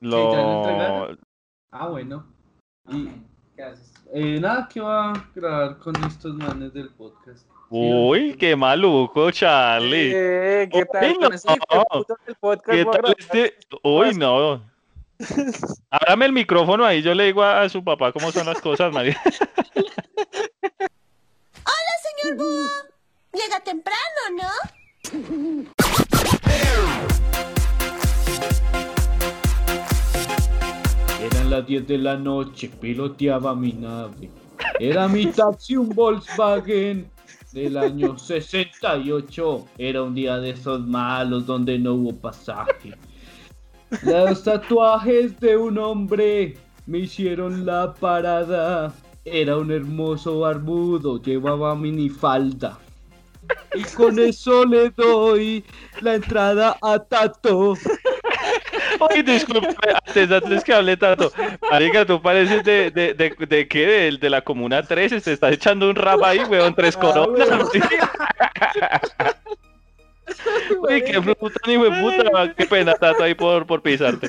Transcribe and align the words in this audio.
Lo... 0.00 1.16
Ah, 1.70 1.88
bueno. 1.88 2.26
¿Y 2.88 3.08
qué 3.56 3.62
haces? 3.62 3.92
Eh, 4.14 4.38
nada, 4.40 4.68
que 4.68 4.80
va 4.80 5.12
a 5.12 5.30
grabar 5.34 5.78
con 5.78 5.94
estos 6.04 6.34
manes 6.34 6.72
del 6.72 6.88
podcast. 6.90 7.46
Uy, 7.70 8.34
qué 8.36 8.56
maluco, 8.56 9.30
Charlie. 9.30 10.12
Eh, 10.14 10.68
¿Qué 10.72 10.86
tal? 10.86 11.10
Uy, 11.10 11.18
no. 11.18 11.28
del 12.26 12.36
podcast 12.40 12.70
¿Qué 12.70 12.84
tal 12.84 13.14
este? 13.18 13.58
Uy, 13.82 14.14
no. 14.14 14.62
Ábrame 15.90 16.26
el 16.26 16.32
micrófono 16.32 16.84
ahí, 16.84 17.02
yo 17.02 17.12
le 17.14 17.24
digo 17.24 17.42
a, 17.42 17.68
su 17.68 17.82
papá 17.82 18.12
cómo 18.12 18.30
son 18.30 18.46
las 18.46 18.60
cosas, 18.60 18.92
María. 18.92 19.20
señor 22.22 22.36
Búho. 22.36 22.68
Llega 23.32 23.60
temprano, 23.60 23.98
¿no? 24.36 26.04
Las 31.48 31.66
10 31.66 31.86
de 31.86 31.98
la 31.98 32.16
noche, 32.16 32.70
piloteaba 32.80 33.54
mi 33.54 33.72
nave. 33.72 34.30
Era 34.78 35.08
mi 35.08 35.26
taxi 35.26 35.76
un 35.76 35.88
Volkswagen 35.90 37.10
del 37.52 37.76
año 37.78 38.18
68. 38.18 39.66
Era 39.78 40.02
un 40.02 40.14
día 40.14 40.38
de 40.38 40.50
esos 40.50 40.86
malos 40.86 41.46
donde 41.46 41.78
no 41.78 41.94
hubo 41.94 42.14
pasaje. 42.14 42.94
Los 44.02 44.42
tatuajes 44.42 45.40
de 45.40 45.56
un 45.56 45.78
hombre 45.78 46.58
me 46.86 46.98
hicieron 46.98 47.64
la 47.64 47.94
parada. 47.94 48.92
Era 49.24 49.56
un 49.56 49.70
hermoso 49.70 50.40
barbudo, 50.40 51.20
llevaba 51.22 51.74
minifalda. 51.74 52.78
Y 53.74 53.82
con 53.94 54.18
eso 54.18 54.66
le 54.66 54.90
doy 54.90 55.64
la 56.02 56.16
entrada 56.16 56.76
a 56.82 56.98
Tato. 56.98 57.74
Uy, 59.14 59.22
disculpe, 59.22 59.74
antes, 60.06 60.30
antes 60.30 60.64
que 60.64 60.72
hable 60.72 60.96
tanto. 60.96 61.32
Marica, 61.70 62.04
tú 62.04 62.20
pareces 62.20 62.64
de, 62.64 62.90
de, 62.90 63.14
de, 63.14 63.46
de 63.46 63.68
qué, 63.68 63.86
de, 63.86 64.18
de 64.18 64.30
la 64.30 64.42
Comuna 64.42 64.82
13, 64.82 65.20
te 65.20 65.32
estás 65.32 65.52
echando 65.52 65.88
un 65.88 65.96
rap 65.96 66.22
ahí, 66.22 66.40
weón, 66.40 66.74
tres 66.74 66.96
coronas. 66.96 67.48
Uy, 70.80 71.02
qué 71.02 71.20
puta, 71.20 71.60
ni 71.66 71.76
de 71.76 71.90
puta, 72.00 72.54
qué 72.54 72.66
pena, 72.66 72.94
Tato, 72.94 73.22
ahí 73.22 73.34
por, 73.34 73.66
por 73.66 73.82
pisarte. 73.82 74.28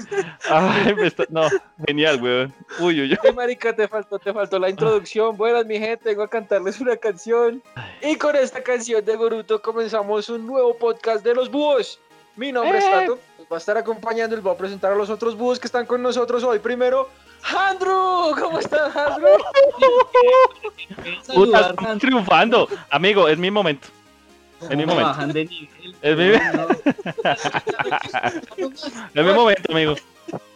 Ay, 0.49 0.95
me 0.95 1.07
está... 1.07 1.25
No, 1.29 1.47
genial, 1.85 2.21
weón. 2.21 2.53
Uy, 2.79 3.01
uy, 3.01 3.11
uy. 3.11 3.17
Ay, 3.23 3.33
marica, 3.33 3.75
te 3.75 3.87
faltó, 3.87 4.19
te 4.19 4.33
faltó 4.33 4.59
la 4.59 4.69
introducción. 4.69 5.37
Buenas, 5.37 5.65
mi 5.65 5.79
gente, 5.79 6.09
vengo 6.09 6.23
a 6.23 6.29
cantarles 6.29 6.79
una 6.79 6.97
canción. 6.97 7.61
Y 8.01 8.15
con 8.15 8.35
esta 8.35 8.63
canción 8.63 9.03
de 9.03 9.15
Boruto 9.15 9.61
comenzamos 9.61 10.29
un 10.29 10.47
nuevo 10.47 10.77
podcast 10.77 11.23
de 11.23 11.35
los 11.35 11.49
búhos. 11.49 11.99
Mi 12.35 12.51
nombre 12.51 12.77
es 12.79 12.85
Eh. 12.85 12.89
Tato, 12.91 13.19
nos 13.37 13.47
va 13.51 13.55
a 13.55 13.57
estar 13.57 13.77
acompañando 13.77 14.35
y 14.35 14.37
les 14.37 14.43
voy 14.43 14.53
a 14.53 14.57
presentar 14.57 14.91
a 14.91 14.95
los 14.95 15.09
otros 15.09 15.35
búhos 15.35 15.59
que 15.59 15.67
están 15.67 15.85
con 15.85 16.01
nosotros 16.01 16.43
hoy. 16.43 16.59
Primero, 16.59 17.09
Andrew, 17.43 18.35
¿cómo 18.39 18.59
estás, 18.59 18.95
Andrew? 18.95 19.29
Puta, 21.33 21.73
Santi. 21.75 21.99
triunfando. 22.07 22.67
Amigo, 22.89 23.27
es 23.27 23.37
mi 23.37 23.51
momento. 23.51 23.87
Es 24.61 24.69
mi 24.69 24.83
¿Cómo 24.83 24.87
momento. 24.95 25.09
bajan 25.09 25.31
de 25.31 25.45
nivel? 25.45 25.95
Es 26.01 26.17
mi-. 26.17 26.33
Es 29.13 29.25
mi 29.25 29.33
momento, 29.33 29.71
amigo. 29.71 29.95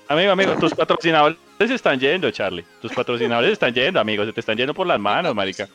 Amigo, 0.09 0.31
amigo, 0.31 0.53
tus 0.59 0.73
patrocinadores 0.75 1.37
se 1.59 1.73
están 1.73 1.97
yendo, 1.99 2.29
Charlie. 2.29 2.65
Tus 2.81 2.91
patrocinadores 2.91 3.47
se 3.49 3.53
están 3.53 3.73
yendo, 3.73 3.99
amigo. 3.99 4.25
Se 4.25 4.33
te 4.33 4.41
están 4.41 4.57
yendo 4.57 4.73
por 4.73 4.85
las 4.85 4.99
manos, 4.99 5.33
marica. 5.33 5.67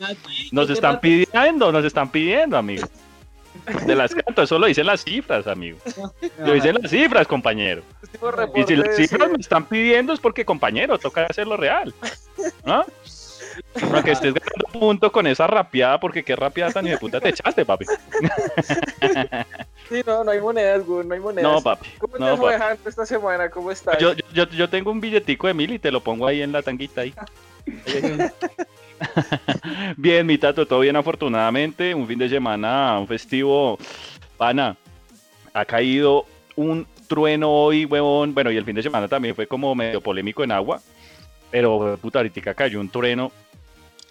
Nos 0.53 0.69
están 0.71 1.01
pidiendo, 1.01 1.73
nos 1.73 1.85
están 1.85 2.11
pidiendo, 2.11 2.57
amigo. 2.59 2.87
De 3.87 3.95
las 3.95 4.15
canto, 4.15 4.43
eso 4.43 4.59
lo 4.59 4.67
dicen 4.67 4.87
las 4.87 5.05
cifras, 5.05 5.47
amigo. 5.47 5.79
Lo 6.39 6.53
dicen 6.53 6.77
las 6.81 6.91
cifras, 6.91 7.27
compañero. 7.27 7.83
Y 8.55 8.63
si 8.65 8.77
las 8.77 8.97
cifras 8.97 9.31
me 9.31 9.39
están 9.39 9.65
pidiendo 9.65 10.13
es 10.13 10.21
porque, 10.21 10.45
compañero, 10.45 10.99
toca 10.99 11.27
hacerlo 11.27 11.57
real. 11.57 11.93
¿No? 12.65 12.85
Para 13.91 14.03
que 14.03 14.13
estés 14.13 14.35
ganando 14.35 14.67
punto 14.73 15.11
con 15.11 15.27
esa 15.27 15.47
rapeada, 15.47 15.99
porque 15.99 16.23
qué 16.23 16.37
rapeada 16.37 16.73
tan 16.73 16.85
de 16.85 16.97
puta 16.97 17.21
te 17.21 17.31
echaste, 17.31 17.65
papi. 17.65 17.87
Sí, 19.89 20.03
no, 20.07 20.23
no 20.23 20.31
hay 20.31 20.41
monedas, 20.41 20.85
güey, 20.85 21.07
no 21.07 21.15
hay 21.15 21.21
monedas. 21.21 21.51
No, 21.51 21.61
papi. 21.61 21.89
¿Cómo 21.99 22.19
No, 22.19 22.33
te 22.33 22.37
fue. 22.37 22.55
Andrew, 22.55 22.79
esta 22.87 23.07
semana? 23.07 23.51
¿Cómo 23.51 23.71
estás? 23.71 23.99
Yo, 23.99 24.13
yo, 24.33 24.45
yo 24.51 24.69
tengo 24.69 24.91
un 24.91 25.01
billetico 25.01 25.47
de 25.47 25.55
mil 25.55 25.73
y 25.73 25.79
te 25.79 25.91
lo 25.91 26.01
pongo 26.01 26.27
ahí 26.27 26.43
en 26.43 26.53
la 26.53 26.63
tanguita 26.63 27.01
ahí. 27.03 27.15
Bien, 29.97 30.27
mi 30.27 30.39
tato, 30.39 30.67
todo 30.67 30.81
bien 30.81 30.97
afortunadamente. 30.97 31.95
Un 31.95 32.07
fin 32.07 32.19
de 32.19 32.29
semana, 32.29 32.99
un 32.99 33.07
festivo. 33.07 33.79
Pana, 34.37 34.77
ha 35.53 35.65
caído 35.65 36.27
un 36.57 36.87
trueno 37.07 37.51
hoy, 37.51 37.85
huevón. 37.85 38.35
Bueno, 38.35 38.51
y 38.51 38.57
el 38.57 38.65
fin 38.65 38.77
de 38.77 38.83
semana 38.83 39.09
también 39.09 39.35
fue 39.35 39.47
como 39.47 39.75
medio 39.75 40.01
polémico 40.01 40.45
en 40.45 40.53
agua. 40.53 40.81
Pero, 41.51 41.99
puta, 42.01 42.19
ahorita 42.19 42.55
cayó 42.55 42.81
un 42.81 42.91
trueno 42.91 43.33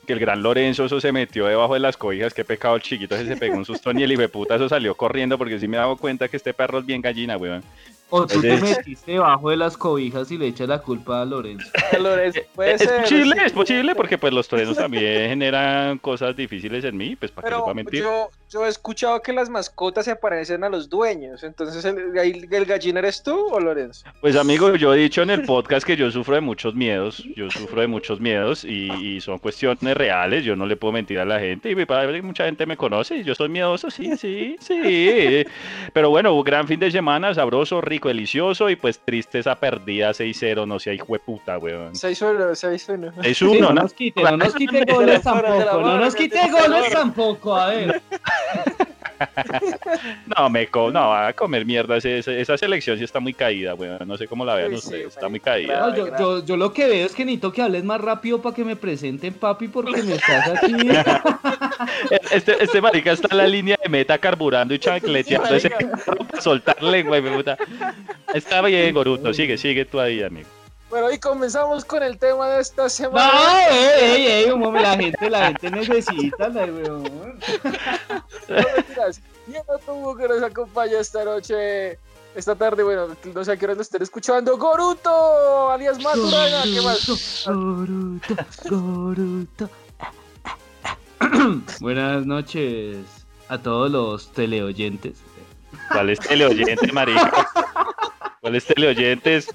que 0.08 0.14
el 0.14 0.20
gran 0.20 0.42
Lorenzo 0.42 0.86
eso 0.86 1.00
se 1.00 1.12
metió 1.12 1.46
debajo 1.46 1.76
de 1.76 1.82
las 1.82 1.98
cobijas. 1.98 2.34
Qué 2.34 2.44
pecado 2.44 2.76
el 2.78 2.82
chiquito, 2.82 3.16
ese 3.16 3.28
se 3.28 3.38
pegó 3.38 3.58
un 3.58 3.66
sustón 3.66 4.00
y 4.00 4.04
el 4.04 4.12
hijo 4.12 4.22
de 4.22 4.30
puta 4.30 4.56
eso 4.56 4.68
salió 4.70 4.96
corriendo 4.96 5.38
porque 5.38 5.60
sí 5.60 5.68
me 5.68 5.78
he 5.78 5.80
dado 5.80 5.98
cuenta 5.98 6.28
que 6.28 6.38
este 6.38 6.54
perro 6.54 6.80
es 6.80 6.86
bien 6.86 7.02
gallina, 7.02 7.38
huevón. 7.38 7.64
O 8.10 8.26
tú 8.26 8.40
te 8.40 8.56
metiste 8.62 9.12
debajo 9.12 9.50
de 9.50 9.58
las 9.58 9.76
cobijas 9.76 10.32
y 10.32 10.38
le 10.38 10.48
echas 10.48 10.70
la 10.70 10.80
culpa 10.80 11.22
a 11.22 11.26
Lorenzo. 11.26 11.68
Lorenzo, 12.00 12.40
puede 12.56 12.76
Es 12.76 12.82
ser, 12.82 13.02
posible, 13.02 13.36
sí. 13.36 13.42
es 13.48 13.52
posible 13.52 13.96
porque 13.96 14.18
pues 14.18 14.32
los 14.32 14.48
truenos 14.48 14.78
también 14.78 15.28
generan 15.28 15.98
cosas 15.98 16.34
difíciles 16.34 16.86
en 16.86 16.96
mí, 16.96 17.18
pues 17.18 17.32
para 17.32 17.46
Pero 17.50 17.62
voy 17.64 17.72
a 17.72 17.74
mentir. 17.74 18.04
yo, 18.04 18.30
yo 18.50 18.66
he 18.66 18.70
escuchado 18.70 19.22
que 19.22 19.34
las 19.34 19.50
mascotas 19.50 20.06
se 20.06 20.16
parecen 20.16 20.64
a 20.64 20.70
los 20.70 20.88
dueños. 20.88 21.44
Entonces, 21.44 21.84
¿el, 21.84 22.18
ahí 22.18 22.48
el 22.50 22.66
gallín 22.66 22.96
eres 22.96 23.22
tú 23.22 23.48
o 23.52 23.60
Lorenzo? 23.60 24.06
Pues 24.22 24.38
amigo, 24.38 24.74
yo 24.78 24.94
he 24.94 24.98
dicho 25.00 25.22
en 25.22 25.30
el 25.32 25.44
podcast 25.44 25.86
que 25.86 25.98
yo 25.98 26.10
sufro 26.10 26.36
de 26.36 26.42
muchos 26.42 26.76
miedos, 26.76 27.22
yo 27.36 27.50
sufro 27.52 27.82
de 27.82 27.88
muchos 27.88 28.22
miedos 28.22 28.64
y, 28.64 28.90
y 28.90 29.20
son 29.20 29.38
cuestiones 29.40 29.97
reales, 29.98 30.44
yo 30.46 30.56
no 30.56 30.66
le 30.66 30.76
puedo 30.78 30.94
mentir 30.94 31.20
a 31.20 31.26
la 31.26 31.40
gente 31.40 31.70
y 31.72 31.76
mi 31.76 31.86
padre, 31.86 32.22
mucha 32.22 32.46
gente 32.46 32.66
me 32.66 32.78
conoce 32.78 33.18
y 33.18 33.24
yo 33.24 33.36
soy 33.36 33.50
miedoso, 33.50 33.90
sí, 33.90 34.16
sí, 34.18 34.56
sí. 34.62 35.44
Pero 35.94 36.10
bueno, 36.10 36.34
un 36.34 36.44
gran 36.44 36.68
fin 36.68 36.80
de 36.80 36.92
semana, 36.92 37.34
sabroso, 37.34 37.82
rico, 37.82 38.08
delicioso 38.08 38.70
y 38.70 38.76
pues 38.76 39.00
triste 39.00 39.40
esa 39.40 39.56
perdida 39.56 40.12
6-0, 40.12 40.68
no 40.68 40.80
sea 40.80 40.94
hijo 40.94 41.14
de 41.14 41.20
puta, 41.20 41.58
weón. 41.58 41.94
6-1, 41.94 42.52
6-1. 42.52 43.14
6-1, 43.16 43.34
Sí, 43.34 43.60
no 43.60 43.70
¿no? 43.70 43.82
nos 43.82 43.94
quite, 43.94 44.22
no 44.24 44.38
nos 44.38 44.54
quite 44.54 44.86
goles 44.86 45.22
tampoco, 45.24 45.82
no 45.82 45.98
nos 45.98 46.16
quite 46.16 46.50
goles 46.50 46.90
tampoco, 46.92 47.56
a 47.56 47.68
ver. 47.68 48.02
No, 50.38 50.50
me 50.50 50.68
co 50.68 50.92
no, 50.92 51.10
va 51.10 51.28
a 51.30 51.34
comer 51.34 51.66
mierda, 51.66 51.98
ese- 51.98 52.20
ese- 52.20 52.40
esa 52.42 52.58
selección 52.58 52.98
sí 52.98 53.04
está 53.04 53.20
muy 53.20 53.34
caída, 53.34 53.74
weón, 53.76 54.00
no 54.06 54.18
sé 54.18 54.28
cómo 54.28 54.46
la 54.46 54.56
vean 54.56 54.72
sí, 54.72 54.76
ustedes, 54.78 55.08
está 55.08 55.30
muy 55.30 55.40
caída. 55.40 55.80
No, 55.80 55.96
yo, 55.96 56.18
yo, 56.18 56.46
yo 56.46 56.58
lo 56.58 56.72
que 56.74 56.88
veo 56.88 57.06
es 57.06 57.16
que 57.16 57.26
necesito 57.26 57.52
que 57.52 57.62
hables 57.62 57.84
más 57.84 58.00
rápido 58.02 58.42
para 58.42 58.56
que 58.56 58.64
me 58.64 58.76
presenten, 58.76 59.34
papi, 59.34 59.68
porque 59.70 60.04
me 60.04 60.16
estás 60.16 60.50
aquí. 60.50 60.74
Este, 62.32 62.64
este 62.64 62.82
marica 62.82 63.12
está 63.12 63.28
en 63.32 63.38
la 63.38 63.48
línea 63.48 63.78
de 63.82 63.90
meta 63.90 64.18
carburando 64.18 64.74
y 64.74 64.80
chancleteando 64.80 65.56
ese 65.56 65.70
para 66.06 66.42
soltar 66.42 66.82
lengua, 66.82 67.18
hijo 67.18 67.30
de 67.30 67.36
puta. 67.36 67.58
Está 68.34 68.62
bien, 68.62 68.94
Goruto, 68.94 69.34
sigue, 69.34 69.58
sigue 69.58 69.86
tú 69.86 70.00
ahí, 70.00 70.24
amigo. 70.24 70.48
Bueno, 70.90 71.12
y 71.12 71.20
comenzamos 71.20 71.84
con 71.84 72.02
el 72.02 72.18
tema 72.18 72.48
de 72.50 72.62
esta 72.62 72.84
No, 72.84 72.90
semana. 72.90 73.68
ey, 73.70 74.00
ey, 74.00 74.28
ey, 74.28 74.52
un 74.52 74.60
momento, 74.62 74.88
la 74.90 74.96
gente, 74.98 75.30
la 75.30 75.46
gente 75.48 75.70
necesita, 75.72 76.48
la 76.50 76.64
weón. 76.66 77.04
No 78.48 78.56
mentiras. 78.76 79.22
Y 79.48 79.56
el 79.56 79.62
otro 79.68 79.96
Hugo 79.96 80.16
que 80.16 80.28
nos 80.30 80.42
acompaña 80.44 81.00
esta 81.00 81.26
noche, 81.26 82.00
esta 82.36 82.56
tarde, 82.56 82.84
bueno, 82.84 83.08
no 83.34 83.44
sé 83.44 83.52
a 83.52 83.58
qué 83.58 83.66
hora 83.66 83.76
lo 83.76 83.82
estén 83.82 84.02
escuchando. 84.02 84.58
Goruto, 84.58 85.72
alias 85.72 86.02
Maturana, 86.02 86.64
¿qué 86.64 86.82
más? 86.82 87.44
Goruto, 87.46 88.36
Goruto. 88.70 89.70
Buenas 91.82 92.26
noches 92.26 92.98
a 93.50 93.58
todos 93.58 93.92
los 93.92 94.32
teleoyentes. 94.32 95.18
¿Cuál 95.92 96.10
es 96.12 96.20
teleoyente, 96.20 96.92
marica? 96.94 97.48
¿Cuál 98.42 98.56
es 98.56 98.66
teleoyentes? 98.66 99.50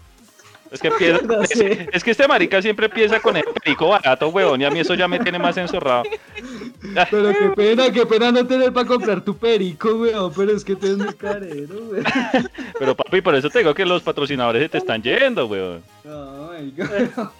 Es 0.73 0.81
que, 0.81 0.89
empieza- 0.89 1.21
No 1.27 1.45
sé. 1.45 1.73
es, 1.73 1.89
es 1.93 2.05
que 2.05 2.11
este 2.13 2.27
marica 2.27 2.61
siempre 2.63 2.87
empieza 2.87 3.21
con 3.21 3.37
el 3.37 3.45
perico 3.63 3.89
barato, 3.89 4.29
weón, 4.29 4.61
y 4.61 4.65
a 4.65 4.71
mí 4.71 4.81
eso 4.81 4.95
ya 4.95 5.07
me 5.07 5.19
tiene 5.21 5.39
más 5.39 5.57
enzorrado. 5.57 6.05
Pero 7.11 7.29
qué 7.33 7.49
pena, 7.55 7.93
qué 7.93 8.05
pena 8.07 8.33
no 8.33 8.47
tener 8.47 8.73
para 8.73 8.87
comprar 8.87 9.21
tu 9.21 9.37
perico, 9.37 9.95
weón. 9.97 10.33
Pero 10.35 10.53
es 10.53 10.65
que 10.65 10.75
te 10.77 10.89
es 10.93 10.99
muy 10.99 11.15
carero, 11.15 11.75
weón. 11.91 12.05
Pero 12.79 12.97
papi, 12.97 13.21
por 13.21 13.35
eso 13.35 13.51
te 13.51 13.59
digo 13.61 13.75
que 13.75 13.85
los 13.87 14.03
patrocinadores 14.03 14.63
se 14.63 14.69
te 14.71 14.79
están 14.79 15.03
yendo, 15.03 15.47
weón. 15.47 15.83
No, 16.05 16.49
marica. 16.53 17.31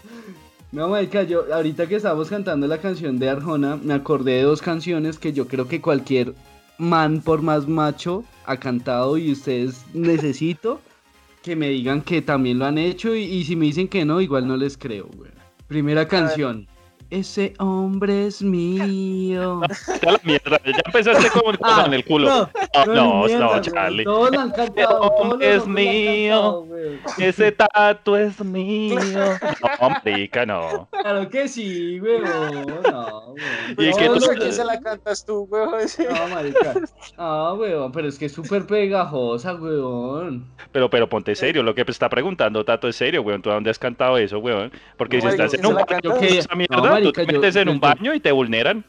No, 0.71 0.89
marica, 0.89 1.23
yo 1.25 1.45
ahorita 1.53 1.87
que 1.87 1.97
estábamos 1.97 2.29
cantando 2.31 2.67
la 2.67 2.79
canción 2.79 3.19
de 3.19 3.29
Arjona, 3.29 3.77
me 3.83 3.93
acordé 3.95 4.33
de 4.37 4.43
dos 4.43 4.63
canciones 4.63 5.19
que 5.19 5.33
yo 5.33 5.47
creo 5.47 5.69
que 5.69 5.81
cualquier 5.83 6.33
man, 6.79 7.21
por 7.21 7.43
más 7.43 7.69
macho, 7.69 8.25
ha 8.47 8.57
cantado 8.57 9.19
y 9.19 9.33
ustedes 9.33 9.85
necesito 9.93 10.81
que 11.43 11.57
me 11.57 11.69
digan 11.69 12.03
que 12.03 12.23
también 12.23 12.59
lo 12.59 12.67
han 12.67 12.79
hecho 12.79 13.15
y, 13.15 13.23
y 13.23 13.45
si 13.45 13.57
me 13.57 13.67
dicen 13.67 13.89
que 13.89 14.05
no, 14.05 14.21
igual 14.21 14.47
no 14.47 14.57
les 14.57 14.79
creo, 14.79 15.09
güey. 15.17 15.31
Primera 15.67 16.07
canción, 16.07 16.69
ese 17.13 17.53
hombre 17.59 18.27
es 18.27 18.43
mío. 18.43 19.61
Vete 19.89 20.09
a 20.09 20.13
la 20.13 20.21
mierda, 20.25 20.61
ya 20.65 20.81
empezaste 20.87 21.29
con 21.31 21.59
Ah, 21.63 21.85
en 21.87 21.95
el 21.95 22.05
culo. 22.05 22.27
no, 22.29 22.51
No, 22.87 22.87
no, 22.87 22.95
no, 22.95 23.39
no, 23.39 23.49
güey. 23.51 23.61
Charlie. 23.61 24.05
Todos 24.05 24.31
lo 24.33 24.41
han 24.41 24.51
cantado. 24.51 24.99
todos 24.99 25.11
los 25.11 25.33
hombre 25.33 25.55
es 25.57 25.67
mío. 25.67 26.33
cantado, 26.35 26.63
güey. 26.65 26.99
Ese 27.19 27.53
tatu 27.53 28.17
es 28.17 28.41
mío. 28.45 28.99
No, 29.81 29.91
marica, 29.91 30.47
no. 30.47 30.89
Claro 30.91 31.29
que 31.29 31.49
sí, 31.49 32.01
weón. 32.01 32.23
No, 32.91 33.35
¿Y 33.77 33.83
weón. 33.83 33.99
qué 33.99 34.07
Todos 34.07 34.29
No 34.29 34.35
tú- 34.47 34.53
se 34.53 34.65
la 34.65 34.81
cantas 34.81 35.25
tú, 35.25 35.47
weón. 35.51 35.89
Sí. 35.89 36.05
No, 36.09 36.29
marica. 36.35 36.75
No, 37.19 37.55
weón, 37.55 37.93
pero 37.93 38.09
es 38.09 38.19
que 38.19 38.27
es 38.27 38.33
súper 38.33 38.67
pegajosa, 38.67 39.55
weón. 39.55 40.47
Pero, 40.73 40.89
pero 40.89 41.09
ponte 41.09 41.35
serio, 41.35 41.63
lo 41.63 41.75
que 41.75 41.85
está 41.87 42.09
preguntando 42.09 42.65
Tato 42.65 42.89
es 42.89 42.97
serio, 42.97 43.23
weón. 43.23 43.43
¿Tú 43.43 43.51
a 43.51 43.55
dónde 43.55 43.71
has 43.71 43.79
cantado 43.79 44.17
eso, 44.19 44.39
weón? 44.39 44.73
Porque 44.97 45.19
No, 45.19 45.23
si 45.25 45.29
estás 45.29 45.53
en 45.55 45.61
¿quién 45.61 45.73
un 45.73 45.79
Yo 46.03 46.15
esa 46.15 46.49
que- 46.49 46.57
mierda, 46.57 47.01
no, 47.05 47.13
tú 47.13 47.21
marica, 47.21 47.27
te 47.27 47.33
yo- 47.33 47.41
metes 47.41 47.57
en 47.57 47.65
yo- 47.67 47.73
un 47.73 47.77
yo- 47.79 47.81
baño 47.81 48.15
y 48.15 48.21
te 48.21 48.33
vulneran. 48.33 48.85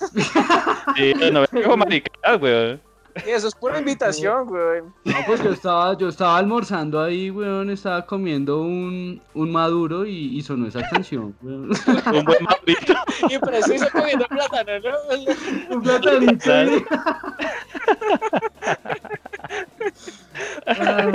Sí, 0.96 1.12
no 1.32 1.40
me 1.40 1.46
digo 1.60 1.76
maricadas, 1.76 2.40
weón. 2.40 2.80
Eso 3.26 3.48
es 3.48 3.54
pura 3.54 3.78
invitación, 3.78 4.46
weón. 4.48 4.94
No, 5.04 5.14
pues 5.26 5.42
yo 5.42 5.50
estaba, 5.50 5.96
yo 5.96 6.08
estaba 6.08 6.36
almorzando 6.36 7.02
ahí, 7.02 7.30
weón, 7.30 7.70
estaba 7.70 8.04
comiendo 8.04 8.60
un, 8.60 9.20
un 9.32 9.50
maduro 9.52 10.04
y, 10.06 10.36
y 10.36 10.42
sonó 10.42 10.66
esa 10.68 10.86
canción, 10.90 11.34
weón. 11.42 11.70
Un 11.70 12.24
buen 12.24 12.44
madurito. 12.44 12.94
Y 13.30 13.38
preciso 13.38 13.86
comiendo 13.90 14.26
plátano, 14.26 14.72
¿no? 14.80 14.96
un 15.76 15.82
platanito. 15.82 16.52
Ay, 20.66 21.12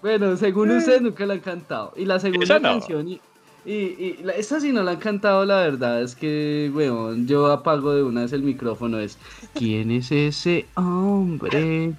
bueno, 0.00 0.36
según 0.36 0.70
usted 0.70 1.00
nunca 1.00 1.26
la 1.26 1.34
han 1.34 1.40
cantado. 1.40 1.92
Y 1.96 2.04
la 2.04 2.18
segunda 2.18 2.58
no. 2.58 2.68
canción, 2.70 3.08
y, 3.08 3.20
y, 3.64 3.74
y 4.20 4.22
la- 4.22 4.32
esa 4.34 4.60
sí 4.60 4.72
no 4.72 4.82
la 4.82 4.92
han 4.92 4.98
cantado, 4.98 5.44
la 5.44 5.58
verdad 5.60 6.02
es 6.02 6.16
que, 6.16 6.70
weón, 6.74 7.26
yo 7.26 7.46
apago 7.50 7.92
de 7.94 8.02
una 8.02 8.22
vez 8.22 8.32
el 8.32 8.42
micrófono, 8.42 8.98
es 9.00 9.18
¿Quién 9.54 9.90
es 9.90 10.10
ese 10.12 10.72
hombre 10.76 11.96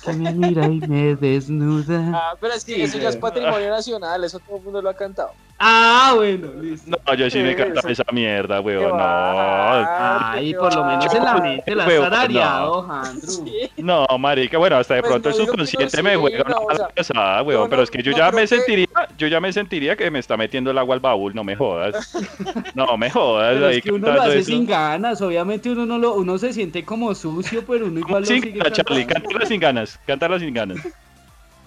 que 0.00 0.14
me 0.14 0.32
mira 0.32 0.68
y 0.70 0.82
me 0.82 1.16
desnuda? 1.16 2.22
Ah, 2.22 2.36
pero 2.40 2.54
es 2.54 2.64
que 2.64 2.74
Sí, 2.74 2.82
eso 2.82 2.98
ya 2.98 3.08
es 3.08 3.16
patrimonio 3.16 3.70
nacional, 3.70 4.24
eso 4.24 4.40
todo 4.40 4.56
el 4.58 4.62
mundo 4.64 4.82
lo 4.82 4.90
ha 4.90 4.94
cantado. 4.96 5.38
Ah, 5.62 6.12
bueno, 6.16 6.48
listo. 6.58 6.90
No, 7.06 7.14
yo 7.14 7.28
sí 7.28 7.38
me 7.40 7.50
Sí, 7.50 7.54
canta 7.56 7.80
eso- 7.80 7.88
esa 7.90 8.04
mierda, 8.12 8.60
weón. 8.62 8.96
No. 8.96 8.96
Ay, 8.98 10.54
por 10.54 10.74
lo 10.74 10.84
menos 10.86 11.14
en 11.14 11.22
la 11.24 11.34
mente 11.34 11.74
la 11.74 11.84
has 11.84 12.00
tarareado, 12.00 12.90
Andrew. 12.90 13.30
Sí. 13.44 13.70
No, 13.76 14.06
marica, 14.18 14.56
bueno, 14.56 14.76
hasta 14.78 14.94
de 14.94 15.00
Pues 15.02 15.10
pronto 15.12 15.28
no 15.28 15.34
el 15.34 15.38
no, 15.40 15.46
subconsciente 15.46 16.02
me 16.02 16.16
juega 16.16 16.42
una 16.46 16.50
no, 16.54 16.56
o 16.62 16.66
mala 16.66 16.76
sea, 16.78 16.88
pasada, 16.88 17.42
weón, 17.42 17.60
no, 17.64 17.68
pero 17.68 17.76
no, 17.80 17.82
es 17.84 17.90
que 17.90 18.02
yo 18.02 18.12
no 18.12 18.16
ya 18.16 18.32
me 18.32 18.40
que- 18.40 18.46
sentiría, 18.46 18.86
yo 19.18 19.26
ya 19.26 19.38
me 19.40 19.52
sentiría 19.52 19.96
que 19.96 20.10
me 20.10 20.18
está 20.18 20.38
metiendo 20.38 20.70
el 20.70 20.78
agua 20.78 20.94
al 20.94 21.00
baúl, 21.00 21.34
no 21.34 21.44
me 21.44 21.54
jodas. 21.56 22.10
No 22.74 22.96
me 22.96 23.10
jodas, 23.10 23.54
Pero 23.54 23.66
ahí 23.66 23.76
es 23.78 23.82
que 23.82 23.92
uno 23.92 24.10
lo 24.12 24.22
hace 24.22 24.38
eso. 24.38 24.50
sin 24.52 24.64
ganas, 24.66 25.20
obviamente 25.20 25.68
uno 25.70 25.84
no 25.84 25.98
lo, 25.98 26.14
uno 26.14 26.38
se 26.38 26.52
siente 26.54 26.84
como 26.84 27.14
sucio, 27.14 27.64
pero 27.66 27.86
uno 27.86 27.98
igual 28.00 28.22
lo 28.22 28.26
sigue 28.26 28.58
Charlie, 28.72 29.04
cántala 29.06 29.44
sin 29.44 29.60
ganas, 29.60 29.98
cántala 30.06 30.38
sin 30.38 30.54
ganas. 30.54 30.78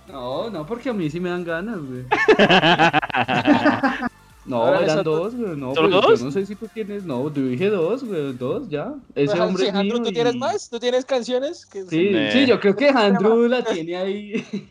No, 0.07 0.49
no, 0.49 0.65
porque 0.65 0.89
a 0.89 0.93
mí 0.93 1.09
sí 1.09 1.19
me 1.19 1.29
dan 1.29 1.43
ganas, 1.43 1.79
güey. 1.79 2.05
No, 4.45 4.57
Ahora 4.57 4.81
eran 4.83 5.03
dos, 5.03 5.33
güey. 5.35 5.55
No, 5.55 5.73
¿Solo 5.73 6.01
pues, 6.01 6.03
dos? 6.05 6.19
Yo 6.19 6.25
no 6.25 6.31
sé 6.31 6.45
si 6.45 6.55
tú 6.55 6.67
tienes. 6.67 7.05
No, 7.05 7.33
yo 7.33 7.43
dije 7.43 7.69
dos, 7.69 8.03
güey. 8.03 8.33
Dos, 8.33 8.67
ya. 8.67 8.93
Ese 9.15 9.35
Ajá, 9.35 9.45
hombre. 9.45 9.71
¿tú 9.71 10.11
tienes 10.11 10.35
más? 10.35 10.69
¿Tú 10.69 10.79
tienes 10.79 11.05
canciones? 11.05 11.65
Que- 11.65 11.85
Sí, 11.85 12.13
sí, 12.31 12.45
yo 12.45 12.59
creo 12.59 12.75
que 12.75 12.89
Andrew 12.93 13.47
la 13.47 13.63
tiene 13.63 13.95
ahí. 13.95 14.69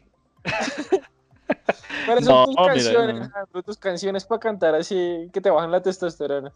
¿Cuáles 2.05 2.25
son 2.26 2.35
No, 2.35 2.44
tus 2.44 2.55
mira, 2.58 2.67
canciones, 2.75 3.14
no. 3.14 3.31
Andrew? 3.35 3.62
Tus 3.62 3.78
canciones 3.78 4.25
para 4.26 4.40
cantar 4.40 4.75
así 4.75 5.31
que 5.32 5.40
te 5.40 5.49
bajan 5.49 5.70
la 5.70 5.81
testosterona. 5.81 6.52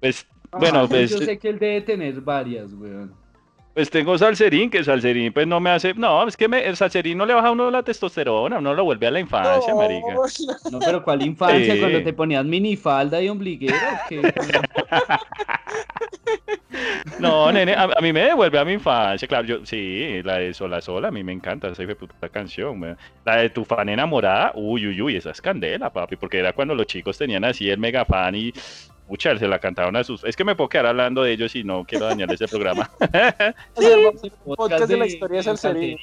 Pues, 0.00 0.24
bueno, 0.52 0.80
Ah, 0.82 0.86
pues, 0.88 1.10
Yo 1.10 1.18
sé 1.18 1.38
que 1.40 1.48
él 1.48 1.58
debe 1.58 1.80
tener 1.80 2.20
varias, 2.20 2.72
güey. 2.72 2.92
Pues 3.74 3.90
tengo 3.90 4.18
Salserín, 4.18 4.70
que 4.70 4.84
Salserín 4.84 5.32
pues 5.32 5.46
no 5.46 5.60
me 5.60 5.70
hace, 5.70 5.94
no, 5.94 6.26
es 6.26 6.36
que 6.36 6.48
me, 6.48 6.64
el 6.66 6.76
Salserín 6.76 7.16
no 7.18 7.26
le 7.26 7.34
baja 7.34 7.48
a 7.48 7.52
uno 7.52 7.70
la 7.70 7.82
testosterona, 7.82 8.58
uno 8.58 8.74
lo 8.74 8.84
vuelve 8.84 9.06
a 9.06 9.10
la 9.10 9.20
infancia, 9.20 9.74
marica. 9.74 10.14
No, 10.70 10.78
pero 10.78 11.02
¿cuál 11.02 11.22
infancia? 11.22 11.74
Sí. 11.74 11.80
Cuando 11.80 12.02
te 12.02 12.12
ponías 12.12 12.44
minifalda 12.44 13.22
y 13.22 13.28
ombliguera. 13.28 14.02
No, 17.18 17.52
nene, 17.52 17.74
a, 17.74 17.84
a 17.84 18.00
mí 18.00 18.12
me 18.12 18.20
devuelve 18.20 18.58
a 18.58 18.64
mi 18.64 18.72
infancia, 18.72 19.28
claro, 19.28 19.46
yo, 19.46 19.66
sí, 19.66 20.22
la 20.24 20.38
de 20.38 20.52
Sola 20.54 20.80
Sola, 20.80 21.08
a 21.08 21.10
mí 21.10 21.22
me 21.22 21.32
encanta 21.32 21.68
esa 21.68 21.84
puta 21.94 22.28
canción. 22.28 22.96
La 23.24 23.36
de 23.36 23.50
Tu 23.50 23.64
fan 23.64 23.88
enamorada, 23.88 24.52
uy, 24.54 24.86
uy, 24.88 25.00
uy, 25.00 25.16
esa 25.16 25.30
es 25.30 25.40
candela, 25.40 25.90
papi, 25.92 26.16
porque 26.16 26.38
era 26.38 26.52
cuando 26.52 26.74
los 26.74 26.86
chicos 26.86 27.18
tenían 27.18 27.44
así 27.44 27.70
el 27.70 27.78
mega 27.78 28.04
fan 28.04 28.34
y, 28.34 28.52
pucha, 29.06 29.38
se 29.38 29.48
la 29.48 29.58
cantaron 29.58 29.96
a 29.96 30.04
sus, 30.04 30.24
es 30.24 30.36
que 30.36 30.44
me 30.44 30.54
puedo 30.54 30.68
quedar 30.68 30.86
hablando 30.86 31.22
de 31.22 31.32
ellos 31.32 31.54
y 31.54 31.64
no 31.64 31.84
quiero 31.84 32.06
dañar 32.06 32.32
ese 32.32 32.48
programa. 32.48 32.90
podcast 34.56 34.88
de 34.88 34.96
la 34.96 35.06
historia 35.06 35.38
de 35.38 35.42
Salserín. 35.42 35.98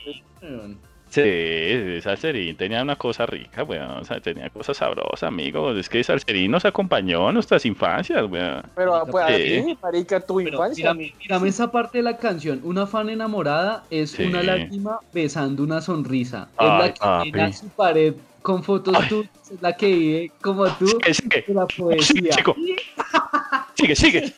Sí, 1.09 2.01
Salserín 2.01 2.55
tenía 2.55 2.83
una 2.83 2.95
cosa 2.95 3.25
rica, 3.25 3.63
weón, 3.63 3.89
o 3.97 4.05
sea, 4.05 4.19
tenía 4.19 4.49
cosas 4.51 4.77
sabrosas, 4.77 5.23
amigos, 5.23 5.75
es 5.77 5.89
que 5.89 6.03
Salserín 6.03 6.51
nos 6.51 6.65
acompañó 6.65 7.29
en 7.29 7.33
nuestras 7.33 7.65
infancias, 7.65 8.25
weón. 8.29 8.61
Pero 8.75 9.05
pues, 9.09 9.23
a 9.25 9.27
ti, 9.35 9.77
marica, 9.81 10.19
tu 10.19 10.35
Pero 10.37 10.49
infancia. 10.49 10.93
mírame, 10.93 11.15
mírame 11.19 11.49
esa 11.49 11.71
parte 11.71 11.97
de 11.97 12.03
la 12.03 12.17
canción. 12.17 12.61
Una 12.63 12.85
fan 12.85 13.09
enamorada 13.09 13.83
es 13.89 14.11
Sí. 14.11 14.23
una 14.23 14.43
lágrima 14.43 14.99
besando 15.11 15.63
una 15.63 15.81
sonrisa. 15.81 16.47
es 16.53 16.57
Ay, 16.59 16.79
la 16.79 16.93
que 16.93 16.99
papi. 16.99 17.31
llena 17.31 17.53
su 17.53 17.67
pared 17.69 18.13
con 18.43 18.63
fotos 18.63 18.95
Ay. 18.99 19.09
tuyas. 19.09 19.31
Es 19.51 19.61
la 19.63 19.75
que 19.75 19.87
vive 19.87 20.31
como 20.41 20.67
tú 20.77 20.85
Sigue, 20.87 21.13
sigue, 21.15 21.43
de 21.47 21.53
la 21.55 21.65
sigue, 21.67 21.83
poesía. 21.83 22.29
chico. 22.35 22.55
Sigue, 23.75 23.95
sigue, 23.95 24.33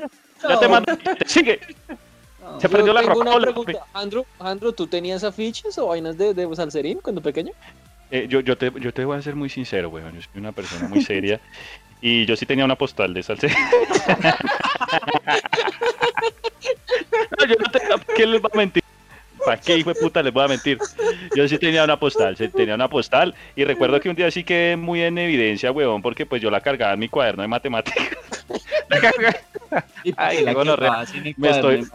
ya 0.47 0.59
te 0.59 0.67
mando, 0.69 0.93
sigue. 1.25 1.59
Se 2.59 2.67
Yo 2.67 2.71
perdió 2.71 2.93
la 2.93 3.01
tengo 3.01 3.19
una 3.19 3.31
rocola. 3.31 3.51
pregunta. 3.51 3.85
Andrew, 3.93 4.25
Andrew, 4.39 4.71
¿tú 4.73 4.87
tenías 4.87 5.23
afiches 5.23 5.77
o 5.77 5.87
vainas 5.87 6.17
de, 6.17 6.33
de 6.33 6.55
Salserín 6.55 6.99
cuando 7.01 7.21
pequeño? 7.21 7.51
Eh, 8.09 8.27
yo, 8.29 8.41
yo, 8.41 8.57
te, 8.57 8.71
yo 8.79 8.93
te 8.93 9.05
voy 9.05 9.17
a 9.17 9.21
ser 9.21 9.35
muy 9.35 9.49
sincero, 9.49 9.89
weón. 9.89 10.13
Yo 10.13 10.21
soy 10.21 10.39
una 10.41 10.51
persona 10.51 10.87
muy 10.87 11.01
seria. 11.03 11.39
Y 12.03 12.25
yo 12.25 12.35
sí 12.35 12.47
tenía 12.47 12.65
una 12.65 12.75
postal 12.75 13.13
de 13.13 13.21
salsa. 13.21 13.45
no, 17.39 17.45
yo 17.45 17.55
no 17.59 17.71
tenía. 17.71 17.95
¿Qué 18.15 18.25
les 18.25 18.41
va 18.41 18.49
a 18.51 18.57
mentir? 18.57 18.81
¿Para 19.45 19.57
qué 19.61 19.77
hijo 19.77 19.93
de 19.93 19.99
puta 19.99 20.21
les 20.23 20.33
voy 20.33 20.43
a 20.43 20.47
mentir? 20.47 20.77
Yo 21.35 21.47
sí 21.47 21.57
tenía 21.57 21.83
una 21.83 21.99
postal, 21.99 22.37
sí 22.37 22.47
tenía 22.49 22.73
una 22.75 22.87
postal. 22.87 23.33
Y 23.55 23.63
recuerdo 23.65 23.99
que 23.99 24.09
un 24.09 24.15
día 24.15 24.29
sí 24.31 24.43
quedé 24.43 24.77
muy 24.77 25.01
en 25.01 25.17
evidencia, 25.17 25.71
weón, 25.71 26.01
porque 26.01 26.25
pues 26.25 26.41
yo 26.41 26.49
la 26.51 26.61
cargaba 26.61 26.93
en 26.93 26.99
mi 26.99 27.09
cuaderno 27.09 27.41
de 27.43 27.47
matemáticas. 27.47 28.07
Ay, 30.17 30.43
la 30.43 30.53
Me 31.37 31.49
estoy-. 31.49 31.87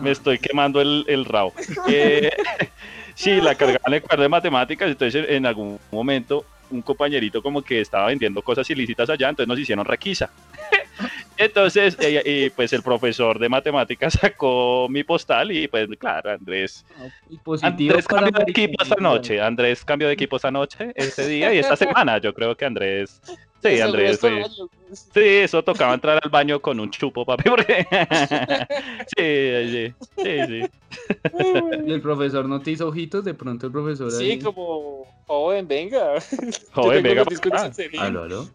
Me 0.00 0.10
estoy 0.10 0.38
quemando 0.38 0.80
el, 0.80 1.04
el 1.08 1.24
rabo. 1.24 1.52
Eh, 1.88 2.30
sí, 3.14 3.40
la 3.40 3.54
cargaba 3.54 3.84
en 3.86 3.94
el 3.94 4.02
cuaderno 4.02 4.22
de 4.24 4.28
matemáticas. 4.28 4.90
Entonces, 4.90 5.26
en 5.28 5.46
algún 5.46 5.78
momento, 5.90 6.44
un 6.70 6.82
compañerito 6.82 7.42
como 7.42 7.62
que 7.62 7.80
estaba 7.80 8.06
vendiendo 8.06 8.42
cosas 8.42 8.68
ilícitas 8.70 9.08
allá, 9.08 9.28
entonces 9.28 9.48
nos 9.48 9.58
hicieron 9.58 9.84
requisa. 9.84 10.30
Entonces, 11.36 11.96
eh, 12.00 12.22
y 12.24 12.50
pues 12.50 12.72
el 12.72 12.82
profesor 12.82 13.40
de 13.40 13.48
matemáticas 13.48 14.12
sacó 14.20 14.86
mi 14.88 15.02
postal 15.02 15.50
y 15.50 15.66
pues 15.66 15.88
claro, 15.98 16.30
Andrés, 16.30 16.86
Y 17.28 17.38
positivo 17.38 17.94
Andrés 17.94 18.06
cambió 18.06 18.44
de 18.44 18.50
equipo 18.50 18.82
esta 18.82 18.96
noche, 18.96 19.40
Andrés 19.40 19.84
cambió 19.84 20.06
de 20.06 20.14
equipo 20.14 20.36
esta 20.36 20.52
noche, 20.52 20.92
este 20.94 21.26
día 21.26 21.52
y 21.52 21.58
esta 21.58 21.74
semana, 21.74 22.18
yo 22.18 22.32
creo 22.32 22.56
que 22.56 22.64
Andrés, 22.64 23.20
sí, 23.70 23.80
Andrés, 23.80 24.22
años. 24.24 24.62
sí, 24.92 25.20
eso 25.20 25.62
tocaba 25.62 25.94
entrar 25.94 26.20
al 26.22 26.30
baño 26.30 26.60
con 26.60 26.78
un 26.80 26.90
chupo, 26.90 27.24
papi, 27.24 27.48
porque, 27.50 27.86
sí, 29.16 29.70
sí, 29.72 29.94
sí, 30.22 30.46
sí. 30.46 30.70
Y 31.86 31.92
el 31.92 32.00
profesor 32.00 32.46
no 32.48 32.60
te 32.60 32.72
hizo 32.72 32.88
ojitos, 32.88 33.24
de 33.24 33.34
pronto 33.34 33.66
el 33.66 33.72
profesor 33.72 34.10
Sí, 34.10 34.32
ahí. 34.32 34.38
como, 34.38 35.06
joven, 35.26 35.66
venga. 35.66 36.14
Tengo 36.74 36.88
venga, 36.90 37.24
Salserín. 37.58 38.00
Aló, 38.00 38.24
aló. 38.24 38.48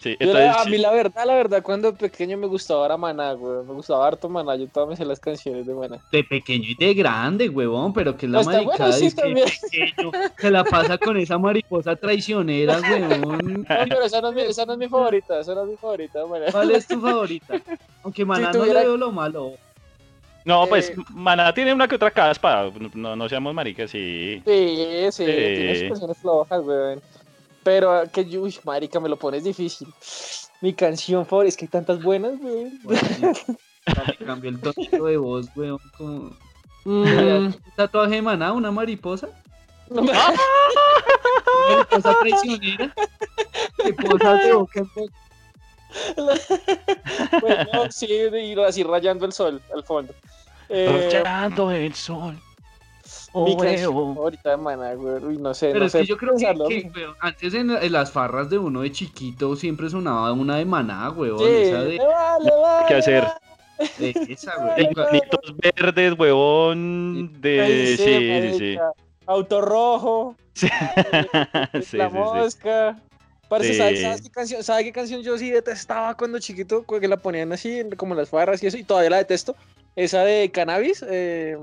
sí, 0.00 0.16
a 0.20 0.64
sí. 0.64 0.70
mí 0.70 0.78
la 0.78 0.92
verdad, 0.92 1.24
la 1.26 1.34
verdad, 1.34 1.62
cuando 1.62 1.94
pequeño 1.94 2.36
me 2.36 2.46
gustaba 2.46 2.86
era 2.86 2.96
Maná, 2.96 3.32
güey. 3.32 3.64
Me 3.64 3.72
gustaba 3.74 4.06
harto 4.06 4.28
Maná. 4.28 4.56
Yo 4.56 4.68
todas 4.68 4.88
me 4.88 4.96
sé 4.96 5.04
las 5.04 5.20
canciones 5.20 5.66
de 5.66 5.74
Maná. 5.74 5.98
De 6.12 6.24
pequeño 6.24 6.66
y 6.68 6.74
de 6.76 6.94
grande, 6.94 7.48
huevón, 7.48 7.92
pero 7.92 8.16
que 8.16 8.26
es 8.26 8.32
la 8.32 8.42
bueno, 8.42 8.64
maricada 8.64 8.92
sí, 8.92 9.06
es 9.06 9.14
que 9.14 9.22
pequeño 9.22 10.10
se 10.38 10.50
la 10.50 10.64
pasa 10.64 10.98
con 10.98 11.16
esa 11.16 11.38
mariposa 11.38 11.96
traicionera, 11.96 12.80
huevón. 12.80 13.66
No, 13.68 13.84
pero 13.88 14.02
esa 14.04 14.20
no, 14.20 14.30
es 14.30 14.35
mi, 14.36 14.42
esa 14.42 14.64
no 14.64 14.74
es 14.74 14.78
mi 14.78 14.88
favorita. 14.88 15.40
Esa 15.40 15.54
no 15.54 15.62
es 15.64 15.68
mi 15.70 15.76
favorita, 15.76 16.24
Maná. 16.26 16.46
¿Cuál 16.52 16.70
es 16.70 16.86
tu 16.86 17.00
favorita? 17.00 17.60
Aunque 18.04 18.24
Maná 18.24 18.52
no 18.52 18.60
tuviera- 18.60 18.80
le 18.80 18.86
veo 18.86 18.96
lo 18.96 19.10
malo. 19.10 19.52
No, 20.44 20.66
pues 20.68 20.90
Eh, 20.90 20.96
Maná 21.10 21.52
tiene 21.52 21.74
una 21.74 21.88
que 21.88 21.96
otra 21.96 22.12
caspa, 22.12 22.70
no, 22.94 23.16
no 23.16 23.28
seamos 23.28 23.52
maricas, 23.52 23.90
sí. 23.90 24.40
Sí, 24.46 24.76
sí, 25.10 25.12
Sí. 25.12 25.24
tiene 25.24 25.74
sus 25.80 25.88
canciones 25.88 26.18
flojas, 26.18 26.62
güey. 26.62 26.98
Pero 27.64 28.04
que 28.12 28.24
yo, 28.24 28.42
uy, 28.42 28.54
marica, 28.62 29.00
me 29.00 29.08
lo 29.08 29.16
pones 29.16 29.42
difícil. 29.42 29.88
Mi 30.60 30.72
canción 30.72 31.26
favorita, 31.26 31.48
es 31.48 31.56
que 31.56 31.64
hay 31.64 31.68
tantas 31.68 32.00
buenas, 32.00 32.38
güey. 32.38 32.70
Bueno. 32.84 33.32
Cambió 34.24 34.50
el 34.50 34.60
tonito 34.60 35.04
de 35.04 35.16
voz, 35.16 35.46
weón. 35.56 35.78
Como... 35.98 36.30
Mm, 36.88 37.02
¿Un 37.02 37.56
tatuaje 37.74 38.14
de 38.14 38.22
Maná? 38.22 38.52
¿Una 38.52 38.70
mariposa? 38.70 39.28
No, 39.90 40.02
¿Una 40.02 40.10
mariposa 41.70 42.16
traicionera? 42.20 42.94
De 43.84 43.92
boca 43.92 44.42
en 44.42 44.54
boca. 44.58 44.82
Pues 47.40 47.68
no, 47.72 47.90
sí, 47.90 48.06
y 48.10 48.60
así 48.60 48.82
rayando 48.82 49.24
el 49.26 49.32
sol 49.32 49.60
al 49.74 49.84
fondo. 49.84 50.14
Eh, 50.68 51.10
Rayando 51.12 51.70
el 51.70 51.94
sol. 51.94 52.34
mi 52.34 52.40
Oh, 53.32 54.30
de 54.32 54.56
Maná, 54.56 54.94
güey. 54.94 55.22
Uy, 55.24 55.36
no 55.38 55.54
sé, 55.54 55.68
Pero 55.68 55.80
no 55.80 55.86
es 55.86 55.92
sé. 55.92 56.00
que 56.00 56.06
yo 56.06 56.16
creo 56.16 56.32
que, 56.36 56.38
pensarlo. 56.46 56.68
que, 56.68 56.90
weón, 56.94 57.14
antes 57.20 57.54
en, 57.54 57.70
en 57.70 57.92
las 57.92 58.10
farras 58.10 58.50
de 58.50 58.58
uno 58.58 58.80
de 58.82 58.90
chiquito 58.90 59.54
siempre 59.56 59.88
sonaba 59.90 60.32
una 60.32 60.56
de 60.56 60.64
maná, 60.64 61.10
weón. 61.10 61.38
Sí, 61.38 61.44
Esa 61.44 61.82
de, 61.82 62.00
¿Qué 62.88 62.94
hacer? 62.94 63.26
de 63.98 64.10
esa, 64.30 64.52
De 64.74 64.82
weón. 64.84 64.90
Iconitos 65.16 65.54
verdes, 65.58 66.14
huevón. 66.18 67.40
De. 67.40 67.60
Ay, 67.60 67.96
Sí, 67.96 68.04
sí, 68.52 68.58
sí. 68.58 68.78
Auto 69.26 69.60
rojo. 69.60 70.36
Sí. 70.56 70.68
eh, 70.68 71.82
Sí, 71.82 71.96
la 71.98 72.06
sí, 72.08 72.12
sí. 72.12 72.18
mosca. 72.18 72.98
Parce. 73.48 73.74
¿sabes, 73.74 74.00
sabes 74.02 74.22
qué 74.22 74.30
canción, 74.30 74.62
¿sabe 74.64 74.84
qué 74.84 74.92
canción 74.92 75.22
yo 75.22 75.36
sí 75.38 75.50
detestaba 75.50 76.16
cuando 76.16 76.38
chiquito? 76.38 76.82
Que 76.84 77.06
la 77.06 77.18
ponían 77.18 77.52
así, 77.52 77.82
como 77.96 78.14
en 78.14 78.18
las 78.20 78.30
farras 78.30 78.62
y 78.62 78.66
eso, 78.66 78.76
y 78.78 78.82
todavía 78.84 79.10
la 79.10 79.16
detesto. 79.18 79.54
Esa 79.94 80.22
de 80.24 80.50
cannabis. 80.50 81.04
eh, 81.08 81.56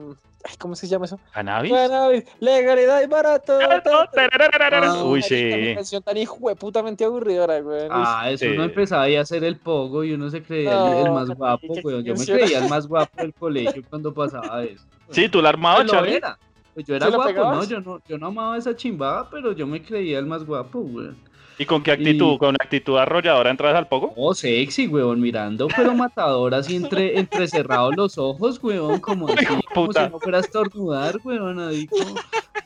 ay, 0.46 0.56
¿Cómo 0.60 0.76
se 0.76 0.88
llama 0.88 1.06
eso? 1.06 1.20
¿Cannabis? 1.34 1.74
Cannabis, 1.74 2.24
legalidad 2.40 3.02
y 3.04 3.08
barato. 3.08 3.58
Ah, 3.60 5.04
Uy, 5.04 5.22
sí. 5.24 5.74
canción 5.76 6.02
tan 6.04 6.16
hijueputamente 6.18 7.04
aburridora, 7.04 7.60
güey. 7.62 7.88
Ah, 7.90 8.30
eso 8.30 8.46
Sí. 8.46 8.52
uno 8.52 8.64
empezaba 8.66 9.04
ahí 9.04 9.16
a 9.16 9.22
hacer 9.22 9.44
el 9.44 9.58
pogo 9.58 10.04
y 10.04 10.14
uno 10.14 10.30
se 10.30 10.42
creía 10.44 10.72
el- 10.72 10.78
No, 10.78 11.06
el, 11.06 11.12
más 11.12 11.30
guapo, 11.38 11.74
qué 11.74 11.82
Yo 12.04 12.14
me 12.16 12.26
creía 12.26 12.60
el 12.60 12.70
más 12.70 12.88
guapo 12.88 13.22
del 13.22 13.34
colegio 13.34 13.82
cuando 13.90 14.14
pasaba 14.14 14.64
eso. 14.64 14.86
Sí, 15.12 15.28
tú 15.30 15.42
la 15.42 15.50
armabas, 15.50 15.82
Pues 15.82 15.92
Charlie. 15.92 16.16
era. 16.18 16.38
Pues 16.74 16.86
yo 16.86 16.96
era 16.96 17.06
¿Sí 17.06 17.12
lo 17.12 17.18
guapo, 17.18 17.54
¿no? 17.54 17.64
Yo 17.66 17.80
no, 17.82 18.00
yo 18.08 18.18
no 18.18 18.28
amaba 18.28 18.58
esa 18.58 18.76
chimbada, 18.76 19.30
pero 19.30 19.52
yo 19.54 19.68
me 19.68 19.82
creía 19.82 20.20
el 20.20 20.26
más 20.26 20.44
guapo, 20.46 20.80
weón. 20.80 21.16
¿Y 21.60 21.66
con 21.66 21.84
qué 21.84 21.92
actitud? 21.92 22.34
Y- 22.34 22.38
¿Con 22.40 22.56
actitud 22.56 22.98
arrolladora 22.98 23.52
entras 23.52 23.76
al 23.76 23.88
poco? 23.88 24.12
Oh, 24.16 24.34
sexy, 24.34 24.88
weón, 24.88 25.22
mirando, 25.22 25.68
pero 25.76 25.94
matador, 25.94 26.56
así 26.56 26.76
entre, 26.76 27.20
entrecerrados 27.20 27.96
los 27.96 28.18
ojos, 28.18 28.60
weón, 28.64 29.00
como 29.00 29.28
así, 29.30 29.46
como 29.46 29.62
puta. 29.88 30.06
si 30.08 30.12
no 30.12 30.20
fuera 30.20 30.40
a 30.40 30.42
estornudar, 30.42 31.20
weón, 31.24 31.60
ahí 31.60 31.86
como... 31.86 32.16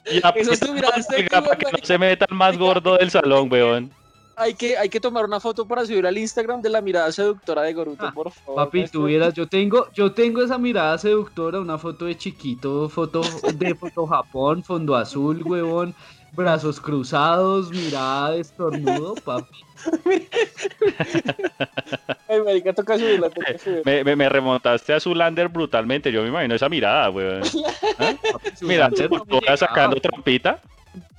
Ya, 0.09 0.29
Eso 0.29 0.53
es 0.53 0.59
tu 0.61 0.71
mirada 0.71 1.01
sexy, 1.01 1.27
para 1.29 1.57
que 1.57 1.65
no 1.69 1.79
se 1.83 1.97
meta 1.97 2.25
el 2.29 2.35
más 2.37 2.57
gordo 2.57 2.95
del 2.97 3.11
salón, 3.11 3.51
weón. 3.51 3.91
Hay 4.39 4.53
que, 4.53 4.77
hay 4.77 4.88
que 4.88 5.00
tomar 5.00 5.25
una 5.25 5.39
foto 5.39 5.67
para 5.67 5.84
subir 5.84 6.06
al 6.06 6.15
Instagram 6.15 6.62
de 6.62 6.70
la 6.70 6.79
mirada 6.79 7.12
seductora 7.12 7.63
de 7.63 7.74
Goruto, 7.74 8.06
Ah, 8.06 8.12
por 8.13 8.32
favor. 8.32 8.65
Papi, 8.65 8.82
Esto- 8.82 9.00
tuvieras, 9.00 9.34
yo 9.34 9.48
tengo, 9.48 9.88
yo 9.94 10.12
tengo 10.13 10.44
esa 10.44 10.60
mirada 10.60 10.96
seductora, 11.00 11.60
una 11.60 11.79
foto 11.79 12.06
de 12.06 12.15
chiquito, 12.15 12.88
foto 12.88 13.22
de 13.56 13.74
foto 13.74 14.06
Japón, 14.06 14.63
fondo 14.63 14.96
azul, 14.96 15.41
huevón, 15.41 15.96
brazos 16.34 16.79
cruzados, 16.79 17.72
mirada 17.72 18.34
de 18.34 18.41
estornudo, 18.41 19.15
papi. 19.15 19.58
Ay, 22.27 22.41
marica, 22.41 22.74
toca 22.74 22.96
subirla, 22.96 23.32
toca 23.32 23.58
subirla. 23.58 23.82
Me, 23.86 24.03
me, 24.03 24.15
me 24.15 24.29
remontaste 24.29 24.94
a 24.94 25.00
Zulander 25.00 25.48
brutalmente. 25.48 26.12
Yo 26.12 26.22
me 26.22 26.27
imagino 26.29 26.53
esa 26.53 26.70
mirada, 26.70 27.12
papi, 27.12 27.41
su 28.56 28.67
Mira, 28.67 28.88
no 28.89 29.58
sacando 29.58 30.00
trompita. 30.00 30.62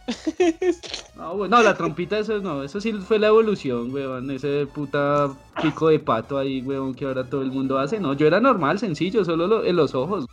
No, 1.17 1.35
güey, 1.37 1.51
no, 1.51 1.63
la 1.63 1.75
trompita, 1.77 2.19
eso 2.19 2.39
no, 2.39 2.63
eso 2.63 2.81
sí 2.81 2.93
fue 2.93 3.19
la 3.19 3.27
evolución, 3.27 3.93
weón, 3.93 4.31
ese 4.31 4.67
puta 4.73 5.29
pico 5.61 5.89
de 5.89 5.99
pato 5.99 6.39
ahí, 6.39 6.63
weón, 6.63 6.95
que 6.95 7.05
ahora 7.05 7.29
todo 7.29 7.43
el 7.43 7.51
mundo 7.51 7.79
hace, 7.79 7.99
no, 7.99 8.15
yo 8.15 8.27
era 8.27 8.41
normal, 8.41 8.79
sencillo, 8.79 9.25
solo 9.25 9.47
lo- 9.49 9.65
en 9.65 9.75
los 9.75 9.95
ojos. 9.95 10.27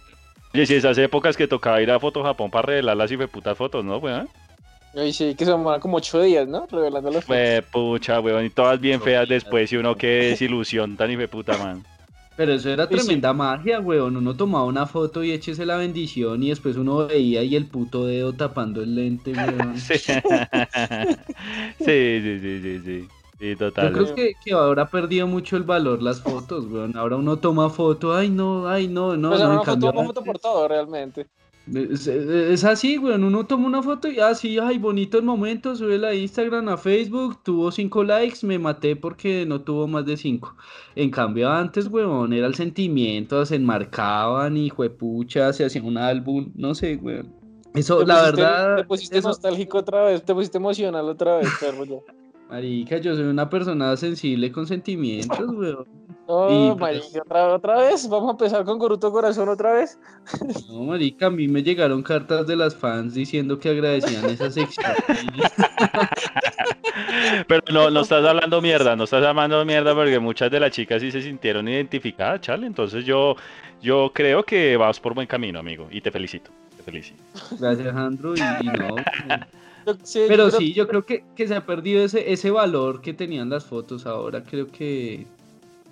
Oye, 0.54 0.66
si 0.68 0.76
esas 0.76 0.98
épocas 1.00 1.36
que 1.36 1.48
tocaba 1.48 1.82
ir 1.82 1.90
a 1.92 2.00
Foto 2.00 2.24
Japón 2.24 2.52
para 2.52 2.68
revelar 2.68 2.96
las 2.96 3.12
putas 3.30 3.58
fotos, 3.58 3.84
¿no, 3.84 3.98
weón? 3.98 4.30
Ay, 4.96 5.12
sí, 5.12 5.36
que 5.36 5.44
son 5.44 5.64
como 5.82 5.98
ocho 5.98 6.22
días, 6.22 6.48
¿no? 6.48 6.66
Revelando 6.72 7.10
las 7.12 7.26
fotos. 7.26 7.26
Fue 7.26 7.64
pucha, 7.70 8.22
weón. 8.22 8.46
Y 8.46 8.50
todas 8.50 8.80
bien 8.80 9.02
feas 9.02 9.28
después. 9.28 9.72
Y 9.74 9.76
uno 9.76 9.96
qué 9.96 10.08
desilusión 10.30 10.96
tan 10.96 11.10
puta, 11.28 11.58
man. 11.58 11.84
Pero 12.38 12.54
eso 12.54 12.70
era 12.70 12.88
sí. 12.88 12.96
tremenda 12.96 13.34
magia, 13.34 13.80
weón. 13.80 14.18
Uno 14.18 14.36
tomaba 14.36 14.66
una 14.66 14.86
foto 14.86 15.24
y 15.24 15.32
échese 15.32 15.66
la 15.66 15.78
bendición 15.78 16.44
y 16.44 16.50
después 16.50 16.76
uno 16.76 17.08
veía 17.08 17.40
ahí 17.40 17.56
el 17.56 17.66
puto 17.66 18.06
dedo 18.06 18.34
tapando 18.34 18.82
el 18.82 18.96
lente, 18.96 19.34
weón. 19.34 19.76
Sí. 21.78 21.86
sí, 21.86 22.22
sí, 22.22 22.40
sí, 22.40 22.62
sí, 22.62 22.80
sí. 22.84 23.08
Sí, 23.38 23.50
Yo 23.50 23.58
total. 23.58 23.92
creo 23.92 24.16
que, 24.16 24.34
que 24.44 24.54
ahora 24.54 24.84
ha 24.84 24.90
perdido 24.90 25.28
mucho 25.28 25.58
el 25.58 25.64
valor 25.64 26.02
las 26.02 26.22
fotos, 26.22 26.66
weón. 26.66 26.96
Ahora 26.96 27.18
uno 27.18 27.38
toma 27.38 27.70
foto, 27.70 28.16
ay 28.16 28.30
no, 28.30 28.68
ay 28.68 28.88
no, 28.88 29.18
no, 29.18 29.30
pues 29.30 29.42
no, 29.42 29.50
una 29.50 29.64
foto, 29.64 29.90
una 29.92 30.04
foto 30.06 30.24
por 30.24 30.40
todo, 30.40 30.68
realmente. 30.68 31.28
Es, 31.74 32.08
es 32.08 32.64
así, 32.64 32.98
weón. 32.98 33.24
Uno 33.24 33.46
toma 33.46 33.68
una 33.68 33.82
foto 33.82 34.08
y 34.10 34.20
así, 34.20 34.58
ay, 34.60 34.78
bonito 34.78 35.18
el 35.18 35.24
momento, 35.24 35.76
sube 35.76 36.06
a 36.06 36.14
Instagram, 36.14 36.70
a 36.70 36.78
Facebook, 36.78 37.40
tuvo 37.44 37.72
cinco 37.72 38.04
likes, 38.04 38.46
me 38.46 38.60
maté 38.60 38.96
porque 38.96 39.46
no 39.46 39.62
tuvo 39.62 39.88
más 39.88 40.06
de 40.06 40.18
cinco. 40.18 40.56
En 40.96 41.10
cambio 41.10 41.50
antes, 41.50 41.88
weón, 41.88 42.34
era 42.34 42.48
el 42.48 42.56
sentimiento, 42.56 43.46
se 43.46 43.56
enmarcaban 43.56 44.58
y 44.58 44.70
juepucha, 44.70 45.52
se 45.54 45.66
hacía 45.66 45.82
un 45.84 45.98
álbum, 45.98 46.52
no 46.56 46.76
sé, 46.76 46.96
weón. 47.02 47.34
Eso, 47.74 48.06
la 48.06 48.22
verdad, 48.24 48.78
Te 48.78 48.84
pusiste 48.86 49.18
eso- 49.18 49.28
nostálgico 49.30 49.80
otra 49.80 50.04
vez, 50.06 50.24
te 50.24 50.34
pusiste 50.34 50.58
emocional 50.58 51.10
otra 51.10 51.38
vez, 51.38 51.50
perro. 51.60 52.04
marica, 52.50 52.98
yo 53.00 53.16
soy 53.16 53.26
una 53.26 53.50
persona 53.50 53.98
sensible 53.98 54.52
con 54.52 54.68
sentimientos, 54.68 55.50
weón. 55.52 55.86
No, 56.28 56.50
Y, 56.50 56.70
pues- 56.76 56.80
marica, 56.80 57.22
otra, 57.22 57.54
otra 57.54 57.76
vez. 57.78 58.10
Vamos 58.10 58.30
a 58.30 58.32
empezar 58.32 58.66
con 58.66 58.80
Goruto 58.80 59.12
Corazón 59.12 59.50
otra 59.50 59.74
vez. 59.74 60.00
No, 60.70 60.84
marica, 60.84 61.28
a 61.28 61.30
mí 61.30 61.48
me 61.48 61.62
llegaron 61.64 62.02
cartas 62.02 62.48
de 62.48 62.56
las 62.56 62.76
fans 62.76 63.14
diciendo 63.14 63.60
que 63.60 63.70
agradecían 63.70 64.26
esa 64.26 64.50
sección. 64.50 64.92
Pero 67.48 67.62
no, 67.72 67.90
no 67.90 68.02
estás 68.02 68.26
hablando 68.26 68.62
mierda, 68.62 68.96
no 68.96 69.04
estás 69.04 69.24
hablando 69.24 69.64
mierda 69.66 69.94
porque 69.94 70.20
muchas 70.20 70.50
de 70.52 70.60
las 70.60 70.72
chicas 70.72 71.02
sí 71.02 71.12
se 71.12 71.22
sintieron 71.22 71.68
identificadas, 71.68 72.42
Charlie. 72.42 72.68
Entonces 72.68 73.06
yo, 73.06 73.36
yo 73.82 74.12
creo 74.14 74.44
que 74.44 74.78
vas 74.78 75.00
por 75.00 75.14
buen 75.14 75.28
camino, 75.28 75.60
amigo. 75.60 75.88
Y 75.92 76.02
te 76.02 76.12
felicito. 76.12 76.52
Te 76.78 76.84
felicito. 76.84 77.22
Gracias, 77.60 77.96
Andrew, 77.96 78.36
y, 78.36 78.40
y 78.66 78.68
no. 78.68 78.96
Sí, 80.04 80.26
Pero 80.28 80.46
yo 80.46 80.50
creo- 80.50 80.60
sí, 80.60 80.74
yo 80.74 80.88
creo 80.88 81.06
que, 81.06 81.24
que 81.36 81.48
se 81.48 81.56
ha 81.56 81.66
perdido 81.66 82.04
ese, 82.04 82.32
ese 82.34 82.50
valor 82.52 83.02
que 83.02 83.14
tenían 83.14 83.50
las 83.50 83.66
fotos 83.66 84.06
ahora. 84.06 84.44
Creo 84.44 84.68
que, 84.68 85.28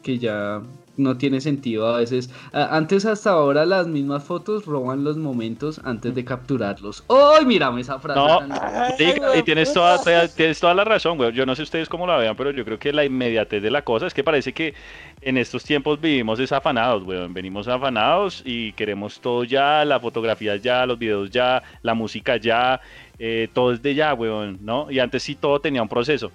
que 0.04 0.20
ya 0.20 0.62
no 0.96 1.18
tiene 1.18 1.42
sentido 1.42 1.88
a 1.88 1.98
veces. 1.98 2.30
Antes 2.52 3.06
hasta 3.08 3.32
ahora 3.32 3.66
las 3.66 3.88
mismas 3.88 4.24
fotos 4.24 4.66
roban 4.68 5.04
los 5.04 5.18
momentos 5.18 5.82
antes 5.84 6.14
de 6.14 6.24
capturarlos. 6.24 7.04
¡Ay, 7.10 7.46
mírame 7.48 7.82
esa 7.82 7.98
frase! 7.98 8.20
No. 8.20 8.38
tan- 8.38 8.52
Ay, 8.52 8.94
Sí, 9.00 9.12
y 9.40 9.42
tienes 9.42 9.74
toda, 9.74 9.98
tienes 10.36 10.60
toda 10.60 10.76
la 10.76 10.84
razón, 10.84 11.18
güey. 11.18 11.32
Yo 11.32 11.48
no 11.48 11.56
sé 11.56 11.64
ustedes 11.64 11.90
cómo 11.90 12.06
la 12.06 12.18
vean, 12.18 12.36
pero 12.36 12.52
yo 12.52 12.64
creo 12.64 12.78
que 12.78 12.94
la 12.94 13.04
inmediatez 13.06 13.64
de 13.64 13.72
la 13.72 13.82
cosa 13.82 14.06
es 14.06 14.14
que 14.14 14.24
parece 14.24 14.54
que 14.54 14.76
en 15.22 15.38
estos 15.38 15.64
tiempos 15.64 16.00
vivimos 16.00 16.40
es 16.40 16.52
afanados, 16.52 17.04
güey. 17.04 17.28
Venimos 17.30 17.68
afanados 17.68 18.44
y 18.46 18.74
queremos 18.74 19.20
todo 19.20 19.46
ya, 19.46 19.84
la 19.86 20.00
fotografía 20.00 20.58
ya, 20.58 20.86
los 20.86 21.00
videos 21.00 21.32
ya, 21.32 21.64
la 21.82 21.96
música 21.96 22.38
ya, 22.38 22.82
eh, 23.18 23.48
todo 23.52 23.72
es 23.72 23.82
de 23.82 23.96
ya, 23.96 24.12
güey, 24.12 24.58
¿no? 24.62 24.92
Y 24.92 25.00
antes 25.00 25.24
sí 25.24 25.34
todo 25.34 25.60
tenía 25.60 25.82
un 25.82 25.90
proceso. 25.90 26.32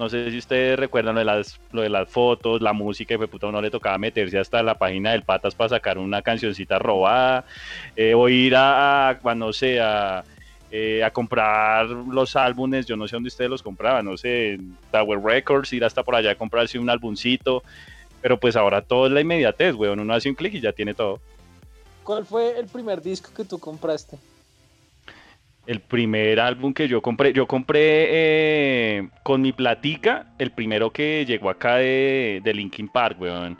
No 0.00 0.08
sé 0.08 0.30
si 0.30 0.38
ustedes 0.38 0.78
recuerdan 0.78 1.14
lo 1.14 1.18
de 1.18 1.26
las, 1.26 1.60
lo 1.72 1.82
de 1.82 1.90
las 1.90 2.08
fotos, 2.08 2.62
la 2.62 2.72
música, 2.72 3.12
y 3.12 3.16
fue 3.18 3.28
puta, 3.28 3.48
uno 3.48 3.60
le 3.60 3.70
tocaba 3.70 3.98
meterse 3.98 4.38
hasta 4.38 4.62
la 4.62 4.78
página 4.78 5.12
del 5.12 5.24
Patas 5.24 5.54
para 5.54 5.68
sacar 5.68 5.98
una 5.98 6.22
cancioncita 6.22 6.78
robada, 6.78 7.44
eh, 7.94 8.14
o 8.14 8.26
ir 8.30 8.56
a, 8.56 9.10
a 9.10 9.18
cuando 9.18 9.52
sea, 9.52 10.24
eh, 10.70 11.04
a 11.04 11.10
comprar 11.10 11.84
los 11.88 12.34
álbumes, 12.34 12.86
yo 12.86 12.96
no 12.96 13.06
sé 13.06 13.16
dónde 13.16 13.28
ustedes 13.28 13.50
los 13.50 13.62
compraban, 13.62 14.06
no 14.06 14.16
sé, 14.16 14.58
Tower 14.90 15.20
Records, 15.22 15.70
ir 15.74 15.84
hasta 15.84 16.02
por 16.02 16.14
allá 16.14 16.30
a 16.30 16.34
comprarse 16.34 16.78
un 16.78 16.88
álbumcito, 16.88 17.62
pero 18.22 18.40
pues 18.40 18.56
ahora 18.56 18.80
todo 18.80 19.04
es 19.04 19.12
la 19.12 19.20
inmediatez, 19.20 19.74
weón, 19.74 20.00
uno 20.00 20.14
hace 20.14 20.30
un 20.30 20.34
clic 20.34 20.54
y 20.54 20.60
ya 20.60 20.72
tiene 20.72 20.94
todo. 20.94 21.20
¿Cuál 22.04 22.24
fue 22.24 22.58
el 22.58 22.68
primer 22.68 23.02
disco 23.02 23.34
que 23.36 23.44
tú 23.44 23.58
compraste? 23.58 24.16
El 25.66 25.80
primer 25.80 26.40
álbum 26.40 26.72
que 26.72 26.88
yo 26.88 27.00
compré, 27.02 27.32
yo 27.32 27.46
compré 27.46 28.06
eh, 28.10 29.08
con 29.22 29.42
mi 29.42 29.52
platica, 29.52 30.32
el 30.38 30.50
primero 30.52 30.90
que 30.92 31.24
llegó 31.26 31.50
acá 31.50 31.76
de, 31.76 32.40
de 32.42 32.54
Linkin 32.54 32.88
Park, 32.88 33.20
weón. 33.20 33.58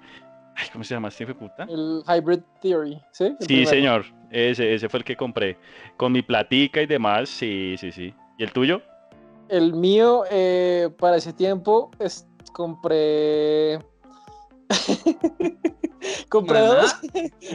Ay, 0.57 0.67
¿cómo 0.73 0.83
se 0.83 0.95
llama 0.95 1.09
este 1.09 1.25
hijo 1.25 1.35
de 1.35 1.39
puta? 1.39 1.65
El 1.71 2.03
Hybrid 2.09 2.41
Theory, 2.61 2.99
¿sí? 3.13 3.25
El 3.25 3.37
Sí, 3.41 3.47
primero. 3.47 3.71
señor, 3.71 4.05
ese, 4.31 4.75
ese 4.75 4.89
fue 4.89 4.99
el 4.99 5.05
que 5.05 5.17
compré. 5.17 5.57
Con 5.97 6.13
mi 6.13 6.23
platica 6.23 6.83
y 6.83 6.87
demás, 6.87 7.29
sí, 7.29 7.77
sí, 7.79 7.93
sí. 7.93 8.13
¿Y 8.39 8.43
el 8.43 8.53
tuyo? 8.53 8.83
El 9.49 9.73
mío, 9.75 10.25
eh, 10.31 10.89
para 10.99 11.17
ese 11.17 11.33
tiempo, 11.33 11.91
es- 11.99 12.27
compré. 12.53 13.79
compré 16.29 16.61
dos. 16.61 16.97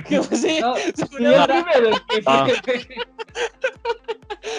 ¿Qué 0.07 0.21
fue? 0.21 0.37
Sí, 0.37 0.59
No, 0.61 0.75
primero, 1.45 1.89
que 2.07 2.23
Ah. 2.25 2.47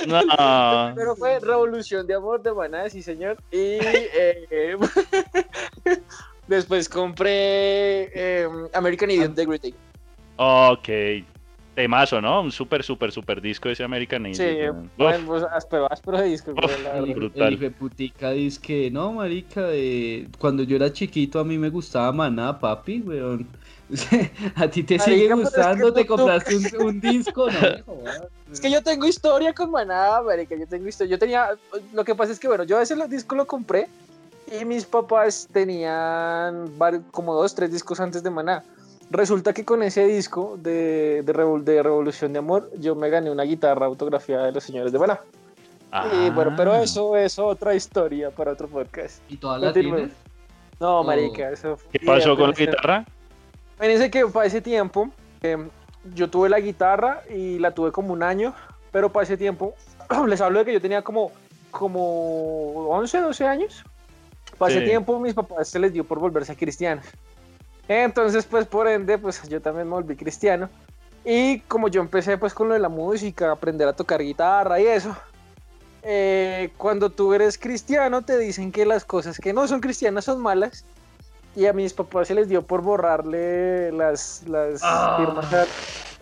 No. 0.06 0.92
pero 0.94 1.16
fue 1.16 1.38
Revolución 1.40 2.06
de 2.06 2.14
Amor 2.14 2.42
de 2.42 2.52
Maná, 2.52 2.88
sí, 2.88 3.02
señor. 3.02 3.36
Y 3.50 3.78
eh, 3.80 4.76
después 6.48 6.88
compré 6.88 8.10
eh, 8.14 8.48
American 8.74 9.10
Idiot 9.10 9.34
de 9.34 9.46
Great. 9.46 9.74
Ok. 10.36 10.88
Temazo, 11.74 12.22
¿no? 12.22 12.40
Un 12.40 12.50
súper, 12.52 12.82
súper, 12.82 13.12
súper 13.12 13.38
disco 13.42 13.68
ese 13.68 13.84
American 13.84 14.22
Sí, 14.34 14.42
Angel. 14.42 14.70
weón. 14.70 14.90
bueno, 14.96 15.26
pues 15.26 15.42
áspero, 15.44 15.92
áspero 15.92 16.18
de 16.18 16.24
disco, 16.28 16.52
la 16.56 16.64
Uf, 16.64 16.84
verdad. 16.84 17.14
brutal. 17.14 17.62
El 17.62 17.72
putica 17.72 18.30
dice 18.30 18.58
que 18.62 18.90
no, 18.90 19.12
marica, 19.12 19.60
de... 19.62 20.26
cuando 20.38 20.62
yo 20.62 20.76
era 20.76 20.90
chiquito 20.90 21.38
a 21.38 21.44
mí 21.44 21.58
me 21.58 21.68
gustaba 21.68 22.10
Maná, 22.12 22.58
papi, 22.58 23.02
weón. 23.02 23.46
a 24.56 24.68
ti 24.68 24.82
te 24.82 24.98
Marica, 24.98 25.04
sigue 25.04 25.28
pero 25.28 25.34
es 25.42 25.50
que 25.50 25.56
gustando, 25.56 25.92
te 25.92 26.04
tú- 26.04 26.06
tú- 26.06 26.16
compraste 26.16 26.56
un, 26.56 26.86
un 26.86 27.00
disco, 27.00 27.48
no 27.50 27.58
Es 28.52 28.60
que 28.60 28.70
yo 28.70 28.82
tengo 28.82 29.06
historia 29.06 29.52
con 29.52 29.70
Maná, 29.70 30.22
marica, 30.22 30.54
yo 30.56 30.66
tengo 30.68 30.86
historia. 30.88 31.10
Yo 31.12 31.18
tenía, 31.18 31.48
lo 31.92 32.04
que 32.04 32.14
pasa 32.14 32.32
es 32.32 32.38
que, 32.38 32.46
bueno, 32.48 32.62
yo 32.64 32.80
ese 32.80 32.94
disco 33.08 33.34
lo 33.34 33.46
compré 33.46 33.88
y 34.60 34.64
mis 34.64 34.84
papás 34.84 35.48
tenían 35.52 36.70
como 37.10 37.34
dos, 37.34 37.54
tres 37.54 37.72
discos 37.72 37.98
antes 38.00 38.22
de 38.22 38.30
Maná. 38.30 38.62
Resulta 39.10 39.52
que 39.52 39.64
con 39.64 39.82
ese 39.82 40.06
disco 40.06 40.56
de, 40.62 41.22
de, 41.24 41.32
Revol- 41.34 41.64
de 41.64 41.82
Revolución 41.82 42.32
de 42.32 42.38
Amor, 42.38 42.70
yo 42.78 42.94
me 42.94 43.10
gané 43.10 43.30
una 43.30 43.42
guitarra 43.42 43.86
autografiada 43.86 44.46
de 44.46 44.52
los 44.52 44.64
señores 44.64 44.92
de 44.92 44.98
Maná. 44.98 45.20
Y 46.24 46.30
bueno, 46.30 46.54
pero 46.56 46.72
Ah. 46.72 46.82
eso 46.82 47.16
es 47.16 47.38
otra 47.38 47.74
historia 47.74 48.30
para 48.30 48.52
otro 48.52 48.68
podcast. 48.68 49.20
¿Y 49.28 49.36
todas 49.38 49.60
las 49.60 49.72
tienes? 49.74 50.10
No, 50.78 51.00
Oh. 51.00 51.04
marica, 51.04 51.50
eso 51.50 51.78
¿Qué 51.90 51.98
pasó 52.04 52.36
con 52.36 52.50
la 52.50 52.56
guitarra? 52.56 53.04
Imagínense 53.76 54.10
que 54.10 54.26
para 54.26 54.46
ese 54.46 54.60
tiempo 54.60 55.10
eh, 55.42 55.68
yo 56.14 56.30
tuve 56.30 56.48
la 56.48 56.60
guitarra 56.60 57.22
y 57.30 57.58
la 57.58 57.72
tuve 57.72 57.92
como 57.92 58.12
un 58.12 58.22
año, 58.22 58.54
pero 58.90 59.10
para 59.12 59.24
ese 59.24 59.36
tiempo 59.36 59.74
les 60.26 60.40
hablo 60.40 60.60
de 60.60 60.64
que 60.64 60.72
yo 60.72 60.80
tenía 60.80 61.02
como, 61.02 61.32
como 61.70 62.88
11, 62.88 63.20
12 63.20 63.46
años. 63.46 63.84
Para 64.58 64.70
ese 64.72 64.80
Sí. 64.80 64.86
tiempo 64.86 65.18
mis 65.20 65.34
papás 65.34 65.68
se 65.68 65.78
les 65.78 65.92
dio 65.92 66.04
por 66.04 66.18
volverse 66.18 66.56
cristianos. 66.56 67.04
Entonces, 67.88 68.46
pues 68.46 68.66
por 68.66 68.88
ende, 68.88 69.18
pues 69.18 69.42
yo 69.48 69.60
también 69.60 69.86
me 69.86 69.92
volví 69.94 70.16
cristiano. 70.16 70.70
Y 71.24 71.60
como 71.60 71.88
yo 71.88 72.00
empecé 72.00 72.38
pues 72.38 72.54
con 72.54 72.68
lo 72.68 72.74
de 72.74 72.80
la 72.80 72.88
música, 72.88 73.50
aprender 73.50 73.86
a 73.88 73.92
tocar 73.92 74.22
guitarra 74.22 74.80
y 74.80 74.86
eso, 74.86 75.14
eh, 76.02 76.70
cuando 76.78 77.10
tú 77.10 77.34
eres 77.34 77.58
cristiano 77.58 78.22
te 78.22 78.38
dicen 78.38 78.70
que 78.72 78.86
las 78.86 79.04
cosas 79.04 79.38
que 79.38 79.52
no 79.52 79.66
son 79.68 79.80
cristianas 79.80 80.24
son 80.24 80.40
malas. 80.40 80.84
Y 81.56 81.66
a 81.66 81.72
mis 81.72 81.92
papás 81.94 82.28
se 82.28 82.34
les 82.34 82.48
dio 82.48 82.62
por 82.62 82.82
borrarle 82.82 83.90
las, 83.92 84.44
las 84.46 84.80
Ah. 84.84 85.16
firmas 85.18 85.52
a 85.52 85.56
la 85.56 85.64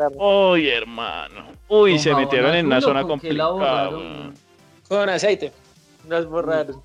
guitarra. 0.09 0.25
Uy, 0.25 0.69
hermano. 0.71 1.47
Uy, 1.69 1.91
¿Con 1.93 1.99
se 1.99 2.11
jabón 2.11 2.25
metieron 2.25 2.55
en 2.55 2.67
una 2.67 2.81
zona 2.81 3.03
complicada. 3.03 3.91
Con 4.89 5.09
aceite. 5.09 5.53
Las 6.09 6.27
borraron. 6.27 6.83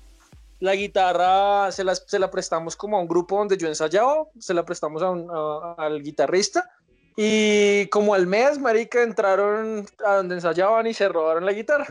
La 0.58 0.74
guitarra 0.74 1.70
se, 1.72 1.84
las, 1.84 2.04
se 2.06 2.18
la 2.18 2.30
prestamos 2.30 2.76
como 2.76 2.98
a 2.98 3.00
un 3.00 3.08
grupo 3.08 3.38
donde 3.38 3.56
yo 3.56 3.66
ensayaba, 3.68 4.24
se 4.38 4.52
la 4.52 4.64
prestamos 4.64 5.02
a 5.02 5.10
un- 5.10 5.28
a- 5.30 5.74
al 5.78 6.02
guitarrista. 6.02 6.68
Y 7.16 7.86
como 7.86 8.14
al 8.14 8.26
mes, 8.26 8.58
marica, 8.58 9.02
entraron 9.02 9.86
a 10.04 10.16
donde 10.16 10.34
ensayaban 10.36 10.86
y 10.86 10.94
se 10.94 11.08
robaron 11.08 11.46
la 11.46 11.52
guitarra. 11.52 11.86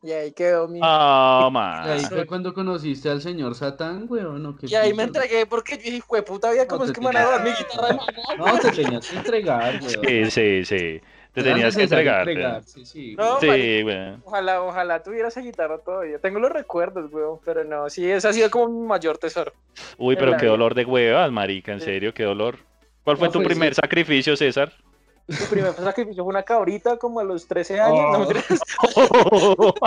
Y 0.00 0.12
ahí 0.12 0.30
quedó 0.32 0.68
mi... 0.68 0.78
Ah, 0.82 1.46
Y 1.48 1.52
man. 1.52 1.88
ahí 1.90 2.04
fue 2.04 2.24
cuando 2.26 2.54
conociste 2.54 3.08
al 3.10 3.20
señor 3.20 3.54
Satán, 3.54 4.06
weón, 4.08 4.46
¿o 4.46 4.56
qué 4.56 4.66
y 4.66 4.74
ahí 4.76 4.94
me 4.94 5.02
entregué 5.04 5.44
porque 5.46 5.76
yo 5.76 5.82
dije, 5.82 6.00
"Jue 6.00 6.22
puta 6.22 6.52
vida, 6.52 6.66
¿cómo 6.68 6.84
No, 6.84 6.90
es 6.90 6.92
que 6.92 7.00
me 7.00 7.06
van 7.06 7.16
a 7.16 7.24
robar 7.24 7.42
mi 7.42 7.50
guitarra 7.50 7.88
de 7.88 7.94
Maná?" 7.94 8.22
No, 8.52 8.58
te 8.60 8.70
tenías 8.70 9.08
que 9.08 9.16
entregar, 9.16 9.80
weón. 9.82 10.06
Sí, 10.06 10.30
sí, 10.30 10.64
sí. 10.64 11.00
Te 11.32 11.42
tenías 11.42 11.76
que 11.76 11.82
entregarse, 11.82 12.84
sí, 12.86 13.14
No, 13.16 13.38
weón. 13.38 13.56
Sí, 13.56 13.82
weón. 13.82 14.22
Ojalá, 14.24 14.62
ojalá 14.62 15.02
tuviera 15.02 15.28
esa 15.28 15.40
guitarra 15.40 15.78
todavía. 15.78 16.18
Tengo 16.20 16.38
los 16.38 16.50
recuerdos, 16.52 17.12
weón, 17.12 17.40
pero 17.44 17.64
no, 17.64 17.90
sí, 17.90 18.08
ese 18.08 18.28
ha 18.28 18.32
sido 18.32 18.50
como 18.50 18.68
mi 18.68 18.86
mayor 18.86 19.18
tesoro. 19.18 19.52
Uy, 19.98 20.14
pero 20.16 20.32
qué 20.36 20.42
vida. 20.42 20.50
dolor 20.52 20.74
de 20.74 20.84
huevas, 20.84 21.30
marica, 21.32 21.72
en 21.72 21.80
Sí. 21.80 21.86
serio, 21.86 22.14
qué 22.14 22.22
dolor. 22.22 22.58
¿Cuál 23.02 23.16
fue 23.16 23.28
No, 23.28 23.32
tu 23.32 23.38
pues, 23.40 23.48
primer 23.48 23.74
sí. 23.74 23.80
sacrificio, 23.82 24.36
César? 24.36 24.72
Mi 25.28 25.36
primer 25.50 25.74
sacrificio 25.74 26.24
fue 26.24 26.30
una 26.30 26.42
cabrita 26.42 26.96
como 26.96 27.20
a 27.20 27.24
los 27.24 27.46
13 27.46 27.80
años. 27.80 28.28
Oh. 28.96 29.74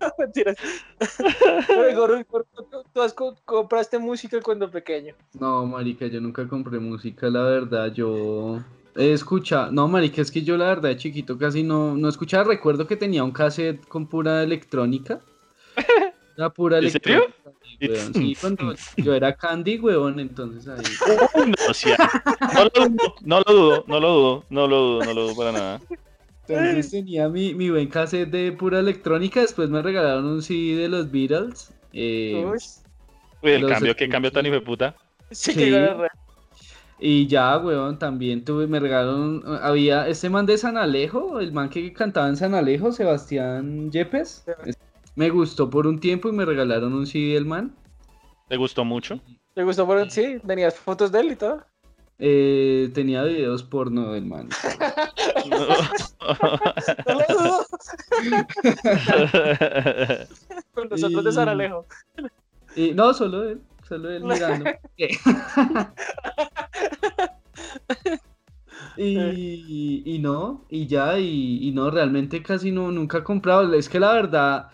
No, 0.00 0.12
mentiras. 0.18 0.56
mentiras. 0.98 1.64
Pero, 1.66 1.96
Goro, 2.00 2.22
Goro, 2.28 2.46
¿tú- 2.54 2.84
tú 2.92 3.02
has 3.02 3.12
co- 3.14 3.34
compraste 3.44 3.98
música 3.98 4.40
cuando 4.42 4.70
pequeño. 4.70 5.14
No, 5.38 5.64
marica, 5.66 6.06
yo 6.06 6.20
nunca 6.20 6.46
compré 6.46 6.78
música, 6.78 7.28
la 7.28 7.42
verdad, 7.42 7.92
yo 7.92 8.58
he 8.94 9.12
escuchado, 9.12 9.72
no, 9.72 9.88
marica, 9.88 10.22
es 10.22 10.30
que 10.30 10.42
yo 10.42 10.56
la 10.56 10.66
verdad 10.66 10.90
de 10.90 10.96
chiquito 10.96 11.36
casi 11.38 11.62
no, 11.62 11.94
no 11.94 12.08
escuchaba, 12.08 12.44
recuerdo 12.44 12.86
que 12.86 12.96
tenía 12.96 13.24
un 13.24 13.32
cassette 13.32 13.86
con 13.88 14.06
pura 14.06 14.42
electrónica, 14.42 15.20
la 16.36 16.50
pura 16.50 16.78
¿En 16.78 16.84
electrónica, 16.84 17.32
weón, 17.82 18.14
sí, 18.14 18.36
cuando 18.40 18.74
yo 18.96 19.14
era 19.14 19.34
Candy, 19.36 19.78
weón, 19.78 20.20
entonces 20.20 20.68
ahí, 20.68 21.00
Uy, 21.34 21.54
no, 21.66 21.74
sí, 21.74 21.90
no 22.50 22.64
lo 22.64 22.70
dudo, 22.88 23.14
no 23.22 23.40
lo 23.40 23.52
dudo, 23.52 23.84
no 23.86 24.00
lo 24.00 24.08
dudo, 24.08 24.46
no 24.50 24.66
lo 24.66 24.76
dudo, 24.76 25.04
no 25.04 25.14
lo 25.14 25.22
dudo 25.22 25.36
para 25.36 25.52
nada. 25.52 25.82
entonces 26.46 26.90
tenía 26.90 27.28
mi, 27.28 27.54
mi 27.54 27.70
buen 27.70 27.88
cassette 27.88 28.30
de 28.30 28.52
pura 28.52 28.80
electrónica, 28.80 29.40
después 29.40 29.68
me 29.70 29.82
regalaron 29.82 30.26
un 30.26 30.42
CD 30.42 30.76
de 30.82 30.88
los 30.88 31.10
Beatles, 31.10 31.72
eh, 31.92 32.54
Uy, 33.42 33.50
el 33.50 33.62
Los 33.62 33.70
cambio, 33.70 33.94
qué 33.96 34.08
cambio 34.08 34.32
tan 34.32 34.46
hijo 34.46 34.54
de 34.56 34.60
puta. 34.60 34.96
sí, 35.30 35.52
sí. 35.52 36.06
Y 36.98 37.26
ya, 37.26 37.58
weón, 37.58 37.98
también 37.98 38.44
tuve, 38.44 38.66
me 38.66 38.80
regalaron, 38.80 39.42
había 39.62 40.08
este 40.08 40.30
man 40.30 40.46
de 40.46 40.56
San 40.56 40.78
Alejo, 40.78 41.40
el 41.40 41.52
man 41.52 41.68
que 41.68 41.92
cantaba 41.92 42.28
en 42.28 42.36
San 42.36 42.54
Alejo, 42.54 42.90
Sebastián 42.92 43.90
Yepes. 43.90 44.46
Me 45.16 45.30
gustó 45.30 45.68
por 45.70 45.86
un 45.86 45.98
tiempo 45.98 46.28
y 46.28 46.32
me 46.32 46.44
regalaron 46.44 46.92
un 46.92 47.06
CD 47.06 47.32
del 47.34 47.46
man. 47.46 47.74
¿Te 48.48 48.56
gustó 48.58 48.84
mucho? 48.84 49.18
¿Te 49.54 49.64
gustó? 49.64 49.86
Por... 49.86 50.10
Sí, 50.10 50.38
tenías 50.46 50.76
fotos 50.76 51.10
de 51.10 51.20
él 51.20 51.32
y 51.32 51.36
todo. 51.36 51.64
Eh, 52.18 52.90
tenía 52.92 53.24
videos 53.24 53.62
porno 53.62 54.12
del 54.12 54.26
man. 54.26 54.50
No 55.48 55.58
lo 55.58 55.66
dudo. 57.28 57.66
Con 60.74 60.90
nosotros 60.90 61.24
de 61.24 61.32
San 61.32 61.48
Alejo. 61.48 61.86
Y, 62.74 62.90
no, 62.92 63.14
solo 63.14 63.48
él, 63.48 63.62
solo 63.88 64.10
él 64.10 64.22
mirando. 64.22 64.70
y, 68.98 70.02
y 70.04 70.18
no, 70.18 70.66
y 70.68 70.86
ya, 70.86 71.18
y, 71.18 71.68
y 71.68 71.72
no, 71.72 71.90
realmente 71.90 72.42
casi 72.42 72.70
no, 72.70 72.92
nunca 72.92 73.16
he 73.18 73.24
comprado. 73.24 73.72
Es 73.72 73.88
que 73.88 73.98
la 73.98 74.12
verdad, 74.12 74.68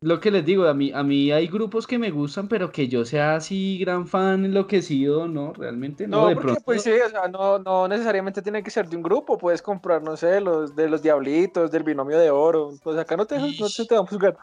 lo 0.00 0.20
que 0.20 0.30
les 0.30 0.44
digo, 0.44 0.66
a 0.66 0.74
mí, 0.74 0.92
a 0.92 1.02
mí 1.02 1.30
hay 1.32 1.46
grupos 1.46 1.86
que 1.86 1.98
me 1.98 2.10
gustan, 2.10 2.48
pero 2.48 2.70
que 2.70 2.88
yo 2.88 3.04
sea 3.04 3.36
así 3.36 3.78
gran 3.78 4.06
fan 4.06 4.44
enloquecido, 4.44 5.28
no, 5.28 5.52
realmente 5.52 6.06
no. 6.06 6.22
No, 6.22 6.28
de 6.28 6.34
porque 6.34 6.46
pronto, 6.46 6.62
pues 6.64 6.82
sí, 6.82 6.92
o 6.92 7.08
sea, 7.08 7.28
no, 7.28 7.58
no 7.58 7.88
necesariamente 7.88 8.42
tiene 8.42 8.62
que 8.62 8.70
ser 8.70 8.88
de 8.88 8.96
un 8.96 9.02
grupo, 9.02 9.38
puedes 9.38 9.62
comprar, 9.62 10.02
no 10.02 10.16
sé, 10.16 10.40
los 10.40 10.74
de 10.74 10.88
los 10.88 11.02
diablitos, 11.02 11.70
del 11.70 11.82
binomio 11.82 12.18
de 12.18 12.30
oro, 12.30 12.72
pues 12.82 12.96
acá 12.98 13.16
no 13.16 13.26
te, 13.26 13.38
no 13.38 13.46
te, 13.46 13.84
te 13.86 13.94
vamos 13.94 14.12
a 14.12 14.14
jugar. 14.14 14.38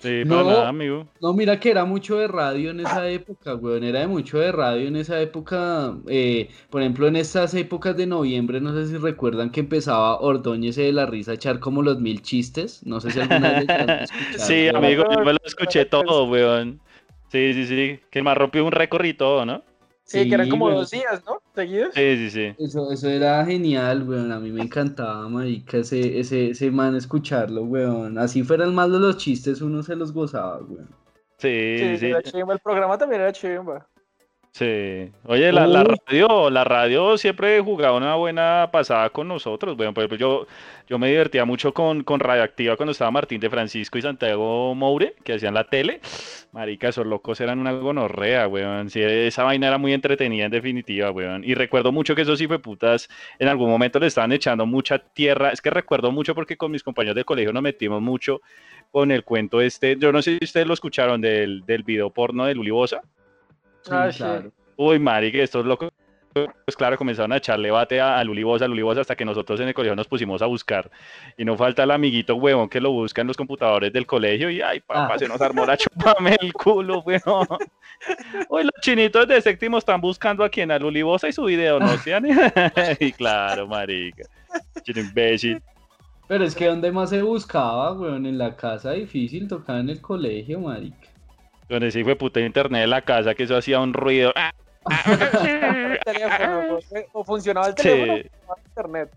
Sí, 0.00 0.22
No. 0.24 0.36
para 0.36 0.48
nada, 0.48 0.68
amigo. 0.68 1.06
No, 1.20 1.34
mira 1.34 1.60
que 1.60 1.70
era 1.70 1.84
mucho 1.84 2.16
de 2.18 2.26
radio 2.26 2.70
en 2.70 2.80
esa 2.80 3.08
época, 3.08 3.54
weón, 3.54 3.84
era 3.84 4.00
de 4.00 4.06
mucho 4.06 4.38
de 4.38 4.50
radio 4.50 4.88
en 4.88 4.96
esa 4.96 5.20
época, 5.20 5.94
eh, 6.08 6.48
por 6.70 6.80
ejemplo, 6.80 7.06
en 7.06 7.16
estas 7.16 7.52
épocas 7.54 7.96
de 7.96 8.06
noviembre, 8.06 8.60
no 8.62 8.72
sé 8.72 8.86
si 8.86 8.96
recuerdan 8.96 9.50
que 9.50 9.60
empezaba 9.60 10.18
Ordóñez 10.20 10.76
de 10.76 10.90
la 10.92 11.04
risa 11.06 11.32
a 11.32 11.34
echar 11.34 11.58
como 11.60 11.82
los 11.82 12.00
mil 12.00 12.22
chistes, 12.22 12.84
no 12.86 13.00
sé 13.00 13.10
si 13.10 13.20
alguna 13.20 13.50
vez 13.60 13.66
Sí, 14.38 14.68
amigo, 14.68 15.04
yo 15.12 15.20
me 15.24 15.32
lo 15.34 15.38
escuché 15.44 15.84
todo, 15.84 16.24
weón. 16.30 16.80
Sí, 17.30 17.52
sí, 17.54 17.66
sí. 17.66 18.00
Que 18.10 18.18
el 18.20 18.24
más 18.24 18.36
rompió 18.36 18.64
un 18.64 18.72
récord 18.72 19.04
y 19.04 19.14
todo, 19.14 19.44
¿no? 19.46 19.62
Sí, 20.10 20.28
que 20.28 20.34
eran 20.34 20.48
como 20.48 20.70
dos 20.70 20.90
días, 20.90 21.24
¿no? 21.24 21.40
Seguidos. 21.54 21.94
Sí, 21.94 22.16
sí, 22.16 22.30
sí. 22.30 22.54
Eso, 22.58 22.90
eso 22.90 23.08
era 23.08 23.44
genial, 23.44 24.02
weón, 24.08 24.32
a 24.32 24.40
mí 24.40 24.50
me 24.50 24.62
encantaba, 24.62 25.28
marica, 25.28 25.78
ese, 25.78 26.18
ese, 26.20 26.50
ese 26.50 26.70
man 26.70 26.96
escucharlo, 26.96 27.62
weón, 27.64 28.18
así 28.18 28.42
fueran 28.42 28.74
más 28.74 28.90
de 28.90 28.98
los 28.98 29.16
chistes, 29.18 29.60
uno 29.62 29.82
se 29.82 29.96
los 29.96 30.12
gozaba, 30.12 30.58
weón. 30.62 30.88
Sí, 31.38 31.48
Sí, 31.78 31.96
sí, 31.96 31.98
sí. 31.98 32.06
era 32.06 32.22
chimba, 32.22 32.52
el 32.54 32.60
programa 32.60 32.98
también 32.98 33.22
era 33.22 33.32
chimba. 33.32 33.89
Sí. 34.52 35.12
Oye, 35.26 35.52
la, 35.52 35.66
la 35.68 35.82
Uy. 35.82 35.94
radio, 36.06 36.50
la 36.50 36.64
radio 36.64 37.16
siempre 37.16 37.60
jugaba 37.60 37.96
una 37.96 38.16
buena 38.16 38.68
pasada 38.72 39.08
con 39.10 39.28
nosotros. 39.28 39.76
Bueno, 39.76 39.94
por 39.94 40.02
ejemplo, 40.02 40.18
yo, 40.18 40.46
yo 40.88 40.98
me 40.98 41.08
divertía 41.08 41.44
mucho 41.44 41.72
con, 41.72 42.02
con 42.02 42.18
Radioactiva 42.18 42.76
cuando 42.76 42.90
estaba 42.90 43.12
Martín 43.12 43.40
de 43.40 43.48
Francisco 43.48 43.96
y 43.96 44.02
Santiago 44.02 44.74
Moure, 44.74 45.14
que 45.22 45.34
hacían 45.34 45.54
la 45.54 45.64
tele. 45.64 46.00
Marica, 46.50 46.88
esos 46.88 47.06
locos 47.06 47.40
eran 47.40 47.60
una 47.60 47.72
gonorrea, 47.72 48.48
weón. 48.48 48.90
Sí, 48.90 49.00
esa 49.00 49.44
vaina 49.44 49.68
era 49.68 49.78
muy 49.78 49.92
entretenida 49.92 50.46
en 50.46 50.50
definitiva, 50.50 51.12
weón. 51.12 51.44
Y 51.44 51.54
recuerdo 51.54 51.92
mucho 51.92 52.16
que 52.16 52.22
esos 52.22 52.40
putas 52.60 53.08
en 53.38 53.46
algún 53.46 53.70
momento 53.70 54.00
le 54.00 54.08
estaban 54.08 54.32
echando 54.32 54.66
mucha 54.66 54.98
tierra. 54.98 55.50
Es 55.50 55.62
que 55.62 55.70
recuerdo 55.70 56.10
mucho 56.10 56.34
porque 56.34 56.56
con 56.56 56.72
mis 56.72 56.82
compañeros 56.82 57.14
de 57.14 57.24
colegio 57.24 57.52
nos 57.52 57.62
metimos 57.62 58.02
mucho 58.02 58.40
con 58.90 59.12
el 59.12 59.22
cuento 59.22 59.60
este. 59.60 59.96
Yo 59.96 60.10
no 60.10 60.22
sé 60.22 60.38
si 60.38 60.44
ustedes 60.44 60.66
lo 60.66 60.74
escucharon 60.74 61.20
del, 61.20 61.64
del 61.66 61.84
video 61.84 62.10
porno 62.10 62.46
de 62.46 62.54
Luli 62.56 62.72
Ah, 63.90 64.10
sí. 64.12 64.24
Uy, 64.76 64.98
marica, 64.98 65.38
estos 65.38 65.64
locos 65.64 65.90
pues 66.32 66.76
claro, 66.76 66.96
comenzaron 66.96 67.32
a 67.32 67.38
echarle 67.38 67.72
bate 67.72 68.00
a, 68.00 68.18
a 68.18 68.22
Lulibosa, 68.24 68.64
a 68.64 68.68
Lulibosa, 68.68 69.00
hasta 69.00 69.16
que 69.16 69.24
nosotros 69.24 69.58
en 69.60 69.68
el 69.68 69.74
colegio 69.74 69.96
nos 69.96 70.06
pusimos 70.06 70.40
a 70.42 70.46
buscar. 70.46 70.88
Y 71.36 71.44
no 71.44 71.56
falta 71.56 71.82
el 71.82 71.90
amiguito 71.90 72.36
huevón 72.36 72.68
que 72.68 72.80
lo 72.80 72.92
busca 72.92 73.20
en 73.20 73.26
los 73.26 73.36
computadores 73.36 73.92
del 73.92 74.06
colegio 74.06 74.48
y, 74.48 74.62
ay, 74.62 74.80
papá, 74.80 75.14
Ah. 75.14 75.18
se 75.18 75.26
nos 75.26 75.40
armó 75.40 75.66
la 75.66 75.76
chupame 75.76 76.36
el 76.40 76.52
culo, 76.52 77.00
huevón. 77.00 77.48
Hoy 78.48 78.62
los 78.62 78.72
chinitos 78.80 79.26
de 79.26 79.40
séptimo 79.40 79.78
están 79.78 80.00
buscando 80.00 80.44
a 80.44 80.48
quien, 80.48 80.70
a 80.70 80.78
Lulibosa 80.78 81.28
y 81.28 81.32
su 81.32 81.44
video, 81.44 81.80
¿no? 81.80 81.88
¿Sí? 81.98 82.10
y 83.00 83.12
claro, 83.12 83.66
marica. 83.66 84.24
Chino 84.84 85.00
imbécil. 85.00 85.60
Pero 86.28 86.44
es 86.44 86.54
que 86.54 86.66
donde 86.66 86.92
más 86.92 87.10
se 87.10 87.22
buscaba, 87.22 87.92
weón, 87.92 88.24
en 88.24 88.38
la 88.38 88.54
casa 88.54 88.92
difícil, 88.92 89.48
tocaba 89.48 89.80
en 89.80 89.90
el 89.90 90.00
colegio, 90.00 90.60
marica. 90.60 91.08
Donde 91.70 91.92
sí 91.92 92.02
fue 92.02 92.16
puta 92.16 92.40
internet 92.40 92.82
en 92.82 92.90
la 92.90 93.02
casa, 93.02 93.34
que 93.34 93.44
eso 93.44 93.56
hacía 93.56 93.78
un 93.80 93.94
ruido. 93.94 94.32
Ah, 94.34 94.50
el 95.06 95.98
teléfono, 96.04 96.78
o 97.12 97.24
funcionaba 97.24 97.68
el 97.68 97.74
teléfono 97.76 98.14
Sí. 98.16 98.20
o 98.20 98.24
funcionaba 98.24 98.60
internet. 98.66 99.10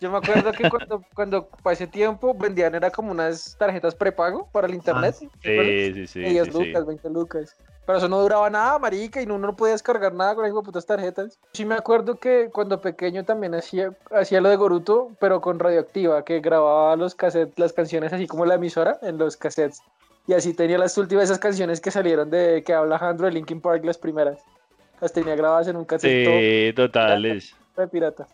Yo 0.00 0.10
me 0.10 0.18
acuerdo 0.18 0.52
que 0.52 0.68
cuando, 0.68 1.04
cuando 1.14 1.48
pasé 1.62 1.86
tiempo 1.86 2.34
vendían 2.34 2.74
era 2.74 2.90
como 2.90 3.10
unas 3.10 3.56
tarjetas 3.56 3.94
prepago 3.94 4.48
para 4.52 4.66
el 4.68 4.74
internet. 4.74 5.16
¿te 5.40 5.52
acuerdas? 5.52 5.74
Sí, 5.74 5.92
sí, 5.94 6.06
sí. 6.06 6.20
De 6.20 6.30
10 6.30 6.46
sí, 6.46 6.52
sí. 6.52 6.64
lucas, 6.66 6.86
20 6.86 7.10
lucas. 7.10 7.56
Pero 7.84 7.98
eso 7.98 8.08
no 8.08 8.20
duraba 8.20 8.48
nada, 8.48 8.78
marica, 8.78 9.20
y 9.20 9.24
uno 9.24 9.38
no 9.38 9.56
podía 9.56 9.72
descargar 9.72 10.12
nada 10.14 10.36
con 10.36 10.44
esas 10.44 10.62
putas 10.62 10.86
tarjetas. 10.86 11.36
Sí 11.52 11.64
me 11.64 11.74
acuerdo 11.74 12.16
que 12.16 12.48
cuando 12.52 12.80
pequeño 12.80 13.24
también 13.24 13.56
hacía, 13.56 13.90
hacía 14.12 14.40
lo 14.40 14.50
de 14.50 14.56
Goruto, 14.56 15.10
pero 15.18 15.40
con 15.40 15.58
radioactiva, 15.58 16.24
que 16.24 16.38
grababa 16.40 16.94
los 16.94 17.16
cassettes, 17.16 17.58
las 17.58 17.72
canciones 17.72 18.12
así 18.12 18.28
como 18.28 18.46
la 18.46 18.54
emisora 18.54 18.98
en 19.02 19.18
los 19.18 19.36
cassettes. 19.36 19.82
Y 20.26 20.32
así 20.34 20.54
tenía 20.54 20.78
las 20.78 20.96
últimas 20.98 21.24
esas 21.24 21.38
canciones 21.38 21.80
que 21.80 21.90
salieron 21.90 22.30
de 22.30 22.62
que 22.64 22.72
habla 22.72 22.96
Alejandro 22.96 23.26
de 23.26 23.32
Linkin 23.32 23.60
Park, 23.60 23.84
las 23.84 23.98
primeras. 23.98 24.38
Las 25.00 25.12
tenía 25.12 25.34
grabadas 25.34 25.66
en 25.68 25.76
un 25.76 25.84
cassette 25.84 26.68
Sí, 26.68 26.72
totales. 26.74 27.56
de 27.76 27.88
pirata. 27.88 28.28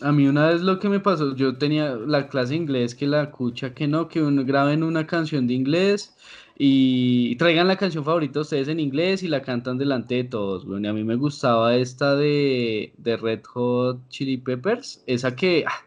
A 0.00 0.10
mí 0.10 0.26
una 0.26 0.48
vez 0.48 0.62
lo 0.62 0.80
que 0.80 0.88
me 0.88 0.98
pasó, 1.00 1.36
yo 1.36 1.56
tenía 1.56 1.94
la 1.94 2.28
clase 2.28 2.50
de 2.50 2.56
inglés 2.56 2.94
que 2.94 3.06
la 3.06 3.30
cucha 3.30 3.74
que 3.74 3.86
no, 3.86 4.08
que 4.08 4.22
uno 4.22 4.44
graben 4.44 4.82
una 4.82 5.06
canción 5.06 5.46
de 5.46 5.54
inglés 5.54 6.16
y 6.56 7.36
traigan 7.36 7.68
la 7.68 7.76
canción 7.76 8.04
favorita 8.04 8.34
de 8.34 8.40
ustedes 8.40 8.68
en 8.68 8.80
inglés 8.80 9.22
y 9.22 9.28
la 9.28 9.42
cantan 9.42 9.76
delante 9.78 10.16
de 10.16 10.24
todos, 10.24 10.64
weón. 10.64 10.84
Y 10.84 10.88
a 10.88 10.92
mí 10.92 11.04
me 11.04 11.14
gustaba 11.14 11.76
esta 11.76 12.16
de, 12.16 12.92
de 12.96 13.16
Red 13.16 13.42
Hot 13.44 14.08
Chili 14.08 14.36
Peppers, 14.38 15.04
esa 15.06 15.36
que, 15.36 15.64
ah, 15.66 15.84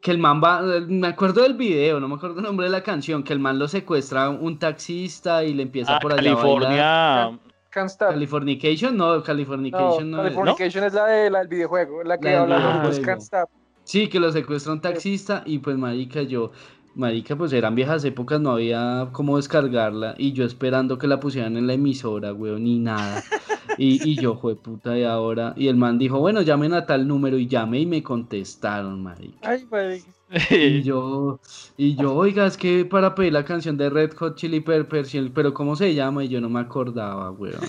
que 0.00 0.10
el 0.10 0.18
man 0.18 0.40
va, 0.42 0.62
me 0.62 1.08
acuerdo 1.08 1.42
del 1.42 1.54
video, 1.54 2.00
no 2.00 2.08
me 2.08 2.14
acuerdo 2.14 2.38
el 2.38 2.44
nombre 2.44 2.66
de 2.66 2.72
la 2.72 2.82
canción, 2.82 3.22
que 3.22 3.32
el 3.32 3.38
man 3.38 3.58
lo 3.58 3.68
secuestra 3.68 4.30
un 4.30 4.58
taxista 4.58 5.44
y 5.44 5.52
le 5.54 5.62
empieza 5.64 5.96
Ah, 5.96 6.00
por 6.00 6.12
allá 6.12 6.32
a. 6.32 6.34
California. 6.36 7.38
Can't 7.70 7.90
Stop. 7.90 8.10
Californication, 8.10 8.96
no, 8.96 9.16
No, 9.16 9.22
Californication 9.22 10.10
no, 10.10 10.18
es. 10.18 10.34
Californication 10.34 10.84
es 10.84 10.92
la, 10.94 11.06
de, 11.06 11.30
la 11.30 11.38
del 11.40 11.48
videojuego, 11.48 12.02
la 12.02 12.18
que 12.18 12.30
La 12.30 12.42
habla 12.42 12.88
es 12.90 12.98
Can't 13.00 13.22
Stop. 13.22 13.48
Sí, 13.84 14.08
que 14.08 14.18
lo 14.20 14.32
secuestra 14.32 14.72
un 14.72 14.80
taxista 14.80 15.42
y 15.46 15.58
pues 15.58 15.76
marica, 15.76 16.22
yo, 16.22 16.52
marica, 16.94 17.36
pues 17.36 17.52
eran 17.52 17.74
viejas 17.74 18.04
épocas, 18.04 18.40
no 18.40 18.52
había 18.52 19.08
cómo 19.12 19.36
descargarla 19.36 20.14
y 20.18 20.32
yo 20.32 20.44
esperando 20.44 20.98
que 20.98 21.06
la 21.06 21.20
pusieran 21.20 21.56
en 21.56 21.66
la 21.66 21.74
emisora, 21.74 22.32
weón, 22.32 22.64
ni 22.64 22.78
nada. 22.78 23.22
Y, 23.78 24.10
y 24.10 24.16
yo, 24.16 24.36
fue 24.36 24.56
puta, 24.56 24.98
y 24.98 25.04
ahora, 25.04 25.54
y 25.56 25.68
el 25.68 25.76
man 25.76 25.98
dijo, 25.98 26.18
bueno, 26.18 26.42
llamen 26.42 26.74
a 26.74 26.86
tal 26.86 27.06
número 27.06 27.38
y 27.38 27.46
llamé 27.46 27.80
y 27.80 27.86
me 27.86 28.02
contestaron, 28.02 29.02
marica. 29.02 29.50
Ay, 29.50 29.66
marica. 29.70 30.06
Y 30.50 30.82
yo, 30.82 31.40
y 31.76 31.96
yo, 31.96 32.14
oiga, 32.14 32.46
es 32.46 32.56
que 32.56 32.84
para 32.84 33.14
pedir 33.14 33.32
la 33.32 33.44
canción 33.44 33.76
de 33.76 33.90
Red 33.90 34.14
Hot 34.16 34.36
Chili 34.36 34.60
Peppers, 34.60 35.12
pero 35.34 35.52
¿cómo 35.52 35.74
se 35.74 35.94
llama? 35.94 36.24
Y 36.24 36.28
yo 36.28 36.40
no 36.40 36.48
me 36.48 36.60
acordaba, 36.60 37.30
weón. 37.32 37.60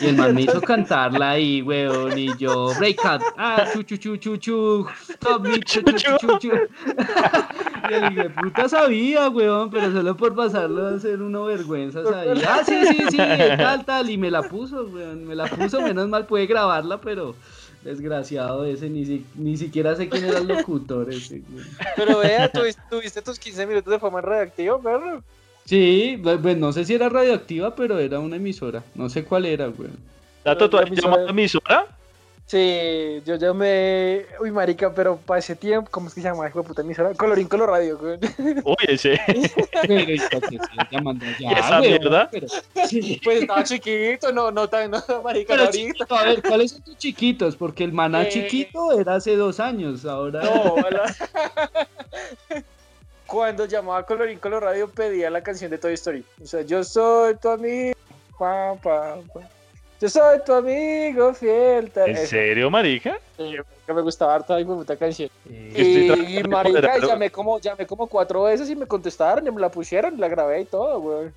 Y 0.00 0.06
el 0.08 0.16
man 0.16 0.34
me 0.34 0.42
hizo 0.42 0.62
cantarla 0.62 1.30
ahí, 1.32 1.60
weón, 1.60 2.16
y 2.16 2.34
yo, 2.36 2.72
break 2.78 3.04
out, 3.04 3.20
ah, 3.36 3.68
chu, 3.70 3.82
chu, 3.82 3.96
chu, 3.96 4.16
chu, 4.16 4.36
chu, 4.38 4.86
me, 5.42 5.60
chu, 5.62 5.82
chu, 5.82 6.16
chu, 6.18 6.38
chu, 6.38 6.50
de 7.88 8.30
puta 8.30 8.66
sabía, 8.68 9.28
weón, 9.28 9.70
pero 9.70 9.92
solo 9.92 10.16
por 10.16 10.34
pasarlo 10.34 10.86
a 10.86 10.94
hacer 10.94 11.18
vergüenza, 11.18 12.02
sabía, 12.04 12.54
ah, 12.54 12.64
sí, 12.64 12.86
sí, 12.86 13.10
sí, 13.10 13.18
tal, 13.58 13.84
tal, 13.84 14.08
y 14.08 14.16
me 14.16 14.30
la 14.30 14.42
puso, 14.42 14.84
weón, 14.86 15.26
me 15.26 15.34
la 15.34 15.46
puso, 15.48 15.82
menos 15.82 16.08
mal 16.08 16.26
puede 16.26 16.46
grabarla, 16.46 16.98
pero 17.00 17.36
desgraciado 17.82 18.64
ese, 18.64 18.88
ni, 18.88 19.04
si- 19.04 19.26
ni 19.34 19.56
siquiera 19.58 19.94
sé 19.96 20.08
quién 20.08 20.24
era 20.24 20.38
el 20.38 20.48
locutor 20.48 21.10
ese. 21.10 21.42
Pero 21.96 22.18
vea, 22.18 22.50
tuviste, 22.88 23.20
tus 23.22 23.38
15 23.38 23.66
minutos 23.66 23.92
de 23.92 23.98
fama 23.98 24.22
perro. 24.22 25.22
Sí, 25.70 26.20
pues 26.20 26.56
no 26.56 26.72
sé 26.72 26.84
si 26.84 26.94
era 26.94 27.08
radioactiva, 27.08 27.76
pero 27.76 27.96
era 28.00 28.18
una 28.18 28.34
emisora. 28.34 28.82
No 28.96 29.08
sé 29.08 29.22
cuál 29.24 29.46
era, 29.46 29.68
güey. 29.68 29.90
Tato, 30.42 30.68
¿tú 30.68 30.76
La 30.76 30.82
has 30.82 30.88
emisora- 30.88 31.04
llamado 31.12 31.26
a 31.28 31.30
emisora? 31.30 31.86
Sí, 32.46 33.22
yo 33.24 33.36
llamé. 33.36 34.26
Uy, 34.40 34.50
marica, 34.50 34.92
pero 34.92 35.16
para 35.18 35.38
ese 35.38 35.54
tiempo, 35.54 35.88
¿cómo 35.88 36.08
es 36.08 36.14
que 36.14 36.20
se 36.22 36.28
llama? 36.28 36.48
Hijo 36.48 36.62
de 36.62 36.66
puta 36.66 36.82
emisora. 36.82 37.14
Colorín 37.14 37.46
Color 37.46 37.68
Radio, 37.70 37.96
güey. 37.98 38.18
Uy, 38.64 38.74
ese. 38.88 39.20
Pero 39.86 40.12
¿y 40.12 40.18
para 40.18 40.40
qué 40.40 40.58
sigas 40.58 40.88
llamando 40.90 41.24
allá, 41.24 41.36
¿Y 41.38 41.52
esa 41.52 41.78
güey? 41.78 41.90
mierda? 41.90 42.28
Pero, 42.32 42.46
sí. 42.88 43.20
Pues 43.22 43.42
estaba 43.42 43.62
chiquito, 43.62 44.32
no, 44.32 44.50
no 44.50 44.66
tan, 44.66 44.90
no, 44.90 44.98
marica, 45.24 45.54
Pero 45.54 45.66
ahorita. 45.66 45.86
chiquito, 45.92 46.16
a 46.16 46.24
ver, 46.24 46.42
¿cuáles 46.42 46.72
son 46.72 46.82
tus 46.82 46.98
chiquitos? 46.98 47.54
Porque 47.54 47.84
el 47.84 47.92
maná 47.92 48.24
Eh. 48.24 48.28
chiquito 48.30 48.98
era 48.98 49.14
hace 49.14 49.36
dos 49.36 49.60
años, 49.60 50.04
ahora... 50.04 50.42
No, 50.42 50.74
la- 50.90 51.14
Cuando 53.30 53.64
llamaba 53.66 53.98
a 53.98 54.02
Colorín 54.04 54.38
Color 54.38 54.64
Radio 54.64 54.88
pedía 54.88 55.30
la 55.30 55.40
canción 55.42 55.70
de 55.70 55.78
Toy 55.78 55.94
Story. 55.94 56.24
O 56.42 56.46
sea, 56.46 56.62
yo 56.62 56.82
soy 56.82 57.36
tu 57.36 57.48
amigo. 57.48 57.94
pa, 58.38 58.74
pa, 58.82 59.16
pa. 59.32 59.40
Yo 60.00 60.08
soy 60.08 60.38
tu 60.44 60.52
amigo 60.52 61.32
fiel. 61.34 61.90
tal- 61.90 62.08
¿En 62.10 62.16
Eso, 62.16 62.26
serio, 62.26 62.70
marica? 62.70 63.18
sí, 63.36 63.54
que 63.86 63.92
me 63.92 64.00
gustaba 64.02 64.34
harto 64.34 64.54
ay, 64.54 64.64
puta 64.64 64.96
canción. 64.96 65.28
Eh, 65.48 65.72
Y, 65.76 66.38
y 66.38 66.42
marica, 66.44 66.78
moderarlo. 66.80 67.06
llamé 67.08 67.30
como, 67.30 67.60
llamé 67.60 67.86
como 67.86 68.06
cuatro 68.06 68.44
veces 68.44 68.68
y 68.70 68.74
me 68.76 68.86
contestaron 68.86 69.46
y 69.46 69.50
me 69.50 69.60
la 69.60 69.70
pusieron, 69.70 70.18
la 70.18 70.26
grabé 70.28 70.62
y 70.62 70.64
todo, 70.64 71.00
güey. 71.00 71.28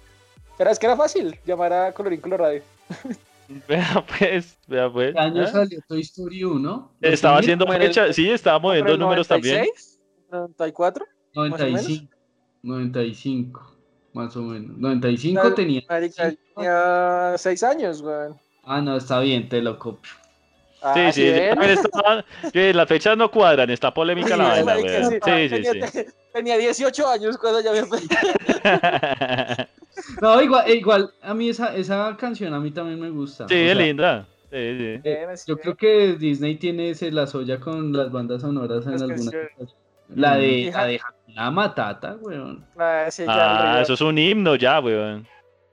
Pero 0.57 0.69
es 0.69 0.79
que 0.79 0.85
era 0.85 0.95
fácil 0.95 1.37
llamar 1.45 1.73
a 1.73 1.91
Colorín 1.91 2.21
Color 2.21 2.39
Radio. 2.39 2.63
Vea 3.67 4.03
pues, 4.17 4.57
vea 4.67 4.89
pues. 4.91 5.13
¿Qué 5.13 5.19
año 5.19 5.43
¿Ah? 5.43 5.47
salió 5.47 5.79
Toy 5.87 5.99
Story 6.01 6.43
1? 6.45 6.91
Estaba 7.01 7.37
haciendo 7.39 7.67
fecha, 7.67 8.11
sí, 8.13 8.31
estaba 8.31 8.57
moviendo 8.57 8.85
¿Pero 8.85 8.93
el 8.95 8.99
números 9.01 9.27
también. 9.27 9.57
96? 9.57 9.99
¿94? 10.31 11.03
Más 11.35 11.51
o 11.61 11.63
menos. 11.65 11.83
95. 11.83 12.13
95, 12.63 13.75
más 14.13 14.35
o 14.37 14.41
menos. 14.41 14.77
95 14.77 15.41
Claro, 15.41 15.55
tenía... 15.55 15.81
Tenía 16.55 17.33
seis 17.37 17.63
años, 17.63 18.01
güey. 18.01 18.29
Ah, 18.63 18.81
no, 18.81 18.95
está 18.97 19.19
bien, 19.19 19.49
te 19.49 19.61
lo 19.61 19.77
copio. 19.77 20.11
Ah, 20.81 20.93
Sí, 21.11 21.21
sí, 21.21 21.25
yo 21.33 21.49
también 21.55 21.71
estaba- 21.71 22.25
que 22.51 22.73
las 22.73 22.87
fechas 22.89 23.17
no 23.17 23.31
cuadran, 23.31 23.69
está 23.69 23.93
polémica 23.93 24.35
la 24.35 24.43
Sí, 24.55 24.63
vaina, 24.63 24.65
marica, 24.65 24.91
weón. 24.99 25.09
sí. 25.11 25.17
Sí, 25.23 25.49
sí, 25.49 25.61
tenía, 25.71 25.87
sí. 25.87 26.05
tenía 26.33 26.57
18 26.57 27.07
años 27.07 27.37
cuando 27.37 27.61
ya 27.61 27.71
me 27.71 27.81
No, 30.21 30.41
igual, 30.41 30.69
eh, 30.69 30.75
igual, 30.75 31.13
a 31.21 31.33
mí 31.33 31.49
esa, 31.49 31.75
esa 31.75 32.15
canción 32.17 32.53
a 32.53 32.59
mí 32.59 32.71
también 32.71 32.99
me 32.99 33.09
gusta. 33.09 33.47
Sí, 33.47 33.53
o 33.53 33.57
es 33.57 33.73
sea, 33.77 33.85
linda. 33.85 34.27
Sí, 34.51 34.57
sí. 34.77 34.99
Eh, 35.03 35.25
yo 35.47 35.55
es. 35.55 35.61
creo 35.61 35.75
que 35.77 36.13
Disney 36.13 36.55
tiene 36.57 36.93
se 36.95 37.11
la 37.11 37.27
soya 37.27 37.59
con 37.59 37.91
las 37.93 38.11
bandas 38.11 38.41
sonoras 38.41 38.85
en 38.85 38.91
Las 38.93 39.01
algunas. 39.03 39.29
canciones. 39.33 39.75
La 40.15 40.35
de, 40.37 40.71
la 40.73 40.85
de 40.85 40.99
Hakuna 41.03 41.51
Matata, 41.51 42.15
weón. 42.19 42.65
Ah, 42.77 43.05
sí, 43.09 43.23
ya, 43.25 43.75
Ah, 43.77 43.81
eso 43.81 43.93
es 43.93 44.01
un 44.01 44.17
himno 44.17 44.55
ya, 44.55 44.79
weón. 44.79 45.27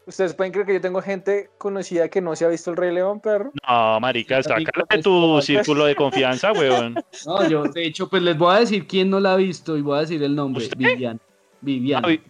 Ustedes 0.06 0.34
pueden 0.34 0.52
creer 0.52 0.66
que 0.66 0.72
yo 0.74 0.80
tengo 0.80 1.00
gente 1.02 1.50
conocida 1.58 2.08
que 2.08 2.20
no 2.20 2.34
se 2.34 2.44
ha 2.44 2.48
visto 2.48 2.70
el 2.70 2.76
Rey 2.76 2.92
León, 2.92 3.20
perro. 3.20 3.52
No, 3.68 4.00
marica, 4.00 4.42
sácala 4.42 4.84
de 4.90 5.02
tu 5.02 5.32
pues, 5.34 5.44
círculo 5.44 5.84
de 5.84 5.94
confianza, 5.94 6.52
weón. 6.52 6.94
No, 7.26 7.48
yo, 7.48 7.64
de 7.64 7.84
hecho, 7.84 8.08
pues 8.08 8.22
les 8.22 8.36
voy 8.36 8.56
a 8.56 8.60
decir 8.60 8.86
quién 8.88 9.08
no 9.10 9.20
la 9.20 9.34
ha 9.34 9.36
visto 9.36 9.76
y 9.76 9.82
voy 9.82 9.98
a 9.98 10.00
decir 10.00 10.22
el 10.22 10.34
nombre. 10.34 10.64
¿Usted? 10.64 10.76
Viviana. 10.76 11.20
Viviana. 11.60 12.06
Ah, 12.06 12.10
Vi- 12.10 12.22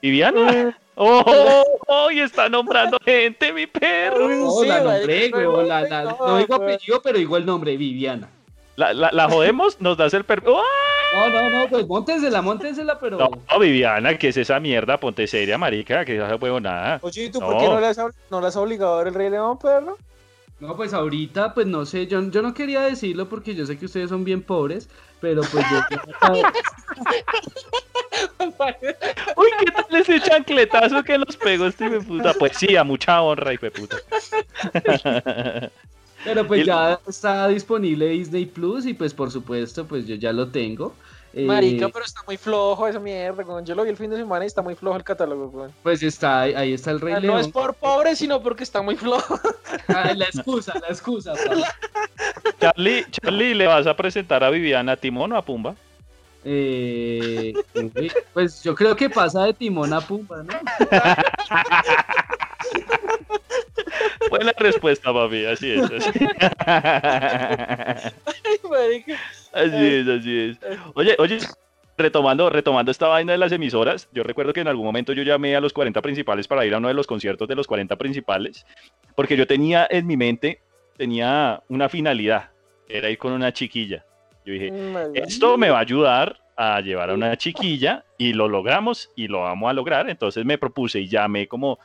¿Viviana? 0.00 0.76
¡Oh! 0.94 1.62
oh, 1.86 2.10
y 2.10 2.20
está 2.20 2.48
nombrando 2.48 2.98
gente, 3.04 3.52
mi 3.52 3.66
perro! 3.66 4.28
no, 4.28 4.50
sí, 4.50 4.66
la 4.66 4.80
nombré, 4.80 5.30
no, 5.30 5.36
weón. 5.38 5.68
La, 5.68 5.82
no, 5.82 5.88
la- 5.88 6.04
no, 6.04 6.18
no 6.26 6.38
digo 6.38 6.54
apellido, 6.56 7.00
pero 7.02 7.18
digo 7.18 7.36
el 7.36 7.46
nombre, 7.46 7.76
Viviana. 7.76 8.28
¿La, 8.76 8.92
la, 8.94 9.10
la 9.12 9.28
jodemos? 9.28 9.80
¿Nos 9.80 9.96
das 9.96 10.14
el 10.14 10.24
permiso? 10.24 10.62
No, 11.14 11.28
no, 11.28 11.50
no, 11.50 11.68
pues 11.68 11.86
móntensela, 11.86 12.40
móntensela, 12.40 12.98
pero. 12.98 13.18
No, 13.18 13.58
Viviana, 13.58 14.16
¿qué 14.16 14.28
es 14.28 14.36
esa 14.38 14.58
mierda? 14.60 14.96
Ponte 14.98 15.26
seria, 15.26 15.58
marica, 15.58 16.04
que 16.06 16.16
esa 16.16 16.36
huevonada. 16.36 16.98
Oye, 17.02 17.24
¿y 17.24 17.30
tú 17.30 17.38
No. 17.40 17.48
por 17.48 17.58
qué 17.58 17.68
no 17.68 17.80
le 17.80 17.86
has, 17.88 17.98
ob- 17.98 18.14
no 18.30 18.40
le 18.40 18.46
has 18.46 18.56
obligado 18.56 18.94
a 18.94 18.98
ver 18.98 19.08
el 19.08 19.14
Rey 19.14 19.28
León, 19.30 19.58
perro? 19.58 19.98
No, 20.58 20.74
pues 20.76 20.94
ahorita, 20.94 21.52
pues 21.54 21.66
no 21.66 21.84
sé, 21.84 22.06
yo, 22.06 22.22
yo 22.30 22.40
no 22.40 22.54
quería 22.54 22.80
decirlo 22.82 23.28
porque 23.28 23.54
yo 23.54 23.66
sé 23.66 23.76
que 23.78 23.86
ustedes 23.86 24.08
son 24.08 24.24
bien 24.24 24.42
pobres, 24.42 24.88
pero 25.20 25.42
pues 25.42 25.66
yo... 25.70 25.80
Uy, 29.36 29.48
¿qué 29.58 29.70
tal 29.72 30.00
ese 30.00 30.20
chancletazo 30.20 31.02
que 31.02 31.18
los 31.18 31.36
pegó 31.36 31.66
este 31.66 32.00
puta? 32.00 32.32
Pues 32.38 32.56
sí, 32.56 32.76
a 32.76 32.84
mucha 32.84 33.20
honra, 33.22 33.52
hijo 33.52 33.66
de 33.66 33.70
puta. 33.72 33.96
Pero 36.24 36.46
pues 36.46 36.64
ya 36.64 36.98
está 37.06 37.48
disponible 37.48 38.08
Disney 38.08 38.46
Plus 38.46 38.86
y 38.86 38.94
pues 38.94 39.12
por 39.14 39.30
supuesto, 39.30 39.84
pues 39.86 40.06
yo 40.06 40.14
ya 40.14 40.32
lo 40.32 40.48
tengo. 40.48 40.94
Eh, 41.34 41.46
Marica, 41.46 41.88
pero 41.88 42.04
está 42.04 42.20
muy 42.26 42.36
flojo 42.36 42.86
esa 42.86 43.00
mierda, 43.00 43.42
güey. 43.42 43.64
Yo 43.64 43.74
lo 43.74 43.84
vi 43.84 43.90
el 43.90 43.96
fin 43.96 44.10
de 44.10 44.18
semana 44.18 44.44
y 44.44 44.48
está 44.48 44.60
muy 44.60 44.74
flojo 44.74 44.98
el 44.98 45.04
catálogo, 45.04 45.48
güey. 45.48 45.70
Pues 45.82 46.02
está, 46.02 46.42
ahí 46.42 46.74
está 46.74 46.90
el 46.90 47.00
Rey 47.00 47.14
Ah, 47.14 47.20
León. 47.20 47.34
No 47.34 47.40
es 47.40 47.48
por 47.48 47.72
pobre, 47.74 48.14
sino 48.16 48.42
porque 48.42 48.64
está 48.64 48.82
muy 48.82 48.96
flojo. 48.96 49.38
Ah, 49.88 50.12
la 50.14 50.26
excusa, 50.26 50.74
la 50.78 50.88
excusa. 50.88 51.32
pa. 51.32 52.52
Charlie, 52.60 53.06
Charlie, 53.10 53.54
¿le 53.54 53.66
vas 53.66 53.86
a 53.86 53.96
presentar 53.96 54.44
a 54.44 54.50
Viviana 54.50 54.92
a 54.92 54.96
Timón 54.96 55.32
o 55.32 55.36
a 55.38 55.42
Pumba? 55.42 55.74
Eh, 56.44 57.54
pues 58.34 58.62
yo 58.62 58.74
creo 58.74 58.94
que 58.96 59.08
pasa 59.08 59.44
de 59.44 59.54
timón 59.54 59.92
a 59.92 60.00
pumba, 60.00 60.42
¿no? 60.42 60.52
Buena 64.32 64.52
respuesta, 64.56 65.12
papi, 65.12 65.44
así 65.44 65.72
es. 65.72 65.82
Así, 65.82 66.10
Ay, 68.72 69.04
así 69.52 69.86
es, 69.86 70.08
así 70.08 70.40
es. 70.40 70.58
Oye, 70.94 71.14
oye, 71.18 71.38
retomando, 71.98 72.48
retomando 72.48 72.90
esta 72.90 73.08
vaina 73.08 73.32
de 73.32 73.38
las 73.38 73.52
emisoras, 73.52 74.08
yo 74.10 74.22
recuerdo 74.22 74.54
que 74.54 74.60
en 74.60 74.68
algún 74.68 74.86
momento 74.86 75.12
yo 75.12 75.22
llamé 75.22 75.54
a 75.54 75.60
los 75.60 75.74
40 75.74 76.00
principales 76.00 76.48
para 76.48 76.64
ir 76.64 76.72
a 76.72 76.78
uno 76.78 76.88
de 76.88 76.94
los 76.94 77.06
conciertos 77.06 77.46
de 77.46 77.56
los 77.56 77.66
40 77.66 77.94
principales, 77.96 78.64
porque 79.14 79.36
yo 79.36 79.46
tenía 79.46 79.86
en 79.90 80.06
mi 80.06 80.16
mente, 80.16 80.62
tenía 80.96 81.62
una 81.68 81.90
finalidad, 81.90 82.52
era 82.88 83.10
ir 83.10 83.18
con 83.18 83.34
una 83.34 83.52
chiquilla. 83.52 84.02
Yo 84.46 84.54
dije, 84.54 84.72
Marica. 84.72 85.26
esto 85.26 85.58
me 85.58 85.68
va 85.68 85.76
a 85.76 85.82
ayudar 85.82 86.40
a 86.56 86.80
llevar 86.80 87.10
a 87.10 87.14
una 87.14 87.36
chiquilla 87.36 88.04
y 88.16 88.32
lo 88.32 88.48
logramos 88.48 89.10
y 89.14 89.28
lo 89.28 89.40
vamos 89.40 89.68
a 89.68 89.74
lograr. 89.74 90.08
Entonces 90.08 90.46
me 90.46 90.56
propuse 90.56 91.00
y 91.00 91.08
llamé 91.08 91.46
como, 91.46 91.78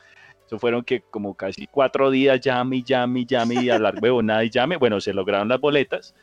eso 0.48 0.58
fueron 0.58 0.82
que 0.82 1.02
como 1.02 1.34
casi 1.34 1.66
cuatro 1.66 2.10
días, 2.10 2.40
llame 2.40 2.82
llame 2.82 3.26
llame 3.26 3.56
y 3.62 3.68
hablar 3.68 3.96
huevonada 4.00 4.42
y 4.44 4.48
llame. 4.48 4.78
Bueno, 4.78 4.98
se 4.98 5.12
lograron 5.12 5.46
las 5.46 5.60
boletas. 5.60 6.14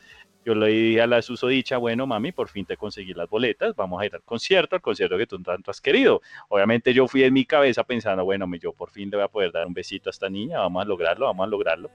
Yo 0.44 0.56
le 0.56 0.66
dije 0.66 1.00
a 1.00 1.06
la 1.06 1.22
susodicha, 1.22 1.76
bueno, 1.76 2.08
mami, 2.08 2.32
por 2.32 2.48
fin 2.48 2.66
te 2.66 2.76
conseguí 2.76 3.14
las 3.14 3.28
boletas, 3.28 3.76
vamos 3.76 4.02
a 4.02 4.06
ir 4.06 4.14
al 4.16 4.22
concierto, 4.22 4.74
al 4.74 4.82
concierto 4.82 5.16
que 5.16 5.28
tú 5.28 5.40
tanto 5.42 5.70
has 5.70 5.80
querido. 5.80 6.22
Obviamente 6.48 6.92
yo 6.92 7.06
fui 7.06 7.22
en 7.22 7.34
mi 7.34 7.44
cabeza 7.44 7.84
pensando, 7.84 8.24
bueno, 8.24 8.48
yo 8.60 8.72
por 8.72 8.90
fin 8.90 9.10
le 9.10 9.16
voy 9.16 9.24
a 9.24 9.28
poder 9.28 9.52
dar 9.52 9.64
un 9.64 9.74
besito 9.74 10.08
a 10.08 10.12
esta 10.12 10.28
niña, 10.28 10.58
vamos 10.58 10.82
a 10.82 10.88
lograrlo, 10.88 11.26
vamos 11.26 11.46
a 11.46 11.50
lograrlo. 11.50 11.90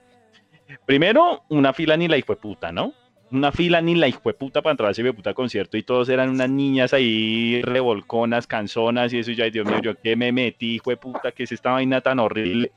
Primero, 0.86 1.42
una 1.50 1.74
fila 1.74 1.98
ni 1.98 2.08
la 2.08 2.16
hijo 2.16 2.34
puta, 2.36 2.72
¿no? 2.72 2.94
Una 3.32 3.50
fila 3.50 3.80
ni 3.80 3.94
la 3.94 4.08
hijo 4.08 4.32
puta 4.34 4.60
para 4.60 4.72
entrar 4.72 4.88
a 4.88 4.92
ese 4.92 5.12
puta 5.14 5.32
concierto 5.32 5.78
y 5.78 5.82
todos 5.82 6.10
eran 6.10 6.28
unas 6.28 6.50
niñas 6.50 6.92
ahí 6.92 7.62
revolconas, 7.62 8.46
canzonas 8.46 9.12
y 9.12 9.20
eso. 9.20 9.30
Y 9.30 9.36
yo, 9.36 9.44
ay 9.44 9.50
Dios 9.50 9.66
mío, 9.66 9.80
yo 9.82 9.94
qué 9.98 10.16
me 10.16 10.32
metí, 10.32 10.74
hijo 10.74 10.94
puta, 10.96 11.32
que 11.32 11.44
es 11.44 11.52
esta 11.52 11.72
vaina 11.72 12.02
tan 12.02 12.18
horrible. 12.18 12.72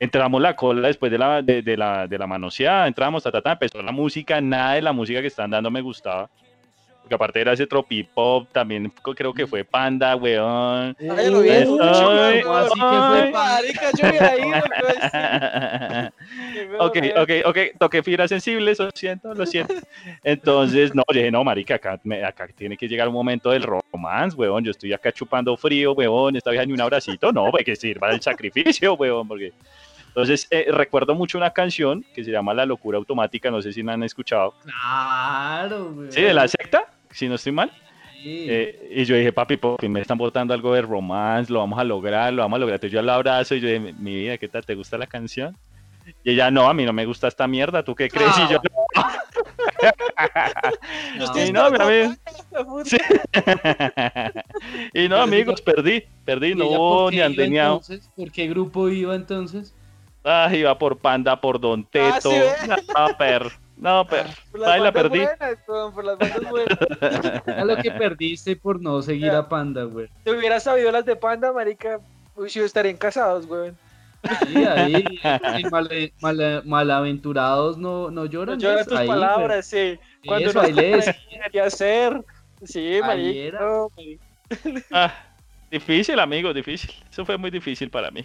Entramos 0.00 0.40
la 0.40 0.56
cola 0.56 0.88
después 0.88 1.12
de 1.12 1.18
la, 1.18 1.42
de, 1.42 1.76
la, 1.76 2.08
de 2.08 2.18
la 2.18 2.26
manoseada, 2.26 2.88
entramos, 2.88 3.22
ta, 3.22 3.30
ta, 3.30 3.52
empezó 3.52 3.82
la 3.82 3.92
música, 3.92 4.40
nada 4.40 4.74
de 4.74 4.82
la 4.82 4.92
música 4.92 5.20
que 5.20 5.28
están 5.28 5.50
dando 5.50 5.70
me 5.70 5.82
gustaba. 5.82 6.28
Porque 7.02 7.14
aparte 7.16 7.40
era 7.40 7.52
ese 7.52 7.66
tropipop, 7.66 8.48
también 8.52 8.92
creo 9.16 9.34
que 9.34 9.46
fue 9.46 9.64
Panda, 9.64 10.14
weón. 10.16 10.96
Ay, 11.00 11.30
lo 11.30 11.40
vi 11.40 11.50
Ay, 11.50 11.66
mucho, 11.66 11.82
ay, 12.10 12.42
weón. 12.44 12.56
así 12.56 12.80
que 12.80 12.80
fue 13.08 13.32
pues. 14.80 14.98
Ok, 16.78 16.96
ok, 17.16 17.30
ok, 17.46 17.58
toqué 17.78 18.02
fibra 18.02 18.28
sensible, 18.28 18.74
lo 18.78 18.88
siento, 18.94 19.34
lo 19.34 19.46
siento. 19.46 19.74
Entonces, 20.22 20.94
no, 20.94 21.02
yo 21.12 21.18
dije, 21.18 21.30
no, 21.30 21.44
marica, 21.44 21.74
acá, 21.76 21.98
me- 22.04 22.24
acá 22.24 22.48
tiene 22.54 22.76
que 22.76 22.88
llegar 22.88 23.08
un 23.08 23.14
momento 23.14 23.50
del 23.50 23.62
romance, 23.64 24.36
weón, 24.36 24.64
yo 24.64 24.70
estoy 24.70 24.92
acá 24.92 25.12
chupando 25.12 25.56
frío, 25.56 25.92
weón, 25.92 26.36
esta 26.36 26.50
vieja 26.50 26.64
ni 26.66 26.72
un 26.72 26.80
abracito, 26.80 27.32
no, 27.32 27.50
pues 27.50 27.64
que 27.64 27.76
sirva 27.76 28.10
el 28.12 28.20
sacrificio, 28.20 28.94
weón, 28.94 29.26
porque... 29.28 29.52
Entonces, 30.14 30.46
eh, 30.50 30.66
recuerdo 30.70 31.14
mucho 31.14 31.38
una 31.38 31.50
canción 31.50 32.04
que 32.14 32.22
se 32.22 32.30
llama 32.30 32.52
La 32.52 32.66
Locura 32.66 32.98
Automática, 32.98 33.50
no 33.50 33.62
sé 33.62 33.72
si 33.72 33.82
la 33.82 33.94
han 33.94 34.02
escuchado. 34.02 34.52
Claro, 34.62 35.92
güey. 35.94 36.12
Sí, 36.12 36.20
de 36.20 36.34
la 36.34 36.46
secta, 36.46 36.84
si 37.10 37.28
no 37.28 37.36
estoy 37.36 37.52
mal. 37.52 37.72
Sí. 38.22 38.46
Eh, 38.48 38.90
y 38.94 39.04
yo 39.04 39.16
dije, 39.16 39.32
papi, 39.32 39.56
por 39.56 39.80
fin 39.80 39.90
me 39.90 40.02
están 40.02 40.18
botando 40.18 40.52
algo 40.52 40.74
de 40.74 40.82
romance, 40.82 41.50
lo 41.50 41.60
vamos 41.60 41.78
a 41.78 41.84
lograr, 41.84 42.30
lo 42.30 42.42
vamos 42.42 42.56
a 42.56 42.60
lograr. 42.60 42.74
Entonces 42.74 42.92
yo 42.92 43.00
la 43.00 43.14
abrazo 43.14 43.54
y 43.54 43.60
yo 43.60 43.68
dije, 43.68 43.94
mi 43.98 44.14
vida, 44.14 44.36
¿qué 44.36 44.48
tal? 44.48 44.66
¿Te 44.66 44.74
gusta 44.74 44.98
la 44.98 45.06
canción? 45.06 45.56
Y 46.22 46.32
ella, 46.32 46.50
no, 46.50 46.68
a 46.68 46.74
mí 46.74 46.84
no 46.84 46.92
me 46.92 47.06
gusta 47.06 47.28
esta 47.28 47.46
mierda, 47.46 47.82
¿tú 47.82 47.94
qué 47.94 48.10
crees? 48.10 48.32
Y 48.38 48.52
yo, 48.52 48.58
estoy 51.20 51.42
y 51.42 51.52
no, 51.52 51.70
mi 51.70 51.78
amigo. 51.80 52.14
Sí. 52.84 52.98
y 54.94 55.08
no, 55.08 55.16
amigos, 55.16 55.62
perdí, 55.62 56.04
perdí, 56.24 56.50
¿Y 56.52 56.54
no 56.54 56.66
hubo 56.66 57.10
ni 57.10 57.20
andeñado. 57.20 57.80
¿Por 58.14 58.30
qué 58.30 58.46
grupo 58.48 58.88
iba 58.88 59.14
entonces? 59.14 59.74
Ah, 60.24 60.48
iba 60.54 60.78
por 60.78 60.98
Panda, 60.98 61.40
por 61.40 61.60
Don 61.60 61.80
Ah, 61.82 62.18
Teto. 62.20 62.30
no, 62.96 63.16
per, 63.18 63.46
no, 63.76 64.06
per. 64.06 64.26
Por 64.52 64.60
las 64.60 64.70
Ahí 64.70 64.80
la 64.80 64.92
perdí. 64.92 65.18
buenas, 65.20 65.58
por 65.66 66.04
las 66.04 66.18
bandas 66.18 66.50
buenas. 66.50 66.78
A 67.58 67.64
lo 67.64 67.76
que 67.76 67.90
perdiste 67.90 68.54
por 68.56 68.80
no 68.80 69.02
seguir 69.02 69.30
a 69.32 69.48
Panda, 69.48 69.82
güey. 69.84 70.08
Si 70.24 70.30
hubiera 70.30 70.60
sabido 70.60 70.92
las 70.92 71.04
de 71.04 71.16
Panda, 71.16 71.52
marica, 71.52 71.98
uy, 72.36 72.48
si 72.50 72.60
estarían 72.60 72.96
casados, 72.96 73.46
weón. 73.46 73.76
Sí, 74.46 74.64
ahí, 74.64 75.04
en 75.24 75.68
male- 75.70 76.12
mala- 76.20 76.62
malaventurados 76.64 77.76
no, 77.76 78.08
no 78.12 78.24
lloran. 78.26 78.56
¿ves? 78.60 78.86
tus 78.86 78.96
Ahí, 78.98 79.08
palabras, 79.08 79.66
sí. 79.66 79.76
güey. 79.76 80.00
Cuando 80.26 80.50
Eso, 80.50 80.62
no 80.62 80.68
quería 81.42 81.64
hacer. 81.64 82.20
Sí, 82.64 83.00
marica. 83.04 83.58
no. 83.60 83.88
Ah, 84.92 85.12
difícil, 85.72 86.20
amigos, 86.20 86.54
difícil. 86.54 86.92
Eso 87.10 87.24
fue 87.24 87.36
muy 87.36 87.50
difícil 87.50 87.90
para 87.90 88.12
mí. 88.12 88.24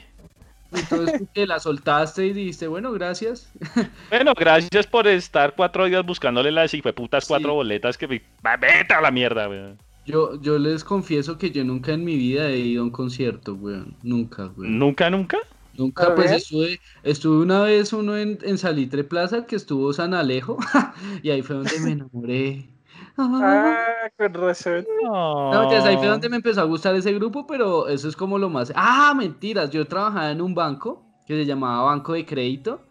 Entonces 0.71 1.23
que 1.33 1.47
la 1.47 1.59
soltaste 1.59 2.27
y 2.27 2.33
dijiste, 2.33 2.67
bueno, 2.67 2.91
gracias. 2.91 3.51
Bueno, 4.09 4.33
gracias 4.37 4.87
por 4.87 5.07
estar 5.07 5.53
cuatro 5.55 5.85
días 5.85 6.05
buscándole 6.05 6.51
las 6.51 6.71
putas 6.95 7.23
Sí. 7.23 7.29
cuatro 7.29 7.53
boletas 7.53 7.97
que 7.97 8.07
me... 8.07 8.21
Vete 8.59 8.93
a 8.93 9.01
la 9.01 9.11
mierda, 9.11 9.47
weón. 9.49 9.77
Yo, 10.05 10.39
yo 10.41 10.57
les 10.57 10.83
confieso 10.83 11.37
que 11.37 11.51
yo 11.51 11.63
nunca 11.63 11.93
en 11.93 12.05
mi 12.05 12.15
vida 12.15 12.49
he 12.49 12.59
ido 12.59 12.81
a 12.81 12.85
un 12.85 12.91
concierto, 12.91 13.55
weón. 13.55 13.95
Nunca, 14.03 14.47
weón. 14.55 14.79
Nunca, 14.79 15.09
nunca. 15.09 15.37
Nunca, 15.77 16.07
A 16.07 16.15
pues 16.15 16.31
estuve, 16.31 16.79
estuve 17.03 17.43
una 17.43 17.61
vez 17.61 17.93
uno 17.93 18.17
en, 18.17 18.39
en 18.41 18.57
Salitre 18.57 19.03
Plaza 19.03 19.45
que 19.45 19.55
estuvo 19.55 19.93
San 19.93 20.13
Alejo 20.13 20.57
y 21.23 21.29
ahí 21.29 21.41
fue 21.43 21.57
donde 21.57 21.79
me 21.81 21.91
enamoré. 21.91 22.76
Ah. 23.17 24.09
Con 24.17 24.33
razón. 24.33 24.85
No, 25.03 25.71
ya 25.71 25.83
ahí 25.83 25.97
fue 25.97 26.07
donde 26.07 26.29
me 26.29 26.37
empezó 26.37 26.61
a 26.61 26.65
gustar 26.65 26.95
ese 26.95 27.11
grupo, 27.13 27.45
pero 27.47 27.87
eso 27.87 28.07
es 28.07 28.15
como 28.15 28.37
lo 28.37 28.49
más. 28.49 28.71
Ah, 28.75 29.13
mentiras, 29.15 29.69
yo 29.71 29.85
trabajaba 29.87 30.31
en 30.31 30.41
un 30.41 30.53
banco 30.53 31.03
que 31.25 31.33
se 31.35 31.45
llamaba 31.45 31.83
Banco 31.83 32.13
de 32.13 32.25
Crédito 32.25 32.81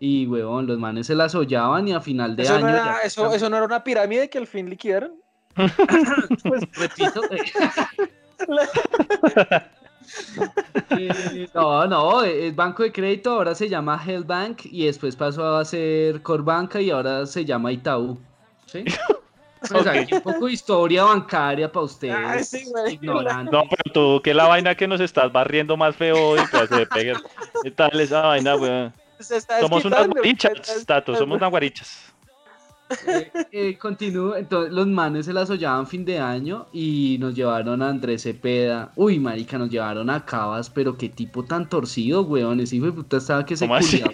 y, 0.00 0.26
weón, 0.26 0.66
los 0.66 0.78
manes 0.78 1.06
se 1.08 1.14
las 1.14 1.34
hollaban 1.34 1.88
y 1.88 1.92
a 1.92 2.00
final 2.00 2.34
de 2.36 2.44
Eso 2.44 2.54
año. 2.54 2.66
no, 2.66 2.72
ya- 2.72 2.82
era, 2.82 2.98
eso, 3.02 3.30
eso 3.32 3.50
no 3.50 3.56
era 3.56 3.66
una 3.66 3.84
pirámide 3.84 4.30
que 4.30 4.38
al 4.38 4.46
fin 4.46 4.70
liquidaron. 4.70 5.12
Pues 6.44 6.62
repito. 6.72 7.20
Eh, 7.30 7.42
no, 11.54 11.86
no, 11.86 12.22
el 12.24 12.52
banco 12.52 12.82
de 12.82 12.92
crédito 12.92 13.32
ahora 13.32 13.54
se 13.54 13.68
llama 13.68 14.00
Hellbank 14.04 14.66
y 14.66 14.86
después 14.86 15.16
pasó 15.16 15.56
a 15.56 15.64
ser 15.64 16.22
Corbanca 16.22 16.80
y 16.80 16.90
ahora 16.90 17.26
se 17.26 17.44
llama 17.44 17.72
Itaú. 17.72 18.18
¿Sí? 18.66 18.84
Pues 19.70 19.86
aquí 19.86 20.14
un 20.14 20.20
poco 20.22 20.46
de 20.46 20.52
historia 20.52 21.04
bancaria 21.04 21.70
para 21.70 21.82
Ah, 21.82 21.86
ustedes. 21.86 22.48
sí, 22.48 22.64
güey. 22.70 22.94
ignorantes. 22.94 23.52
No, 23.52 23.62
pero 23.68 23.92
tú, 23.92 24.22
que 24.22 24.34
la 24.34 24.46
vaina 24.48 24.74
que 24.74 24.88
nos 24.88 25.00
estás 25.00 25.32
barriendo 25.32 25.76
más 25.76 25.94
feo 25.96 26.16
hoy, 26.30 26.40
pues 26.50 26.68
de 26.70 26.86
pegar. 26.86 27.16
¿Qué 27.62 27.70
tal 27.70 27.98
esa 28.00 28.22
vaina, 28.22 28.56
weón? 28.56 28.92
Se 29.20 29.36
está 29.36 29.60
Somos 29.60 29.84
unas 29.84 30.08
guarichas, 30.08 30.84
Tato, 30.86 31.14
somos 31.14 31.36
unas 31.38 31.50
guarichas. 31.50 32.12
Eh, 33.06 33.30
eh, 33.52 33.78
continúo, 33.78 34.36
entonces 34.36 34.70
los 34.70 34.86
manes 34.86 35.24
se 35.24 35.32
las 35.32 35.48
hollaban 35.48 35.86
fin 35.86 36.04
de 36.04 36.18
año 36.18 36.66
y 36.74 37.16
nos 37.20 37.34
llevaron 37.34 37.80
a 37.80 37.88
Andrés 37.88 38.22
Cepeda. 38.24 38.92
Uy, 38.96 39.18
marica, 39.18 39.56
nos 39.56 39.70
llevaron 39.70 40.10
a 40.10 40.24
Cabas, 40.26 40.68
pero 40.68 40.98
qué 40.98 41.08
tipo 41.08 41.42
tan 41.42 41.68
torcido, 41.70 42.22
weón. 42.22 42.60
Ese 42.60 42.76
hijo 42.76 42.86
de 42.86 42.92
puta 42.92 43.16
estaba 43.16 43.46
que 43.46 43.56
se 43.56 43.64
¿Cómo 43.64 43.76
así? 43.76 44.00
culiaba. 44.00 44.12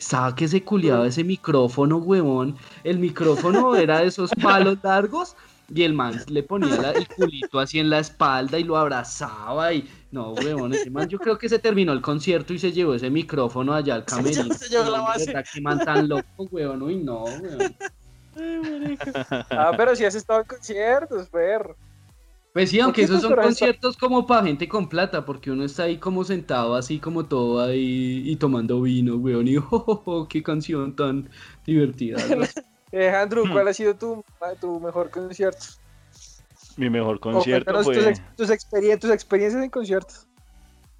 Estaba 0.00 0.34
que 0.34 0.48
se 0.48 0.64
culiaba 0.64 1.06
ese 1.06 1.22
micrófono, 1.22 1.98
weón. 1.98 2.56
El 2.84 2.98
micrófono 2.98 3.76
era 3.76 4.00
de 4.00 4.06
esos 4.06 4.30
palos 4.42 4.78
largos 4.82 5.36
y 5.72 5.82
el 5.82 5.92
man 5.92 6.18
le 6.28 6.42
ponía 6.42 6.74
la- 6.80 6.92
el 6.92 7.06
culito 7.06 7.60
así 7.60 7.78
en 7.78 7.90
la 7.90 7.98
espalda 7.98 8.58
y 8.58 8.64
lo 8.64 8.78
abrazaba 8.78 9.74
y... 9.74 9.86
No, 10.10 10.32
weón, 10.32 10.72
ese 10.72 10.90
man 10.90 11.06
yo 11.06 11.18
creo 11.18 11.36
que 11.38 11.48
se 11.50 11.58
terminó 11.58 11.92
el 11.92 12.00
concierto 12.00 12.54
y 12.54 12.58
se 12.58 12.72
llevó 12.72 12.94
ese 12.94 13.10
micrófono 13.10 13.74
allá 13.74 13.94
al 13.94 14.04
camerino. 14.06 14.54
se 14.54 14.68
llevó 14.70 14.90
la 14.90 15.02
base. 15.02 15.32
qué 15.52 15.60
man 15.60 15.78
tan 15.84 16.08
loco, 16.08 16.48
weón. 16.50 16.82
Uy, 16.82 16.96
no, 16.96 17.24
weón. 17.24 17.76
Ah, 19.50 19.72
pero 19.76 19.94
si 19.94 20.04
has 20.04 20.14
estado 20.14 20.40
en 20.40 20.46
conciertos, 20.46 21.28
perro. 21.28 21.76
Pues 22.52 22.70
sí, 22.70 22.80
aunque 22.80 23.02
esos 23.02 23.22
son 23.22 23.34
conciertos 23.36 23.96
como 23.96 24.26
para 24.26 24.44
gente 24.46 24.68
con 24.68 24.88
plata, 24.88 25.24
porque 25.24 25.52
uno 25.52 25.64
está 25.64 25.84
ahí 25.84 25.98
como 25.98 26.24
sentado 26.24 26.74
así 26.74 26.98
como 26.98 27.24
todo 27.26 27.62
ahí 27.62 28.22
y 28.24 28.36
tomando 28.36 28.82
vino, 28.82 29.14
weón, 29.16 29.46
y 29.46 29.56
oh, 29.58 29.66
oh, 29.70 30.02
oh, 30.04 30.28
qué 30.28 30.42
canción 30.42 30.94
tan 30.96 31.28
divertida. 31.66 32.18
Eh, 32.92 33.08
Andrew, 33.08 33.46
Hmm. 33.46 33.52
¿cuál 33.52 33.68
ha 33.68 33.72
sido 33.72 33.94
tu, 33.94 34.24
tu 34.60 34.80
mejor 34.80 35.10
concierto? 35.10 35.64
Mi 36.76 36.90
mejor 36.90 37.18
O 37.18 37.20
concierto 37.20 37.72
tus, 37.72 37.84
fue... 37.84 38.08
ex- 38.10 38.20
tus, 38.36 38.50
experien- 38.50 38.98
tus 38.98 39.10
experiencias 39.12 39.62
en 39.62 39.70
conciertos. 39.70 40.26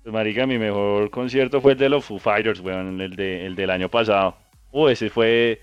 Pues, 0.04 0.12
marica, 0.12 0.46
mi 0.46 0.56
mejor 0.56 1.10
concierto 1.10 1.60
fue 1.60 1.72
el 1.72 1.78
de 1.78 1.88
los 1.88 2.04
Foo 2.04 2.20
Fighters, 2.20 2.60
weón, 2.60 3.00
el, 3.00 3.16
de, 3.16 3.44
el 3.44 3.56
del 3.56 3.70
año 3.70 3.88
pasado. 3.88 4.36
Uh, 4.70 4.86
ese 4.86 5.10
fue... 5.10 5.60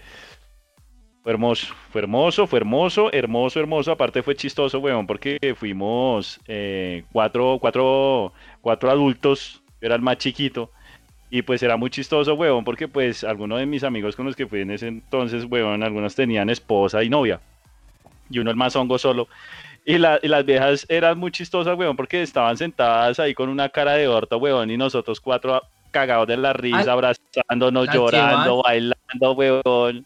Fue 1.28 1.34
hermoso, 1.34 1.74
fue 1.92 2.02
hermoso, 2.04 2.48
fue 2.48 2.60
hermoso, 2.60 3.12
hermoso, 3.12 3.60
hermoso. 3.60 3.92
Aparte 3.92 4.24
fue 4.24 4.34
chistoso, 4.34 4.80
weón, 4.80 5.06
porque 5.06 5.38
fuimos 5.60 6.40
eh, 6.48 7.04
cuatro, 7.12 7.58
cuatro, 7.60 8.32
cuatro 8.62 8.90
adultos. 8.90 9.62
Yo 9.82 9.88
era 9.88 9.96
el 9.96 10.02
más 10.02 10.20
chiquito. 10.20 10.72
Y 11.30 11.42
pues 11.42 11.62
era 11.62 11.76
muy 11.76 11.90
chistoso, 11.90 12.34
weón, 12.36 12.64
porque 12.64 12.88
pues 12.88 13.26
algunos 13.26 13.60
de 13.60 13.66
mis 13.66 13.84
amigos 13.84 14.16
con 14.16 14.26
los 14.26 14.38
que 14.38 14.48
fui 14.48 14.62
en 14.62 14.72
ese 14.72 14.88
entonces, 14.88 15.44
weón, 15.50 15.84
algunos 15.84 16.16
tenían 16.16 16.50
esposa 16.50 17.04
y 17.04 17.10
novia. 17.10 17.42
Y 18.30 18.40
uno 18.40 18.50
el 18.50 18.56
más 18.56 18.78
hongo 18.78 18.98
solo. 18.98 19.28
Y, 19.84 19.98
la- 19.98 20.22
y 20.24 20.30
las 20.30 20.46
viejas 20.46 20.86
eran 20.88 21.18
muy 21.18 21.32
chistosas, 21.32 21.78
weón, 21.78 21.98
porque 21.98 22.22
estaban 22.22 22.56
sentadas 22.56 23.20
ahí 23.20 23.34
con 23.34 23.50
una 23.50 23.68
cara 23.68 23.96
de 23.96 24.08
orto, 24.08 24.38
weón, 24.38 24.72
y 24.72 24.78
nosotros 24.78 25.20
cuatro 25.20 25.62
cagados 25.92 26.28
de 26.30 26.38
la 26.38 26.54
risa, 26.54 26.78
Ay, 26.80 26.88
abrazándonos, 26.88 27.86
¿las 27.88 27.96
llorando, 27.96 28.64
bailando, 28.64 29.32
weón. 29.34 30.06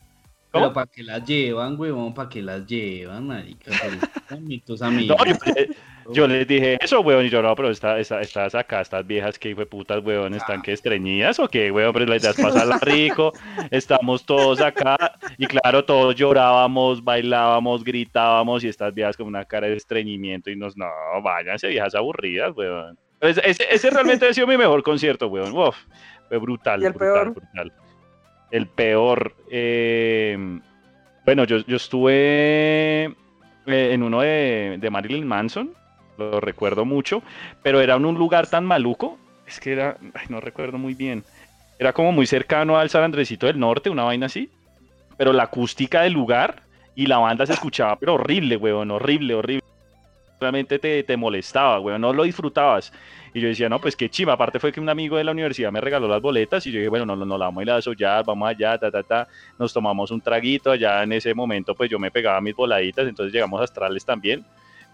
¿Cómo? 0.51 0.65
Pero 0.65 0.73
¿para 0.73 0.87
qué 0.87 1.03
las 1.03 1.23
llevan, 1.25 1.79
huevón? 1.79 2.13
¿Para 2.13 2.27
qué 2.29 2.41
las 2.41 2.65
llevan, 2.67 3.27
marica? 3.27 3.71
Tus 4.65 4.81
amigos. 4.81 5.17
No, 5.17 5.25
yo, 5.25 6.13
yo 6.13 6.27
les 6.27 6.47
dije 6.47 6.77
eso, 6.81 6.99
weón, 7.01 7.25
y 7.25 7.29
yo 7.29 7.41
no, 7.41 7.55
pero 7.55 7.69
está, 7.69 7.99
está- 7.99 8.21
estás 8.21 8.53
acá, 8.55 8.81
estas 8.81 9.05
viejas 9.07 9.37
que 9.39 9.49
hijo 9.49 9.59
de 9.61 9.65
putas, 9.65 10.03
weón, 10.03 10.33
están 10.33 10.61
que 10.61 10.73
estreñidas 10.73 11.39
o 11.39 11.47
qué, 11.47 11.71
weón, 11.71 11.93
pero 11.93 12.05
la 12.05 12.17
idea 12.17 12.31
es 12.31 12.35
pasarla 12.41 12.77
rico, 12.81 13.31
estamos 13.69 14.25
todos 14.25 14.59
acá, 14.61 14.97
y 15.37 15.45
claro, 15.47 15.85
todos 15.85 16.15
llorábamos, 16.15 17.01
bailábamos, 17.03 17.83
gritábamos, 17.83 18.63
y 18.63 18.67
estas 18.67 18.93
viejas 18.93 19.15
con 19.15 19.27
una 19.27 19.45
cara 19.45 19.67
de 19.67 19.75
estreñimiento, 19.77 20.49
y 20.49 20.55
nos, 20.57 20.75
no, 20.75 20.87
váyanse, 21.23 21.67
viejas 21.67 21.95
aburridas, 21.95 22.51
weón. 22.55 22.97
Ese, 23.21 23.41
ese- 23.49 23.67
ese 23.73 23.89
realmente 23.89 24.27
ha 24.27 24.33
sido 24.33 24.47
mi 24.47 24.57
mejor 24.57 24.81
concierto, 24.83 25.27
weón, 25.27 25.53
Uf, 25.55 25.77
fue 26.27 26.37
brutal, 26.39 26.81
¿Y 26.81 26.85
el 26.87 26.93
brutal, 26.93 27.13
peor? 27.13 27.33
brutal. 27.33 27.73
El 28.51 28.67
peor, 28.67 29.33
eh, 29.49 30.37
bueno, 31.25 31.45
yo, 31.45 31.59
yo 31.59 31.77
estuve 31.77 33.05
eh, 33.05 33.13
en 33.65 34.03
uno 34.03 34.21
de, 34.21 34.77
de 34.79 34.89
Marilyn 34.89 35.25
Manson, 35.25 35.71
lo 36.17 36.39
recuerdo 36.39 36.85
mucho, 36.85 37.23
pero 37.63 37.81
era 37.81 37.95
en 37.95 38.05
un 38.05 38.15
lugar 38.15 38.47
tan 38.47 38.65
maluco, 38.65 39.17
es 39.47 39.59
que 39.59 39.71
era, 39.71 39.97
ay, 40.13 40.25
no 40.29 40.41
recuerdo 40.41 40.77
muy 40.77 40.93
bien, 40.93 41.23
era 41.79 41.93
como 41.93 42.11
muy 42.11 42.27
cercano 42.27 42.77
al 42.77 42.89
San 42.89 43.03
Andresito 43.03 43.47
del 43.47 43.59
Norte, 43.59 43.89
una 43.89 44.03
vaina 44.03 44.27
así, 44.27 44.49
pero 45.17 45.33
la 45.33 45.43
acústica 45.43 46.01
del 46.01 46.13
lugar 46.13 46.61
y 46.95 47.07
la 47.07 47.17
banda 47.17 47.45
se 47.45 47.53
escuchaba, 47.53 47.95
pero 47.95 48.15
horrible, 48.15 48.57
weón, 48.57 48.91
horrible, 48.91 49.33
horrible. 49.33 49.63
Realmente 50.39 50.79
te, 50.79 51.03
te 51.03 51.17
molestaba, 51.17 51.79
weón, 51.79 52.01
no 52.01 52.13
lo 52.13 52.23
disfrutabas. 52.23 52.91
Y 53.33 53.39
yo 53.39 53.47
decía, 53.47 53.69
no, 53.69 53.79
pues 53.79 53.95
qué 53.95 54.09
chiva. 54.09 54.33
Aparte 54.33 54.59
fue 54.59 54.71
que 54.71 54.79
un 54.79 54.89
amigo 54.89 55.17
de 55.17 55.23
la 55.23 55.31
universidad 55.31 55.71
me 55.71 55.79
regaló 55.79 56.07
las 56.07 56.21
boletas 56.21 56.65
y 56.67 56.71
yo 56.71 56.79
dije, 56.79 56.89
bueno, 56.89 57.05
no, 57.05 57.15
no, 57.15 57.25
no 57.25 57.37
la 57.37 57.45
vamos 57.45 57.61
a 57.61 57.63
ir 57.63 57.71
a 57.71 57.75
desollar, 57.75 58.25
vamos 58.25 58.49
allá, 58.49 58.77
ta, 58.77 58.91
ta, 58.91 59.03
ta. 59.03 59.27
Nos 59.57 59.71
tomamos 59.71 60.11
un 60.11 60.19
traguito 60.19 60.71
allá 60.71 61.03
en 61.03 61.13
ese 61.13 61.33
momento, 61.33 61.73
pues 61.73 61.89
yo 61.89 61.97
me 61.97 62.11
pegaba 62.11 62.41
mis 62.41 62.55
voladitas, 62.55 63.07
entonces 63.07 63.33
llegamos 63.33 63.61
a 63.61 63.63
Astrales 63.63 64.03
también. 64.03 64.43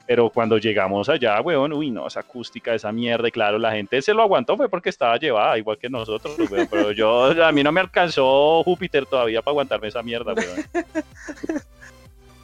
Pero 0.06 0.30
cuando 0.30 0.58
llegamos 0.58 1.10
allá, 1.10 1.42
weón, 1.42 1.74
uy, 1.74 1.92
no, 1.92 2.08
esa 2.08 2.22
acústica, 2.22 2.74
esa 2.74 2.94
mierda, 2.94 3.28
y 3.28 3.32
claro, 3.32 3.58
la 3.58 3.74
gente 3.74 4.02
se 4.02 4.14
lo 4.14 4.22
aguantó, 4.22 4.56
fue 4.56 4.70
porque 4.70 4.90
estaba 4.90 5.18
llevada, 5.18 5.58
igual 5.58 5.78
que 5.78 5.90
nosotros, 5.90 6.38
weón, 6.50 6.68
pero 6.72 6.92
yo, 6.92 7.44
a 7.44 7.52
mí 7.52 7.62
no 7.62 7.72
me 7.72 7.82
alcanzó 7.82 8.64
Júpiter 8.64 9.06
todavía 9.06 9.42
para 9.42 9.54
aguantarme 9.54 9.88
esa 9.88 10.04
mierda, 10.04 10.34
weón. 10.34 10.66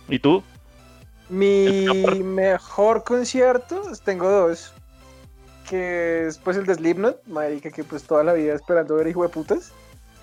¿Y 0.10 0.20
tú? 0.20 0.44
Mi 1.30 1.88
mejor 2.22 3.04
concierto, 3.04 3.82
tengo 4.04 4.30
dos. 4.30 4.74
Que 5.70 6.28
es 6.28 6.38
pues 6.38 6.58
el 6.58 6.66
de 6.66 6.76
Slipknot, 6.76 7.26
marica, 7.28 7.70
que 7.72 7.84
pues 7.84 8.04
toda 8.04 8.24
la 8.24 8.34
vida 8.34 8.54
esperando 8.54 8.96
ver 8.96 9.08
hijo 9.08 9.24
de 9.24 9.30
putas. 9.30 9.72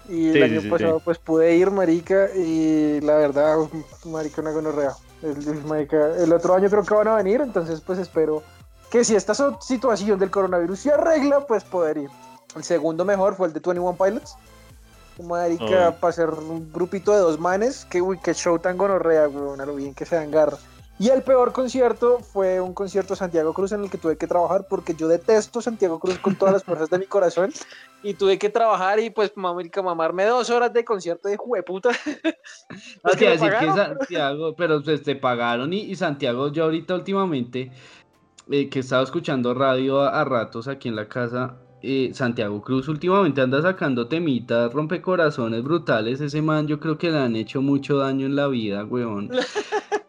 Y 0.08 0.32
Sí, 0.32 0.38
el 0.38 0.42
año 0.42 0.60
sí, 0.60 0.68
pasado 0.68 0.98
sí. 0.98 1.02
pues 1.04 1.18
pude 1.18 1.54
ir, 1.56 1.70
marica, 1.70 2.28
y 2.34 3.00
la 3.00 3.16
verdad, 3.16 3.56
marica, 4.04 4.40
una 4.42 4.50
gonorrea. 4.52 4.92
El, 5.22 5.36
el, 5.46 5.64
marica, 5.64 6.16
el 6.16 6.32
otro 6.32 6.54
año 6.54 6.68
creo 6.68 6.82
que 6.82 6.94
van 6.94 7.08
a 7.08 7.16
venir, 7.16 7.40
entonces 7.40 7.80
pues 7.80 7.98
espero 7.98 8.42
que 8.90 9.04
si 9.04 9.14
esta 9.14 9.34
situación 9.60 10.18
del 10.18 10.30
coronavirus 10.30 10.80
se 10.80 10.90
arregla, 10.92 11.46
pues 11.46 11.62
poder 11.64 11.98
ir. 11.98 12.10
El 12.56 12.64
segundo 12.64 13.04
mejor 13.04 13.36
fue 13.36 13.46
el 13.46 13.52
de 13.52 13.60
21 13.60 13.96
Pilots. 13.96 14.34
Marica, 15.22 15.90
Oh. 15.90 16.00
para 16.00 16.12
ser 16.12 16.30
un 16.30 16.72
grupito 16.72 17.12
de 17.12 17.18
dos 17.18 17.38
manes, 17.38 17.84
que 17.84 18.00
uy, 18.00 18.18
qué 18.22 18.32
show 18.32 18.58
tan 18.58 18.78
gonorrea, 18.78 19.28
weón, 19.28 19.60
a 19.60 19.66
lo 19.66 19.74
bien 19.76 19.94
que 19.94 20.06
se 20.06 20.16
dan 20.16 20.30
garra. 20.30 20.56
Y 21.00 21.08
el 21.08 21.22
peor 21.22 21.54
concierto 21.54 22.18
fue 22.18 22.60
un 22.60 22.74
concierto 22.74 23.14
de 23.14 23.18
Santiago 23.18 23.54
Cruz 23.54 23.72
en 23.72 23.82
el 23.82 23.90
que 23.90 23.96
tuve 23.96 24.18
que 24.18 24.26
trabajar 24.26 24.66
porque 24.68 24.94
yo 24.94 25.08
detesto 25.08 25.62
Santiago 25.62 25.98
Cruz 25.98 26.18
con 26.18 26.36
todas 26.36 26.52
las 26.52 26.62
fuerzas 26.62 26.90
de 26.90 26.98
mi 26.98 27.06
corazón 27.06 27.50
y 28.02 28.12
tuve 28.12 28.38
que 28.38 28.50
trabajar 28.50 29.00
y 29.00 29.08
pues 29.08 29.34
marica, 29.34 29.80
mamarme 29.80 30.26
dos 30.26 30.50
horas 30.50 30.74
de 30.74 30.84
concierto 30.84 31.30
de 31.30 31.38
jueputa. 31.38 31.88
No 33.02 33.12
te 33.12 33.30
decir 33.30 33.50
que. 33.58 33.66
Santiago, 33.66 34.54
pero 34.54 34.82
pues 34.82 35.02
te 35.02 35.16
pagaron 35.16 35.72
y, 35.72 35.80
y 35.80 35.96
Santiago, 35.96 36.52
yo 36.52 36.64
ahorita 36.64 36.94
últimamente, 36.94 37.72
eh, 38.50 38.68
que 38.68 38.80
he 38.80 38.82
estado 38.82 39.02
escuchando 39.02 39.54
radio 39.54 40.02
a, 40.02 40.20
a 40.20 40.24
ratos 40.24 40.68
aquí 40.68 40.90
en 40.90 40.96
la 40.96 41.08
casa, 41.08 41.56
eh, 41.82 42.10
Santiago 42.12 42.60
Cruz 42.62 42.88
últimamente 42.88 43.40
anda 43.40 43.62
sacando 43.62 44.06
temitas, 44.06 44.72
rompecorazones 44.72 45.62
brutales, 45.62 46.20
ese 46.20 46.42
man 46.42 46.66
yo 46.66 46.78
creo 46.80 46.98
que 46.98 47.10
le 47.10 47.18
han 47.18 47.36
hecho 47.36 47.62
mucho 47.62 47.96
daño 47.98 48.26
en 48.26 48.36
la 48.36 48.48
vida, 48.48 48.84
weón. 48.84 49.30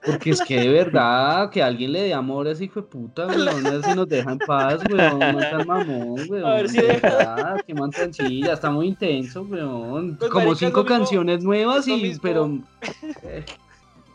Porque 0.03 0.31
es 0.31 0.41
que 0.41 0.59
de 0.59 0.69
verdad, 0.69 1.51
que 1.51 1.61
alguien 1.61 1.91
le 1.91 2.01
dé 2.01 2.13
amor 2.13 2.47
a 2.47 2.51
ese 2.51 2.65
hijo 2.65 2.81
de 2.81 2.87
puta, 2.87 3.27
weón, 3.27 3.67
a 3.67 3.69
ver 3.71 3.83
si 3.83 3.93
nos 3.95 4.09
deja 4.09 4.31
en 4.31 4.39
paz, 4.39 4.81
weón, 4.89 5.19
no 5.19 5.37
tan 5.39 5.67
mamón, 5.67 6.15
weón. 6.29 6.45
A 6.45 6.55
ver 6.55 6.69
si 6.69 6.77
de 6.77 6.87
deja. 6.87 7.07
verdad, 7.07 7.61
qué 7.65 7.73
man 7.73 7.91
tan 7.91 8.09
está 8.09 8.71
muy 8.71 8.87
intenso, 8.87 9.43
weón. 9.43 10.17
Pues, 10.17 10.31
Como 10.31 10.55
cinco 10.55 10.81
mismo- 10.83 10.85
canciones 10.97 11.43
nuevas 11.43 11.87
y, 11.87 12.17
pero... 12.21 12.59
eh, 13.23 13.45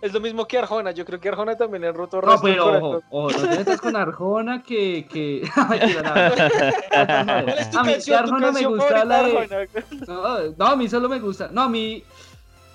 Es 0.02 0.12
lo 0.12 0.20
mismo 0.20 0.46
que 0.46 0.59
Arjona, 0.59 0.90
yo 0.90 1.04
creo 1.04 1.18
que 1.18 1.28
Arjona 1.30 1.56
también 1.56 1.85
han 1.85 1.94
roto 1.94 2.20
No, 2.20 2.40
pero 2.40 2.78
ojo, 2.78 3.02
ojo, 3.11 3.30
no 3.30 3.48
te 3.48 3.59
metas 3.59 3.80
con 3.80 3.96
Arjona 3.96 4.62
que... 4.62 5.06
que... 5.11 5.48
Mentira, 5.70 6.02
no. 6.02 7.44
¿Cuál 7.44 7.48
es 7.59 7.70
tu 7.70 7.78
A 7.78 7.85
mí, 7.85 7.92
tu 8.04 8.14
Arjona 8.14 8.38
me 8.38 8.52
canción 8.52 8.76
gusta 8.76 9.04
la 9.04 9.22
de? 9.22 9.68
No, 10.06 10.38
no, 10.56 10.66
a 10.66 10.76
mí 10.76 10.88
solo 10.88 11.09
me 11.09 11.18
gusta. 11.18 11.48
No, 11.50 11.62
a 11.62 11.68
mí 11.68 12.02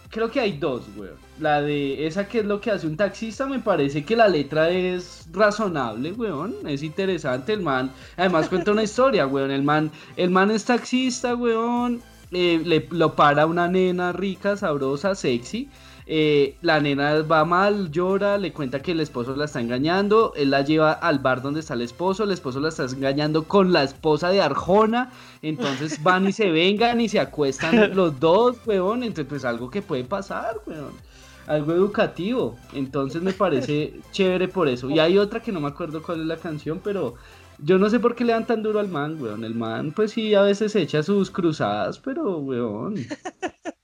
creo 0.09 0.29
que 0.29 0.39
hay 0.39 0.57
dos, 0.57 0.83
weón. 0.97 1.15
La 1.39 1.61
de 1.61 2.05
esa 2.05 2.27
que 2.27 2.39
es 2.39 2.45
lo 2.45 2.59
que 2.61 2.69
hace 2.71 2.85
un 2.85 2.97
taxista, 2.97 3.45
me 3.45 3.59
parece 3.59 4.03
que 4.05 4.15
la 4.15 4.27
letra 4.27 4.69
es 4.69 5.27
razonable, 5.31 6.11
weón. 6.11 6.55
Es 6.67 6.83
interesante 6.83 7.53
el 7.53 7.61
man. 7.61 7.91
Además 8.17 8.49
cuenta 8.49 8.71
una 8.71 8.83
historia, 8.83 9.25
weón. 9.25 9.51
El 9.51 9.63
man, 9.63 9.91
el 10.17 10.29
man 10.29 10.51
es 10.51 10.65
taxista, 10.65 11.35
weón. 11.35 12.01
eh, 12.31 12.61
le 12.63 12.87
lo 12.91 13.15
para 13.15 13.45
una 13.45 13.67
nena 13.67 14.11
rica, 14.11 14.57
sabrosa, 14.57 15.15
sexy. 15.15 15.69
Eh, 16.05 16.57
la 16.61 16.79
nena 16.79 17.21
va 17.21 17.45
mal, 17.45 17.91
llora, 17.91 18.37
le 18.37 18.51
cuenta 18.51 18.81
que 18.81 18.91
el 18.91 18.99
esposo 18.99 19.35
la 19.35 19.45
está 19.45 19.61
engañando, 19.61 20.33
él 20.35 20.49
la 20.49 20.61
lleva 20.61 20.93
al 20.93 21.19
bar 21.19 21.41
donde 21.41 21.59
está 21.59 21.73
el 21.73 21.81
esposo, 21.81 22.23
el 22.23 22.31
esposo 22.31 22.59
la 22.59 22.69
está 22.69 22.85
engañando 22.85 23.43
con 23.43 23.71
la 23.71 23.83
esposa 23.83 24.29
de 24.29 24.41
Arjona, 24.41 25.11
entonces 25.41 26.01
van 26.01 26.27
y 26.27 26.31
se 26.31 26.49
vengan 26.51 27.01
y 27.01 27.09
se 27.09 27.19
acuestan 27.19 27.95
los 27.95 28.19
dos, 28.19 28.57
weón, 28.65 29.03
entonces 29.03 29.27
pues 29.29 29.45
algo 29.45 29.69
que 29.69 29.81
puede 29.81 30.03
pasar, 30.03 30.59
weón, 30.65 30.93
algo 31.47 31.73
educativo, 31.73 32.57
entonces 32.73 33.21
me 33.21 33.33
parece 33.33 33.93
chévere 34.11 34.47
por 34.47 34.67
eso, 34.67 34.89
y 34.89 34.99
hay 34.99 35.17
otra 35.17 35.41
que 35.41 35.51
no 35.51 35.59
me 35.59 35.67
acuerdo 35.67 36.01
cuál 36.01 36.21
es 36.21 36.27
la 36.27 36.37
canción, 36.37 36.81
pero 36.83 37.15
yo 37.59 37.77
no 37.77 37.89
sé 37.89 37.99
por 37.99 38.15
qué 38.15 38.25
le 38.25 38.33
dan 38.33 38.47
tan 38.47 38.63
duro 38.63 38.79
al 38.79 38.89
man, 38.89 39.21
weón, 39.21 39.43
el 39.43 39.53
man 39.53 39.91
pues 39.91 40.11
sí 40.11 40.33
a 40.33 40.41
veces 40.41 40.75
echa 40.75 41.03
sus 41.03 41.29
cruzadas, 41.29 41.99
pero 41.99 42.37
weón... 42.37 42.95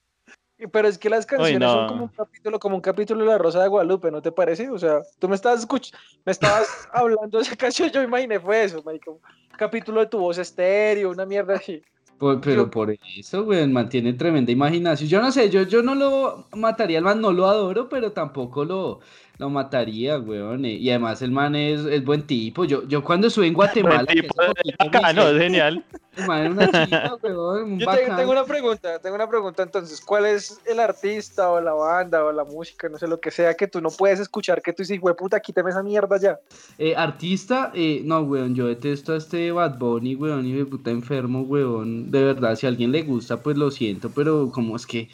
Pero 0.71 0.87
es 0.87 0.97
que 0.97 1.09
las 1.09 1.25
canciones 1.25 1.59
no. 1.59 1.73
son 1.73 1.87
como 1.87 2.03
un 2.05 2.09
capítulo, 2.09 2.59
como 2.59 2.75
un 2.75 2.81
capítulo 2.81 3.23
de 3.23 3.29
La 3.29 3.37
Rosa 3.37 3.61
de 3.61 3.67
Guadalupe, 3.67 4.09
¿no 4.09 4.21
te 4.21 4.31
parece? 4.31 4.69
O 4.69 4.79
sea, 4.79 5.01
tú 5.19 5.29
me 5.29 5.35
estabas 5.35 5.59
escuchando, 5.59 5.97
me 6.25 6.31
estabas 6.31 6.67
hablando 6.93 7.37
de 7.37 7.43
esa 7.43 7.55
canción, 7.55 7.89
yo 7.91 8.01
imaginé 8.01 8.39
fue 8.39 8.63
eso, 8.63 8.81
marica, 8.83 9.11
un 9.11 9.19
capítulo 9.57 9.99
de 9.99 10.07
tu 10.07 10.17
voz 10.17 10.37
estéreo, 10.39 11.11
una 11.11 11.25
mierda 11.25 11.55
así. 11.55 11.83
Por- 12.17 12.41
pero 12.41 12.63
Yo- 12.63 12.71
por 12.71 12.91
eso, 13.15 13.45
güey, 13.45 13.67
mantiene 13.67 14.13
tremenda 14.13 14.51
imaginación. 14.51 15.07
Yo 15.07 15.21
no 15.21 15.31
sé, 15.31 15.51
yo, 15.51 15.61
yo 15.61 15.83
no 15.83 15.93
lo 15.93 16.47
mataría 16.53 16.97
al 16.97 17.03
man, 17.03 17.21
no 17.21 17.31
lo 17.31 17.45
adoro, 17.45 17.87
pero 17.89 18.11
tampoco 18.11 18.65
lo, 18.65 19.01
lo 19.39 19.49
mataría, 19.49 20.17
weón. 20.19 20.65
eh, 20.65 20.73
Y 20.73 20.89
además 20.89 21.21
el 21.21 21.31
man 21.31 21.55
es, 21.55 21.81
es 21.85 22.03
buen 22.03 22.23
tipo. 22.23 22.65
Yo, 22.65 22.87
yo 22.87 23.03
cuando 23.03 23.27
estuve 23.27 23.47
en 23.47 23.53
Guatemala, 23.53 24.03
Buen 24.05 24.21
tipo, 24.21 24.35
me 24.41 24.73
bacano, 24.85 25.21
hice- 25.23 25.35
es 25.35 25.41
genial. 25.43 25.85
el 26.15 26.25
man 26.25 26.39
era 26.41 26.49
una 26.49 26.71
chica, 27.11 27.15
weón, 27.21 27.71
un 27.73 27.79
Yo 27.79 27.85
bacán. 27.85 28.15
tengo 28.17 28.31
una 28.31 28.45
pregunta, 28.45 28.99
tengo 28.99 29.15
una 29.15 29.29
pregunta 29.29 29.61
entonces, 29.61 30.01
¿cuál 30.01 30.25
es 30.25 30.59
el 30.65 30.79
artista 30.79 31.51
o 31.51 31.61
la 31.61 31.73
banda 31.73 32.25
o 32.25 32.31
la 32.31 32.43
música, 32.45 32.89
no 32.89 32.97
sé, 32.97 33.07
lo 33.07 33.19
que 33.19 33.29
sea 33.29 33.53
que 33.53 33.67
tú 33.67 33.79
no 33.79 33.89
puedes 33.91 34.19
escuchar, 34.19 34.59
que 34.63 34.73
tú 34.73 34.81
dices, 34.81 34.99
güey, 34.99 35.15
puta, 35.15 35.39
quítame 35.39 35.69
esa 35.69 35.83
mierda 35.83 36.17
ya? 36.17 36.39
Eh, 36.79 36.95
artista, 36.95 37.71
eh, 37.75 38.01
no, 38.03 38.21
weón, 38.21 38.55
yo 38.55 38.65
detesto 38.65 39.13
a 39.13 39.17
este 39.17 39.51
Bad 39.51 39.77
Bunny, 39.77 40.15
weón, 40.15 40.47
y 40.47 40.53
de 40.53 40.65
puta 40.65 40.89
enfermo, 40.89 41.41
weón. 41.41 42.09
De 42.09 42.23
verdad, 42.23 42.55
si 42.55 42.65
a 42.65 42.69
alguien 42.69 42.91
le 42.91 43.03
gusta, 43.03 43.37
pues 43.43 43.55
lo 43.55 43.69
siento, 43.69 44.09
pero 44.09 44.49
como 44.51 44.75
es 44.75 44.87
que. 44.87 45.09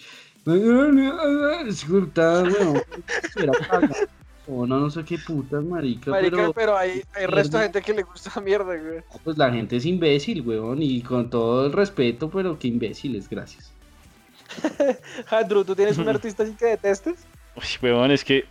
Es 0.46 1.86
puta, 1.86 2.44
weón. 2.44 2.82
estuviera 3.24 3.54
cagado. 3.54 3.94
O 4.46 4.68
no, 4.68 4.78
no 4.78 4.90
sé 4.90 5.06
qué 5.06 5.18
putas, 5.18 5.64
marica, 5.64 6.12
Marica, 6.12 6.36
pero, 6.36 6.54
pero 6.54 6.78
hay, 6.78 7.02
hay 7.16 7.28
resto 7.28 7.58
de 7.58 7.64
gente 7.64 7.82
que 7.82 7.94
le 7.94 8.04
gusta 8.04 8.42
mierda, 8.42 8.76
güey. 8.76 9.02
pues 9.24 9.38
la 9.38 9.50
gente 9.50 9.78
es 9.78 9.86
imbécil, 9.86 10.42
weón, 10.42 10.82
y 10.82 11.02
con 11.02 11.30
todo 11.30 11.66
el 11.68 11.72
respeto, 11.72 12.30
pero 12.30 12.60
qué 12.60 12.68
imbéciles, 12.68 13.30
gracias. 13.30 13.72
Andrew, 15.32 15.64
¿tú 15.64 15.76
tienes 15.76 15.98
un 15.98 16.10
artista 16.10 16.44
así 16.44 16.54
que 16.56 16.66
detestes? 16.66 17.26
Uy, 17.56 17.64
weón, 17.82 18.12
es 18.12 18.26
que, 18.26 18.44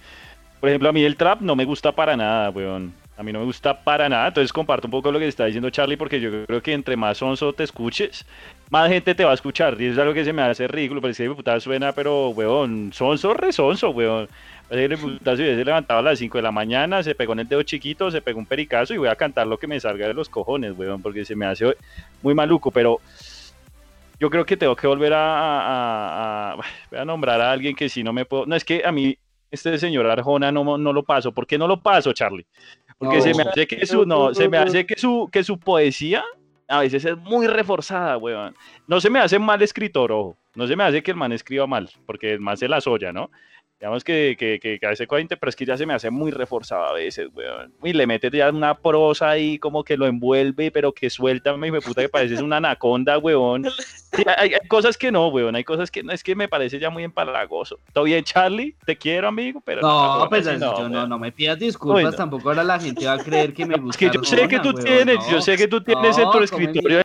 por 0.61 0.71
ejemplo, 0.71 0.89
a 0.89 0.93
mí 0.93 1.05
el 1.05 1.17
trap 1.17 1.43
no 1.43 1.55
me 1.55 1.67
gusta 1.67 1.93
para 1.93 2.17
nada, 2.17 2.49
weón. 2.49 2.95
A 3.19 3.23
mí 3.23 3.31
no 3.31 3.41
me 3.41 3.45
gusta 3.45 3.85
para 3.85 4.09
nada, 4.09 4.29
entonces 4.29 4.51
comparto 4.51 4.87
un 4.87 4.93
poco 4.93 5.13
lo 5.13 5.19
que 5.19 5.29
está 5.29 5.45
diciendo 5.45 5.69
Charlie, 5.69 5.99
porque 5.99 6.19
yo 6.19 6.47
creo 6.47 6.63
que 6.63 6.73
entre 6.73 6.97
más 6.97 7.19
sonso 7.19 7.53
te 7.53 7.65
escuches, 7.65 8.25
más 8.73 8.89
gente 8.89 9.15
te 9.15 9.23
va 9.25 9.33
a 9.33 9.35
escuchar. 9.35 9.79
Y 9.79 9.85
eso 9.85 9.93
es 9.93 9.99
algo 9.99 10.15
que 10.15 10.25
se 10.25 10.33
me 10.33 10.41
hace 10.43 10.67
ridículo, 10.67 11.03
pero 11.03 11.13
si 11.13 11.29
puta 11.29 11.61
suena, 11.61 11.93
pero, 11.93 12.31
weón, 12.31 12.91
sonso, 12.93 13.35
resonso, 13.35 13.91
weón. 13.91 14.27
Ese 14.71 14.97
puta 14.97 15.37
se 15.37 15.43
hubiese 15.43 15.63
levantado 15.65 16.01
a 16.01 16.03
las 16.03 16.19
5 16.19 16.39
de 16.39 16.43
la 16.43 16.51
mañana, 16.51 17.03
se 17.03 17.15
pegó 17.15 17.35
en 17.35 17.41
el 17.41 17.49
dedo 17.49 17.63
chiquito, 17.63 18.11
se 18.11 18.23
pegó 18.23 18.39
un 18.39 18.47
pericazo 18.47 18.95
y 18.95 18.97
voy 18.97 19.09
a 19.09 19.15
cantar 19.17 19.47
lo 19.47 19.59
que 19.59 19.67
me 19.67 19.79
salga 19.79 20.07
de 20.09 20.15
los 20.15 20.31
cojones, 20.31 20.73
weón, 20.77 21.03
porque 21.03 21.27
se 21.27 21.37
me 21.37 21.45
hace 21.45 21.77
muy 22.23 22.35
maluco, 22.35 22.71
pero 22.71 22.99
yo 24.19 24.31
creo 24.31 24.47
que 24.47 24.57
tengo 24.57 24.75
que 24.75 24.87
volver 24.87 25.13
a, 25.13 25.19
a- 25.19 26.53
a- 26.53 26.57
voy 26.91 26.99
a 27.01 27.05
nombrar 27.05 27.41
a 27.43 27.53
alguien 27.53 27.77
que 27.77 27.91
si 27.91 28.03
no 28.03 28.15
me 28.15 28.25
puedo, 28.25 28.47
no 28.47 28.57
es 28.57 28.65
que 28.65 28.83
a 28.85 28.91
mí 28.93 29.15
este 29.51 29.77
señor 29.79 30.07
Arjona 30.07 30.51
no, 30.51 30.79
no 30.79 30.93
lo 30.95 31.03
paso, 31.03 31.33
¿por 31.33 31.47
qué 31.47 31.59
no 31.59 31.67
lo 31.69 31.79
paso, 31.81 32.13
Charlie? 32.15 32.47
Porque 32.97 33.17
No. 33.17 33.23
se 33.23 33.35
me 33.35 33.43
hace 33.43 33.67
que 33.67 33.85
su, 33.85 34.07
no, 34.07 34.33
se 34.33 34.49
me 34.49 34.57
hace 34.57 34.87
que 34.87 34.97
su, 34.97 35.29
que 35.31 35.45
su 35.45 35.59
poesía 35.59 36.25
a 36.73 36.81
veces 36.81 37.05
es 37.05 37.19
muy 37.19 37.47
reforzada, 37.47 38.17
weón. 38.17 38.57
No 38.87 38.99
se 38.99 39.11
me 39.11 39.19
hace 39.19 39.39
mal 39.39 39.61
escritor, 39.61 40.11
ojo, 40.11 40.39
no 40.55 40.67
se 40.67 40.75
me 40.75 40.85
hace 40.85 41.03
que 41.03 41.11
el 41.11 41.19
man 41.19 41.31
escriba 41.31 41.67
mal, 41.67 41.91
porque 42.07 42.33
el 42.33 42.41
man 42.41 42.57
se 42.57 42.67
la 42.67 42.81
soya, 42.81 43.13
¿no? 43.13 43.31
Digamos 43.83 44.05
que, 44.05 44.37
que, 44.39 44.61
que, 44.61 44.79
que 44.79 44.87
hace 44.87 45.09
40, 45.09 45.35
pero 45.35 45.51
es 45.51 45.57
que 45.57 45.67
ya 45.67 45.77
se 45.77 45.85
me 45.87 45.93
hace 45.93 46.09
muy 46.09 46.31
reforzado 46.31 46.85
a 46.85 46.93
veces, 46.93 47.29
weón. 47.35 47.75
Y 47.83 47.93
le 47.93 48.07
mete 48.07 48.31
ya 48.31 48.49
una 48.49 48.75
prosa 48.79 49.31
ahí 49.31 49.59
como 49.59 49.83
que 49.83 49.97
lo 49.97 50.07
envuelve, 50.07 50.71
pero 50.71 50.93
que 50.93 51.11
suelta, 51.11 51.57
me 51.57 51.81
puta 51.81 52.01
que 52.03 52.09
pareces 52.09 52.41
una 52.41 52.59
anaconda, 52.59 53.19
weón. 53.19 53.65
Sí, 54.15 54.23
hay, 54.37 54.53
hay 54.53 54.69
cosas 54.69 54.99
que 54.99 55.11
no, 55.11 55.29
weón. 55.29 55.57
Hay 55.57 55.65
cosas 55.65 55.91
que 55.91 56.03
no, 56.03 56.13
es 56.13 56.23
que 56.23 56.35
me 56.37 56.47
parece 56.47 56.79
ya 56.79 56.91
muy 56.91 57.03
empalagoso. 57.03 57.79
¿Todo 57.95 58.05
bien, 58.05 58.23
Charlie? 58.23 58.77
Te 58.85 58.95
quiero, 58.95 59.27
amigo, 59.27 59.63
pero 59.65 59.81
No, 59.81 59.89
Arjona 60.13 60.29
pues 60.29 60.45
sí 60.45 60.53
yo 60.61 60.89
no, 60.91 61.07
no 61.07 61.19
me 61.19 61.33
pidas 61.33 61.59
disculpas, 61.59 62.05
Uy, 62.05 62.11
no. 62.11 62.13
tampoco 62.13 62.51
ahora 62.51 62.63
la 62.63 62.79
gente 62.79 63.07
va 63.07 63.15
a 63.15 63.19
creer 63.19 63.55
que 63.55 63.65
me 63.65 63.75
Es 63.77 63.81
gusta. 63.81 63.99
que 63.99 64.11
yo 64.15 64.23
sé 64.23 64.47
que 64.49 64.61
tú 64.61 64.69
weón, 64.73 64.85
tienes, 64.85 65.17
no. 65.17 65.31
yo 65.31 65.41
sé 65.41 65.57
que 65.57 65.67
tú 65.67 65.81
tienes 65.81 66.19
en 66.19 66.25
No, 66.25 66.31
tu 66.31 66.33
¿cómo 66.33 66.45
escritorio 66.45 67.03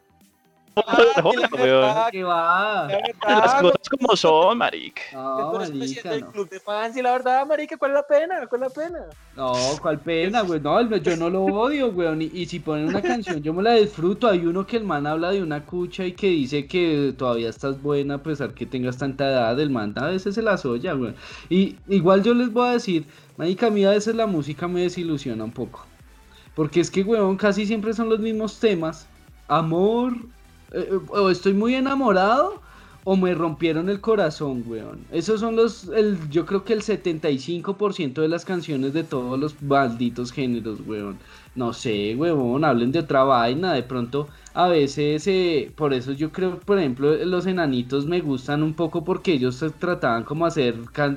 Ah, 0.85 1.21
weón. 1.23 2.11
¿Qué 2.11 2.23
va? 2.23 2.87
la 2.87 3.39
Las 3.39 3.55
cosas 3.55 3.89
como 3.89 4.15
son, 4.15 4.57
marica. 4.57 5.01
No, 5.13 5.53
marica, 5.53 6.17
no. 6.17 6.31
club 6.31 6.49
de 6.49 6.59
fans 6.59 6.95
y 6.97 7.01
la 7.01 7.11
verdad, 7.13 7.45
marica, 7.45 7.77
¿cuál 7.77 7.91
es 7.91 7.95
la 7.95 8.07
pena? 8.07 8.47
¿Cuál 8.47 8.63
es 8.63 8.69
la 8.69 8.83
pena? 8.83 9.05
No, 9.35 9.53
cuál 9.81 9.99
pena, 9.99 10.41
güey. 10.41 10.59
No, 10.59 10.95
yo 10.97 11.17
no 11.17 11.29
lo 11.29 11.43
odio, 11.45 11.91
güey. 11.91 12.31
Y, 12.33 12.41
y 12.41 12.45
si 12.45 12.59
ponen 12.59 12.87
una 12.87 13.01
canción, 13.01 13.41
yo 13.41 13.53
me 13.53 13.63
la 13.63 13.73
disfruto. 13.73 14.27
Hay 14.27 14.45
uno 14.45 14.65
que 14.65 14.77
el 14.77 14.83
man 14.83 15.07
habla 15.07 15.31
de 15.31 15.41
una 15.41 15.65
cucha 15.65 16.05
y 16.05 16.13
que 16.13 16.27
dice 16.27 16.67
que 16.67 17.13
todavía 17.17 17.49
estás 17.49 17.81
buena 17.81 18.15
a 18.15 18.23
pesar 18.23 18.53
que 18.53 18.65
tengas 18.65 18.97
tanta 18.97 19.29
edad. 19.29 19.59
El 19.59 19.69
man 19.69 19.93
a 19.97 20.07
veces 20.07 20.35
se 20.35 20.41
la 20.41 20.57
soya, 20.57 20.93
güey. 20.93 21.13
Y 21.49 21.77
igual 21.87 22.23
yo 22.23 22.33
les 22.33 22.51
voy 22.51 22.67
a 22.67 22.71
decir, 22.73 23.05
marica, 23.37 23.67
a 23.67 23.69
mí 23.69 23.85
a 23.85 23.91
veces 23.91 24.15
la 24.15 24.27
música 24.27 24.67
me 24.67 24.81
desilusiona 24.81 25.43
un 25.43 25.51
poco. 25.51 25.85
Porque 26.55 26.79
es 26.79 26.89
que, 26.89 27.03
weón, 27.03 27.37
casi 27.37 27.65
siempre 27.67 27.93
son 27.93 28.09
los 28.09 28.19
mismos 28.19 28.59
temas. 28.59 29.07
Amor, 29.47 30.13
eh, 30.71 30.89
eh, 30.91 30.99
o 31.09 31.29
estoy 31.29 31.53
muy 31.53 31.75
enamorado 31.75 32.61
o 33.03 33.15
me 33.15 33.33
rompieron 33.33 33.89
el 33.89 34.01
corazón, 34.01 34.63
weón. 34.67 34.99
Esos 35.11 35.39
son 35.39 35.55
los, 35.55 35.87
el, 35.89 36.29
yo 36.29 36.45
creo 36.45 36.65
que 36.65 36.73
el 36.73 36.81
75% 36.81 38.21
de 38.21 38.27
las 38.27 38.43
canciones 38.43 38.93
de 38.93 39.03
todos 39.05 39.39
los 39.39 39.61
malditos 39.61 40.31
géneros, 40.31 40.79
weón. 40.85 41.17
No 41.57 41.73
sé, 41.73 42.15
weón, 42.15 42.63
hablen 42.63 42.91
de 42.91 42.99
otra 42.99 43.23
vaina. 43.23 43.73
De 43.73 43.81
pronto, 43.81 44.29
a 44.53 44.67
veces, 44.67 45.25
eh, 45.27 45.71
por 45.75 45.91
eso 45.91 46.11
yo 46.11 46.31
creo, 46.31 46.59
por 46.59 46.77
ejemplo, 46.77 47.15
los 47.25 47.47
enanitos 47.47 48.05
me 48.05 48.21
gustan 48.21 48.61
un 48.61 48.75
poco 48.75 49.03
porque 49.03 49.33
ellos 49.33 49.65
trataban 49.79 50.23
como 50.23 50.45
hacer 50.45 50.75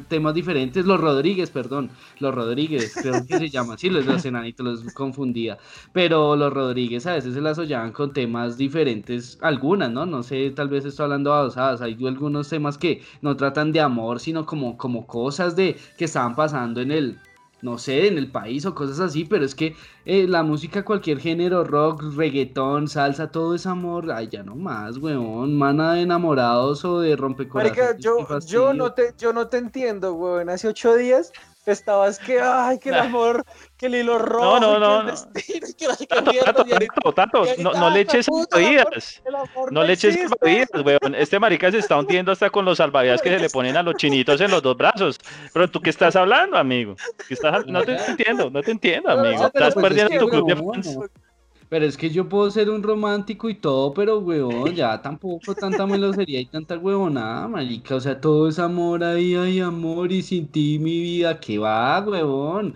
temas 0.09 0.32
diferentes. 0.34 0.86
Los 0.86 0.99
Rodríguez, 0.99 1.51
perdón, 1.51 1.91
los 2.20 2.34
Rodríguez, 2.34 2.97
creo 3.03 3.26
que 3.26 3.36
se 3.36 3.51
llaman. 3.51 3.76
Sí, 3.76 3.91
los, 3.91 4.07
los 4.07 4.24
enanitos 4.24 4.64
los 4.64 4.95
confundía. 4.95 5.59
Pero 5.93 6.34
los 6.36 6.53
Rodríguez 6.53 7.07
a 7.07 7.14
veces 7.14 7.34
se 7.34 7.41
las 7.43 7.59
ollaban 7.59 7.93
con 7.93 8.12
temas 8.14 8.57
diferentes, 8.57 9.38
algunas, 9.43 9.91
¿no? 9.93 10.07
No 10.07 10.22
sé, 10.22 10.51
tal 10.53 10.70
vez 10.70 10.86
estoy 10.86 11.05
hablando 11.05 11.34
a 11.34 11.43
osadas. 11.43 11.82
Hay 11.82 11.99
algunos 12.07 12.49
temas 12.49 12.78
que 12.78 13.03
no 13.20 13.36
tratan 13.36 13.72
de 13.72 13.80
amor, 13.80 14.20
sino 14.20 14.47
como, 14.47 14.78
como 14.78 15.07
cosas 15.07 15.55
de 15.55 15.76
que 15.99 16.07
estaban 16.07 16.34
pasando 16.34 16.80
en 16.80 16.93
el, 16.93 17.18
no 17.63 17.79
sé, 17.79 18.09
en 18.09 18.19
el 18.19 18.31
país 18.31 18.65
o 18.67 18.75
cosas 18.75 19.01
así, 19.01 19.25
pero 19.25 19.45
es 19.45 19.55
que 19.55 19.77
eh, 20.05 20.27
la 20.27 20.43
música, 20.43 20.85
cualquier 20.85 21.19
género, 21.19 21.65
rock, 21.65 22.03
reggaetón, 22.17 22.89
salsa, 22.89 23.31
todo 23.31 23.55
es 23.55 23.67
amor. 23.67 24.11
Ay, 24.13 24.29
ya 24.29 24.43
no 24.43 24.57
más, 24.57 24.97
weón. 24.99 25.57
Mana 25.57 25.95
de 25.95 26.03
enamorados 26.03 26.85
o 26.85 27.01
de 27.01 27.17
rompecorazones. 27.17 27.79
Marica, 27.79 27.99
yo, 27.99 28.39
yo, 28.47 28.73
no 28.73 28.93
te, 28.93 29.15
yo 29.19 29.33
no 29.33 29.49
te 29.49 29.59
entiendo, 29.59 30.15
weón. 30.15 30.49
Hace 30.49 30.69
ocho 30.69 30.95
días 30.95 31.33
estabas 31.67 32.19
que, 32.19 32.41
ay, 32.41 32.79
que 32.79 32.91
el 32.91 32.97
amor, 32.97 33.45
que 33.81 33.87
el 33.87 33.95
hilo 33.95 34.18
rojo, 34.18 34.61
no, 34.61 35.05
destino, 35.05 35.66
que 35.97 36.07
Tato, 36.07 36.64
tato, 36.64 37.12
tato, 37.14 37.45
no, 37.59 37.72
no 37.72 37.89
le 37.89 38.01
eches 38.01 38.26
salvavidas. 38.26 39.22
No 39.70 39.83
le 39.83 39.95
eches 39.95 40.16
salvavidas, 40.16 40.68
weón. 40.85 41.14
Este 41.14 41.39
marica 41.41 41.70
se 41.70 41.78
está 41.78 41.99
hundiendo 41.99 42.31
hasta 42.31 42.51
con 42.51 42.66
los 42.66 42.76
salvavidas 42.76 43.22
que 43.22 43.31
se 43.31 43.39
le 43.39 43.49
ponen 43.51 43.78
a 43.78 43.83
los 43.83 43.95
chinitos 43.95 44.39
en 44.43 44.51
los 44.51 44.62
dos 44.62 44.76
brazos. 44.76 45.18
Pero 45.55 45.68
tú 45.70 45.81
qué 45.81 45.89
estás 45.89 46.14
hablando, 46.14 46.59
amigo? 46.59 46.95
¿Qué 47.26 47.35
estás- 47.35 47.66
No 47.66 47.83
te 47.83 47.97
entiendo, 47.97 48.51
no 48.51 48.62
te 48.62 48.70
entiendo, 48.72 49.11
amigo. 49.11 49.47
Estás 49.47 49.72
pues 49.72 49.85
es 49.87 49.89
perdiendo 49.89 50.11
que, 50.11 50.18
tu 50.18 50.28
club 50.28 50.47
de 50.47 50.57
fans. 50.57 50.99
Pero 51.70 51.87
es 51.87 51.97
que 51.97 52.11
yo 52.11 52.28
puedo 52.28 52.51
ser 52.51 52.68
un 52.68 52.83
romántico 52.83 53.49
y 53.49 53.55
todo, 53.55 53.95
pero 53.95 54.18
weón, 54.18 54.74
ya 54.74 55.01
tampoco 55.01 55.55
tanta 55.55 55.87
melosería 55.87 56.41
y 56.41 56.47
tanta 56.47 56.76
huevonada, 56.76 57.47
marica. 57.47 57.95
O 57.95 58.01
sea, 58.01 58.20
todo 58.20 58.49
es 58.49 58.59
amor 58.59 59.05
ahí, 59.05 59.37
hay 59.37 59.61
amor 59.61 60.11
y 60.11 60.20
sin 60.20 60.49
ti 60.49 60.78
mi 60.81 61.01
vida, 61.01 61.39
¿qué 61.39 61.59
va, 61.59 62.01
huevón? 62.01 62.74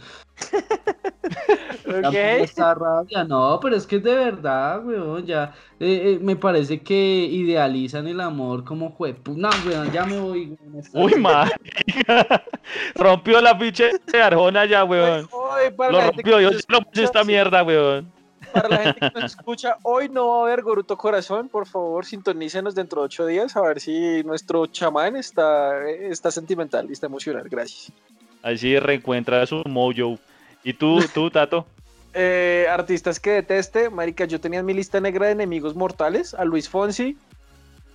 Tampoco 1.85 2.09
Ok. 2.09 2.14
está 2.14 2.74
rabia, 2.74 3.24
no, 3.24 3.59
pero 3.61 3.76
es 3.76 3.87
que 3.87 3.97
es 3.97 4.03
de 4.03 4.14
verdad, 4.14 4.85
weón, 4.85 5.24
ya 5.26 5.55
eh, 5.78 6.14
eh, 6.14 6.18
me 6.20 6.37
parece 6.37 6.82
que 6.82 6.95
idealizan 6.95 8.07
el 8.09 8.20
amor 8.20 8.64
como 8.64 8.91
juepu. 8.91 9.35
No, 9.37 9.57
weón, 9.57 9.91
ya 9.93 10.05
me 10.05 10.18
voy. 10.18 10.57
weón, 10.61 10.85
Uy, 10.93 11.14
marica. 11.20 11.57
Rompió 12.95 13.41
la 13.41 13.57
ficha 13.59 13.85
de 14.07 14.22
Arjona 14.22 14.64
ya, 14.64 14.85
weón. 14.85 15.28
Para 15.76 15.93
Lo 15.93 16.01
rompió, 16.01 16.41
yo 16.41 16.51
lo 16.68 16.80
puse 16.82 17.05
esta 17.05 17.24
mierda, 17.24 17.62
weón. 17.62 18.12
Para 18.53 18.68
la 18.68 18.78
gente 18.78 19.01
que 19.01 19.11
nos 19.20 19.24
escucha, 19.24 19.78
hoy 19.82 20.09
no 20.09 20.28
va 20.28 20.39
a 20.39 20.43
haber 20.45 20.62
Goruto 20.62 20.97
Corazón. 20.97 21.49
Por 21.49 21.66
favor, 21.66 22.05
sintonícenos 22.05 22.74
dentro 22.74 23.01
de 23.03 23.07
ocho 23.07 23.26
días 23.26 23.57
a 23.57 23.62
ver 23.62 23.80
si 23.80 24.22
nuestro 24.24 24.66
chamán 24.66 25.16
está, 25.16 25.89
está 25.89 26.30
sentimental 26.30 26.87
y 26.89 26.93
está 26.93 27.07
emocional. 27.07 27.49
Gracias. 27.49 27.93
Así 28.45 28.78
reencuentra 28.78 29.45
su 29.47 29.62
mojo. 29.66 30.18
¿Y 30.62 30.74
tú, 30.74 31.01
tú, 31.12 31.30
Tato? 31.30 31.66
Eh, 32.16 32.68
artistas 32.70 33.18
que 33.18 33.30
deteste, 33.30 33.90
marica, 33.90 34.24
yo 34.24 34.40
tenía 34.40 34.61
en 34.61 34.66
mi 34.66 34.72
lista 34.72 35.01
negra 35.01 35.26
de 35.26 35.32
enemigos 35.32 35.74
mortales 35.74 36.32
a 36.32 36.45
Luis 36.45 36.68
Fonsi, 36.68 37.18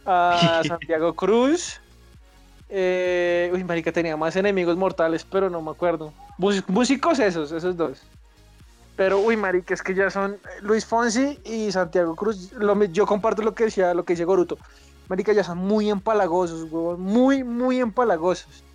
a 0.05 0.61
Santiago 0.67 1.13
Cruz. 1.13 1.79
eh, 2.67 3.49
uy, 3.53 3.63
marica, 3.63 3.93
tenía 3.93 4.17
más 4.17 4.35
enemigos 4.35 4.75
mortales, 4.75 5.23
pero 5.23 5.49
no 5.49 5.61
me 5.61 5.71
acuerdo. 5.71 6.11
Mús- 6.37 6.65
músicos 6.67 7.17
esos, 7.19 7.53
esos 7.53 7.77
dos. 7.77 8.01
Pero, 8.97 9.19
uy, 9.19 9.37
marica, 9.37 9.73
es 9.73 9.81
que 9.81 9.95
ya 9.95 10.09
son 10.09 10.37
Luis 10.63 10.85
Fonsi 10.85 11.39
y 11.45 11.71
Santiago 11.71 12.13
Cruz. 12.17 12.51
Lo 12.51 12.83
yo 12.83 13.05
comparto 13.05 13.41
lo 13.41 13.55
que 13.55 13.63
decía, 13.63 13.93
lo 13.93 14.03
que 14.03 14.11
dice 14.11 14.25
Goruto. 14.25 14.57
Marica, 15.07 15.31
ya 15.31 15.45
son 15.45 15.59
muy 15.59 15.89
empalagosos, 15.89 16.69
huevón, 16.69 16.99
muy, 16.99 17.45
muy 17.45 17.79
empalagosos. 17.79 18.65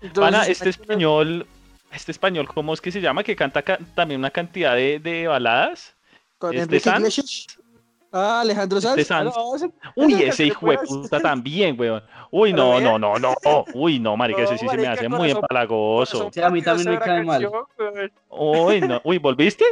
Entonces, 0.00 0.32
Pana, 0.32 0.46
este 0.46 0.68
español, 0.70 1.46
este 1.92 2.12
español, 2.12 2.48
¿cómo 2.48 2.72
es 2.74 2.80
que 2.80 2.90
se 2.90 3.00
llama? 3.00 3.22
Que 3.22 3.36
canta 3.36 3.62
ca- 3.62 3.78
también 3.94 4.20
una 4.20 4.30
cantidad 4.30 4.74
de, 4.74 4.98
de 4.98 5.26
baladas. 5.28 5.94
con 6.38 6.54
este 6.56 6.80
Sanz. 6.80 7.46
Ah, 8.12 8.40
Alejandro 8.40 8.80
Sanz. 8.80 8.98
Este 8.98 9.12
Ah, 9.14 9.18
Sanz. 9.24 9.36
no, 9.36 9.56
ese- 9.56 9.70
Uy, 9.94 10.14
ese 10.22 10.46
hijo 10.46 10.70
de 10.70 10.78
sí. 10.78 10.86
puta 10.88 11.20
también, 11.20 11.78
weón. 11.78 12.02
Uy, 12.30 12.52
no, 12.52 12.80
no, 12.80 12.98
no, 12.98 13.16
no. 13.18 13.34
Uy, 13.74 13.98
no, 14.00 14.16
marica, 14.16 14.42
ese 14.42 14.58
sí 14.58 14.66
se 14.68 14.76
me 14.76 14.86
hace 14.88 15.08
muy 15.08 15.30
empalagoso. 15.30 16.30
Sí, 16.32 16.40
a 16.40 16.50
mí 16.50 16.60
también 16.62 16.90
me 16.90 16.98
cae 16.98 17.22
mal. 17.22 17.48
Uy, 18.30 18.80
no. 18.80 19.00
Uy, 19.04 19.18
¿volviste? 19.18 19.64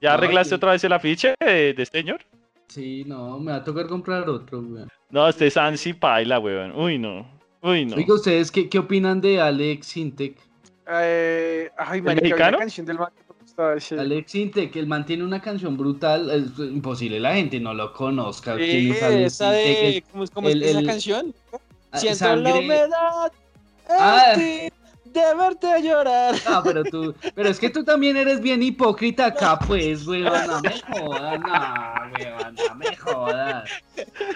¿Ya 0.00 0.14
arreglaste 0.14 0.50
sí. 0.50 0.54
otra 0.54 0.72
vez 0.72 0.84
el 0.84 0.92
afiche 0.92 1.34
de, 1.40 1.72
de 1.74 1.82
este 1.82 1.98
señor? 2.00 2.20
Sí, 2.68 3.04
no, 3.06 3.38
me 3.38 3.52
va 3.52 3.58
a 3.58 3.64
tocar 3.64 3.86
comprar 3.86 4.28
otro, 4.28 4.58
weón. 4.60 4.88
No, 5.10 5.26
este 5.28 5.50
Sansi 5.50 5.94
paila, 5.94 6.38
weón. 6.38 6.72
Uy, 6.78 6.98
no. 6.98 7.26
Uy, 7.70 7.84
no. 7.86 7.96
Oiga, 7.96 8.14
¿ustedes 8.14 8.50
qué, 8.50 8.68
qué 8.68 8.78
opinan 8.78 9.20
de 9.20 9.40
Alex 9.40 9.96
Intec? 9.96 10.36
Eh, 10.90 11.70
ay, 11.76 12.00
marica, 12.00 12.10
había 12.10 12.22
mexicano? 12.22 12.58
canción 12.58 12.86
del 12.86 12.98
man 12.98 13.08
que 13.14 13.32
me 13.34 13.40
gustaba, 13.42 13.80
sí. 13.80 13.94
Alex 13.96 14.34
Intec, 14.34 14.76
el 14.76 14.86
man 14.86 15.04
tiene 15.04 15.24
una 15.24 15.40
canción 15.42 15.76
brutal, 15.76 16.30
es 16.30 16.58
imposible 16.58 17.20
la 17.20 17.34
gente 17.34 17.60
no 17.60 17.74
lo 17.74 17.92
conozca. 17.92 18.56
Sí, 18.56 18.62
¿Quién 18.64 18.92
es 18.92 19.02
Alex 19.02 19.32
esa 19.34 19.50
de, 19.50 19.96
El- 19.96 20.02
¿cómo, 20.04 20.24
es- 20.24 20.30
cómo 20.30 20.48
el- 20.48 20.62
es 20.62 20.68
esa 20.70 20.78
el- 20.80 20.86
canción? 20.86 21.34
ah, 21.92 21.98
Siento 21.98 22.24
la 22.24 22.34
sangre- 22.34 22.58
humedad 22.64 23.32
en 23.88 23.96
Ah. 23.98 24.34
De 25.18 25.34
verte 25.34 25.82
llorar. 25.82 26.34
Ah, 26.46 26.60
pero 26.64 26.84
tú, 26.84 27.14
pero 27.34 27.48
es 27.48 27.58
que 27.58 27.70
tú 27.70 27.84
también 27.84 28.16
eres 28.16 28.40
bien 28.40 28.62
hipócrita 28.62 29.26
acá, 29.26 29.58
pues, 29.58 30.06
weón, 30.06 30.24
no 30.46 30.60
me 30.60 30.80
jodas, 30.80 31.40
no, 31.40 32.18
weón, 32.18 32.54
no 32.68 32.74
me 32.74 32.96
jodas. 32.96 33.70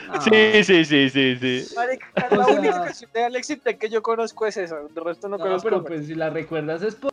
No. 0.08 0.20
Sí, 0.20 0.64
sí, 0.64 0.84
sí, 0.84 1.10
sí, 1.10 1.36
sí. 1.36 1.74
Marica, 1.76 2.06
O 2.30 2.34
la 2.36 2.44
sea- 2.44 2.54
única 2.58 2.84
canción 2.84 3.10
de 3.12 3.24
Alex 3.24 3.50
Intec 3.50 3.78
que 3.78 3.88
yo 3.88 4.02
conozco 4.02 4.46
es 4.46 4.56
esa, 4.56 4.76
de 4.76 5.00
resto 5.00 5.28
no, 5.28 5.38
No, 5.38 5.44
conozco. 5.44 5.68
pero 5.68 5.84
pues 5.84 6.06
si 6.06 6.14
la 6.14 6.30
recuerdas 6.30 6.82
es 6.82 6.94
por 6.94 7.12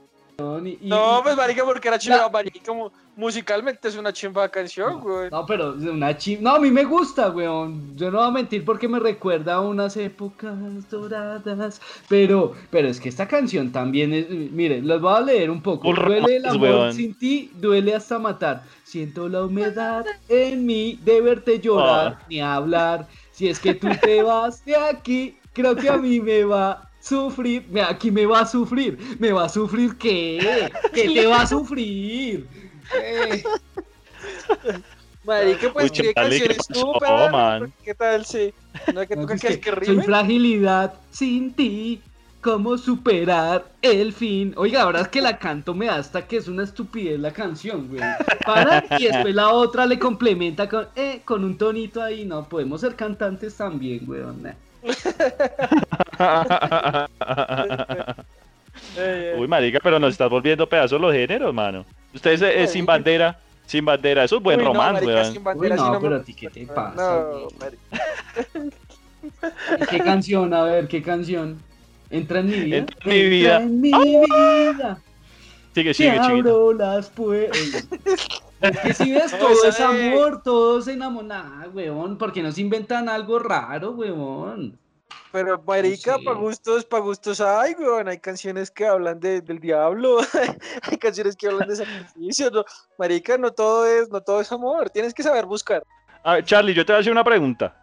Y- 0.66 0.80
No, 0.82 1.20
pues 1.24 1.36
marica, 1.36 1.66
porque 1.66 1.88
era 1.88 2.00
chimba, 2.00 2.18
La- 2.18 2.30
marica, 2.30 2.60
como 2.66 2.92
musicalmente 3.16 3.88
es 3.88 3.98
una 3.98 4.14
chimba 4.14 4.48
canción, 4.50 5.02
güey. 5.02 5.30
No, 5.30 5.46
pero 5.46 5.76
es 5.76 5.84
una 5.84 6.18
chim... 6.18 6.40
No, 6.42 6.52
a 6.56 6.60
mí 6.60 6.72
me 6.72 6.86
gusta, 6.86 7.30
weón. 7.30 7.96
Yo 7.98 8.10
no 8.12 8.20
voy 8.20 8.28
a 8.28 8.32
mentir 8.32 8.64
porque 8.64 8.88
me 8.88 9.00
recuerda 9.00 9.56
a 9.56 9.62
unas 9.62 9.98
épocas 9.98 10.56
doradas. 10.90 11.82
Pero, 12.08 12.54
pero 12.70 12.88
es 12.88 13.00
que 13.00 13.10
esta 13.10 13.28
canción 13.28 13.72
también 13.72 14.14
es... 14.14 14.30
Miren, 14.30 14.88
les 14.88 15.02
voy 15.02 15.14
a 15.16 15.22
leer 15.22 15.50
un 15.52 15.62
poco. 15.62 15.94
Duele 15.94 16.38
el 16.38 16.46
amor 16.46 16.62
weón. 16.62 16.94
sin 16.94 17.14
ti, 17.18 17.52
duele 17.56 17.94
hasta 17.96 18.20
matar. 18.20 18.64
Siento 18.84 19.28
la 19.28 19.44
humedad 19.44 20.06
en 20.28 20.66
mí 20.66 21.00
de 21.04 21.22
verte 21.22 21.60
llorar 21.60 22.18
Ah. 22.22 22.26
ni 22.30 22.40
hablar. 22.42 23.08
Si 23.32 23.48
es 23.48 23.60
que 23.60 23.74
tú 23.74 23.88
te 24.02 24.22
vas 24.24 24.64
de 24.66 24.76
aquí, 24.76 25.38
creo 25.54 25.76
que 25.76 25.90
a 25.90 25.98
mí 25.98 26.20
me 26.20 26.44
va 26.44 26.72
a 26.72 26.89
sufrir. 27.02 27.66
Me- 27.70 27.82
Aquí 27.82 28.12
me 28.12 28.26
va 28.26 28.42
a 28.42 28.46
sufrir. 28.46 28.98
¿Me 29.20 29.32
va 29.32 29.46
a 29.46 29.50
sufrir 29.50 29.98
qué? 29.98 30.70
¿Qué 30.94 31.10
te 31.10 31.26
va 31.28 31.42
a 31.42 31.48
sufrir? 31.48 32.48
Eh. 33.02 33.44
Marica, 35.26 35.72
pues 35.74 35.92
Uy, 35.92 35.98
qué 35.98 36.14
chale, 36.14 36.40
¿qué 36.40 36.48
canciones 36.48 36.58
tú, 36.68 36.94
pasó, 36.94 37.00
perro? 37.00 37.30
man? 37.32 37.74
¿Qué 37.84 37.94
tal? 37.94 38.26
Sí. 38.26 38.54
No 38.94 39.02
hay 39.02 39.08
que 39.08 39.16
No, 39.16 39.22
tocar 39.24 39.36
es 39.36 39.42
que 39.42 39.48
es 39.50 39.58
que 39.60 39.86
soy 39.86 40.02
fragilidad 40.02 40.94
sin 41.12 41.54
ti. 41.54 42.02
¿Cómo 42.42 42.78
superar 42.78 43.66
el 43.82 44.14
fin? 44.14 44.54
Oiga, 44.56 44.84
ahora 44.84 45.02
es 45.02 45.10
que 45.10 45.20
la 45.22 45.38
canto 45.38 45.74
me 45.74 45.88
da 45.88 45.96
hasta 45.98 46.26
que 46.26 46.38
es 46.38 46.48
una 46.48 46.64
estupidez 46.64 47.20
la 47.20 47.34
canción, 47.34 47.90
güey. 47.90 48.00
Para 48.46 48.86
y 48.98 49.08
después 49.08 49.36
la 49.36 49.50
otra 49.50 49.86
le 49.86 50.00
complementa 50.00 50.70
con, 50.70 50.88
eh, 50.96 51.22
con 51.26 51.44
un 51.44 51.58
tonito 51.58 52.02
ahí. 52.02 52.24
No, 52.24 52.48
podemos 52.48 52.80
ser 52.80 52.96
cantantes 52.96 53.58
también, 53.58 54.06
güey. 54.06 54.22
Eh, 54.22 54.54
Uy, 59.38 59.48
marica, 59.48 59.80
pero 59.82 60.00
nos 60.00 60.12
estás 60.14 60.30
volviendo 60.30 60.68
pedazos 60.68 61.00
los 61.02 61.14
géneros, 61.14 61.54
mano. 61.54 61.86
Ustedes 62.14 62.42
eh, 62.42 62.68
sin 62.68 62.86
bandera, 62.86 63.38
sin 63.66 63.86
bandera, 63.86 64.24
eso 64.24 64.38
es 64.38 64.44
buen 64.44 64.60
uy, 64.60 64.66
no, 64.66 64.74
romance, 64.74 65.06
marica, 65.06 65.22
weón. 65.22 65.34
sin 65.34 65.44
bandera, 65.44 65.76
Uy, 65.76 65.80
sí 65.82 65.86
no, 65.86 65.92
me 65.94 66.00
pero 66.00 66.16
a 66.16 66.18
gusta. 66.20 66.26
ti, 66.26 66.34
¿qué 66.34 66.50
te 66.50 66.66
pasa, 66.68 66.96
No, 66.96 67.30
güey? 67.32 67.48
marica. 67.60 67.82
¿Qué 69.90 70.00
canción? 70.00 70.54
A 70.54 70.64
ver, 70.64 70.88
¿qué 70.88 71.02
canción? 71.04 71.62
Entra 72.10 72.40
en 72.40 72.46
mi 72.48 72.60
vida. 72.60 72.78
Entra 72.78 72.98
en 73.04 73.10
mi 73.10 73.30
vida. 73.30 73.58
en 73.62 73.82
mi 73.82 73.92
vida. 73.92 75.02
Sigue, 75.76 75.94
Te 75.94 75.94
sigue, 75.94 76.12
chiquita. 76.22 76.26
abro 76.28 76.74
las 76.74 77.10
puertas. 77.10 77.88
Es 78.62 78.80
que 78.80 78.94
si 78.94 79.12
ves, 79.14 79.32
todo 79.38 79.64
es 79.66 79.80
amor, 79.80 80.42
todo 80.44 80.82
se 80.82 80.94
enamora, 80.94 81.68
weón. 81.74 82.18
porque 82.18 82.42
no 82.44 82.52
se 82.52 82.62
inventan 82.62 83.08
algo 83.10 83.40
raro, 83.40 83.92
weón? 83.92 84.78
Pero 85.32 85.62
marica, 85.66 86.18
Sí. 86.18 86.26
para 86.26 86.38
gustos, 86.38 86.86
para 86.86 87.04
gustos 87.04 87.40
hay, 87.42 87.74
weón. 87.80 88.08
Hay 88.08 88.18
canciones 88.20 88.70
que 88.72 88.86
hablan 88.86 89.20
de, 89.20 89.42
del 89.42 89.60
diablo, 89.60 90.18
hay 90.84 90.98
canciones 90.98 91.36
que 91.36 91.48
hablan 91.48 91.68
de 91.70 91.76
sacrificio, 91.76 92.50
no, 92.52 92.64
marica, 92.98 93.38
no 93.38 93.52
todo 93.52 93.86
es, 93.86 94.10
no 94.10 94.22
todo 94.22 94.42
es 94.42 94.52
amor, 94.52 94.90
tienes 94.90 95.14
que 95.14 95.24
saber 95.24 95.46
buscar. 95.46 95.84
A 96.24 96.34
ver, 96.36 96.44
Charlie, 96.46 96.74
yo 96.74 96.86
te 96.86 96.92
voy 96.92 96.98
a 96.98 97.02
hacer 97.02 97.12
una 97.12 97.24
pregunta. 97.24 97.76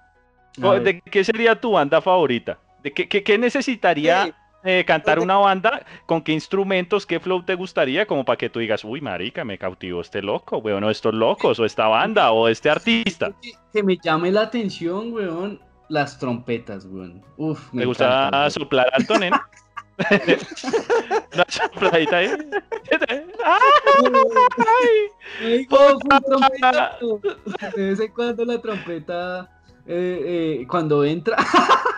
¿De 0.57 1.01
qué 1.03 1.22
sería 1.24 1.59
tu 1.61 1.72
banda 1.72 2.01
favorita? 2.01 2.59
¿De 2.83 2.93
qué, 2.93 3.09
qué- 3.09 3.22
qué 3.22 3.39
necesitaría 3.39 4.24
Sí, 4.24 4.35
eh, 4.67 4.85
cantar 4.85 5.19
¿dónde- 5.19 5.33
una 5.33 5.39
banda? 5.43 5.87
¿Con 6.07 6.23
qué 6.23 6.33
instrumentos, 6.33 7.07
qué 7.07 7.21
flow 7.21 7.43
te 7.45 7.55
gustaría? 7.55 8.07
Como 8.07 8.25
para 8.25 8.37
que 8.37 8.51
tú 8.51 8.59
digas, 8.59 8.85
uy, 8.85 9.01
marica, 9.01 9.45
me 9.45 9.59
cautivó 9.59 10.01
este 10.01 10.23
loco, 10.23 10.59
weón, 10.59 10.83
o 10.85 10.91
estos 10.91 11.14
locos, 11.14 11.59
o 11.61 11.64
esta 11.64 11.87
banda, 11.89 12.33
o 12.33 12.49
este 12.49 12.69
artista. 12.71 13.33
Que- 13.41 13.53
Que 13.73 13.83
me 13.83 13.97
llame 13.97 14.31
la 14.33 14.43
atención, 14.43 15.12
weón, 15.12 15.61
las 15.89 16.19
trompetas, 16.19 16.85
weón. 16.87 17.23
Uf, 17.37 17.73
me 17.73 17.83
¿Te 17.83 17.87
gusta 17.87 18.05
encanta, 18.29 18.51
soplar 18.51 18.89
alto, 18.93 19.19
nena? 19.19 19.49
Una 21.33 21.45
sopladita 21.49 22.19
ahí. 22.19 22.29
Ay, 23.45 25.09
De 27.77 27.87
vez 27.91 28.01
en 28.01 28.12
cuando 28.12 28.45
la 28.45 28.61
trompeta, 28.61 29.51
eh, 29.87 30.59
eh, 30.61 30.67
cuando 30.69 31.05
entra, 31.05 31.37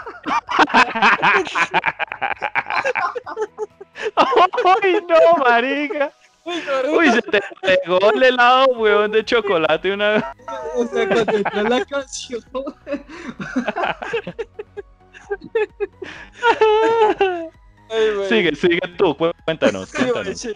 ¡Ay, 4.83 4.99
no, 5.09 5.45
marica! 5.45 6.13
Uy, 6.45 6.63
Uy, 6.97 7.11
se 7.13 7.21
te 7.23 7.41
pegó 7.61 7.99
el 8.13 8.23
helado, 8.23 8.67
weón, 8.77 9.11
de 9.13 9.23
chocolate 9.25 9.93
una 9.93 10.11
vez. 10.13 10.25
o 10.77 10.87
sea, 10.87 11.09
cuando 11.09 11.69
la 11.77 11.85
canción. 11.85 12.43
ay. 17.91 18.29
Sigue, 18.29 18.55
sigue 18.57 18.81
tú, 18.97 19.17
cu- 19.17 19.33
cuéntanos, 19.45 19.93
cuéntanos. 19.93 20.41
sí. 20.41 20.53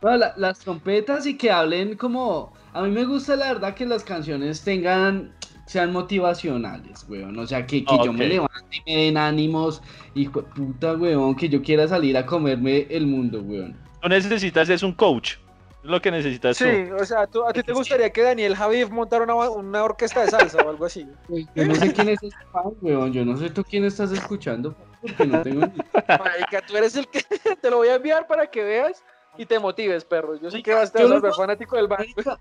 No, 0.00 0.16
la- 0.16 0.32
las 0.36 0.58
trompetas 0.60 1.26
y 1.26 1.36
que 1.36 1.50
hablen 1.50 1.96
como... 1.96 2.54
A 2.72 2.82
mí 2.82 2.90
me 2.90 3.04
gusta 3.04 3.36
la 3.36 3.52
verdad 3.52 3.74
que 3.74 3.84
las 3.86 4.04
canciones 4.04 4.62
tengan... 4.62 5.35
Sean 5.66 5.92
motivacionales, 5.92 7.04
weón. 7.08 7.38
O 7.38 7.46
sea, 7.46 7.66
que, 7.66 7.84
que 7.84 7.96
yo 8.04 8.12
me 8.12 8.26
levante 8.28 8.54
y 8.84 8.90
me 8.94 9.02
den 9.04 9.16
ánimos. 9.16 9.82
Hijo 10.14 10.42
de 10.42 10.48
puta, 10.48 10.92
weón. 10.94 11.34
Que 11.34 11.48
yo 11.48 11.60
quiera 11.62 11.86
salir 11.88 12.16
a 12.16 12.24
comerme 12.24 12.86
el 12.90 13.06
mundo, 13.06 13.40
weón. 13.42 13.76
Tú 14.00 14.08
necesitas 14.08 14.68
es 14.68 14.82
un 14.82 14.92
coach. 14.92 15.34
Es 15.82 15.90
lo 15.90 16.00
que 16.00 16.10
necesitas 16.10 16.56
Sí, 16.56 16.64
o 16.98 17.04
sea, 17.04 17.26
¿tú- 17.28 17.44
¿a 17.46 17.52
ti 17.52 17.62
te 17.62 17.72
gustaría 17.72 18.10
que 18.10 18.22
Daniel 18.22 18.56
Javif 18.56 18.90
montara 18.90 19.22
una, 19.24 19.50
una 19.50 19.84
orquesta 19.84 20.22
de 20.22 20.30
salsa 20.30 20.58
o 20.64 20.68
algo 20.70 20.84
así? 20.86 21.06
Yo 21.54 21.66
no 21.66 21.74
sé 21.76 21.92
quién 21.92 22.08
es 22.10 22.22
ese 22.22 22.36
fan, 22.52 22.72
weón. 22.80 23.12
Yo 23.12 23.24
no 23.24 23.36
sé 23.36 23.50
tú 23.50 23.62
quién 23.64 23.84
estás 23.84 24.10
escuchando. 24.12 24.74
Porque 25.00 25.26
no 25.26 25.42
tengo 25.42 25.60
ni... 25.66 25.72
Marica, 26.08 26.62
tú 26.66 26.76
eres 26.76 26.96
el 26.96 27.06
que 27.08 27.20
te 27.60 27.70
lo 27.70 27.76
voy 27.78 27.88
a 27.88 27.96
enviar 27.96 28.26
para 28.26 28.46
que 28.48 28.62
veas 28.64 29.04
y 29.38 29.46
te 29.46 29.58
motives, 29.58 30.04
perro. 30.04 30.40
Yo 30.40 30.50
sé 30.50 30.62
que 30.62 30.72
vas 30.74 30.94
a 30.94 31.00
Yo 31.00 31.08
no- 31.08 31.32
fanático 31.34 31.76
del 31.76 31.86
band. 31.88 32.00
Marica, 32.16 32.38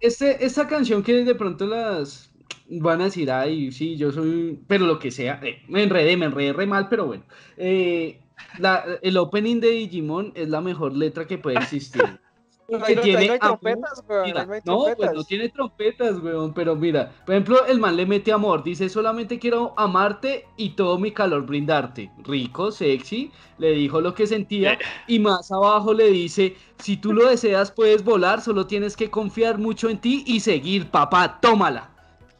Este, 0.00 0.44
esta 0.44 0.66
canción 0.66 1.02
que 1.02 1.12
de 1.24 1.34
pronto 1.34 1.66
las 1.66 2.27
van 2.68 3.00
a 3.00 3.04
decir, 3.04 3.30
ay, 3.30 3.72
sí, 3.72 3.96
yo 3.96 4.12
soy, 4.12 4.58
pero 4.66 4.86
lo 4.86 4.98
que 4.98 5.10
sea, 5.10 5.40
eh, 5.42 5.62
me 5.68 5.82
enredé, 5.82 6.16
me 6.16 6.26
enredé 6.26 6.52
re 6.52 6.66
mal, 6.66 6.88
pero 6.88 7.06
bueno. 7.06 7.24
Eh, 7.56 8.20
la- 8.58 8.84
el 9.02 9.16
opening 9.16 9.60
de 9.60 9.70
Digimon 9.70 10.32
es 10.34 10.48
la 10.48 10.60
mejor 10.60 10.92
letra 10.96 11.26
que 11.26 11.38
puede 11.38 11.56
existir. 11.58 12.04
No, 12.70 12.78
tiene 12.84 13.24
no 13.26 13.32
hay 13.32 13.38
amor, 13.40 13.58
trompetas, 13.60 14.04
weón. 14.06 14.26
Mira, 14.26 14.44
no 14.44 14.52
hay 14.52 14.60
no, 14.62 14.84
pues 14.94 15.12
no 15.14 15.24
tiene 15.24 15.48
trompetas, 15.48 16.18
weón, 16.22 16.52
pero 16.52 16.76
mira, 16.76 17.10
por 17.24 17.34
ejemplo, 17.34 17.64
el 17.64 17.78
man 17.80 17.96
le 17.96 18.04
mete 18.04 18.30
amor, 18.30 18.62
dice 18.62 18.90
solamente 18.90 19.38
quiero 19.38 19.72
amarte 19.78 20.44
y 20.58 20.70
todo 20.70 20.98
mi 20.98 21.12
calor 21.12 21.46
brindarte. 21.46 22.10
Rico, 22.18 22.70
sexy, 22.70 23.32
le 23.56 23.70
dijo 23.70 24.02
lo 24.02 24.14
que 24.14 24.26
sentía 24.26 24.78
y 25.06 25.18
más 25.18 25.50
abajo 25.50 25.94
le 25.94 26.10
dice, 26.10 26.56
si 26.76 26.98
tú 26.98 27.14
lo 27.14 27.26
deseas 27.30 27.70
puedes 27.72 28.04
volar, 28.04 28.42
solo 28.42 28.66
tienes 28.66 28.96
que 28.98 29.10
confiar 29.10 29.56
mucho 29.56 29.88
en 29.88 29.98
ti 29.98 30.24
y 30.26 30.40
seguir, 30.40 30.90
papá, 30.90 31.38
tómala, 31.40 31.88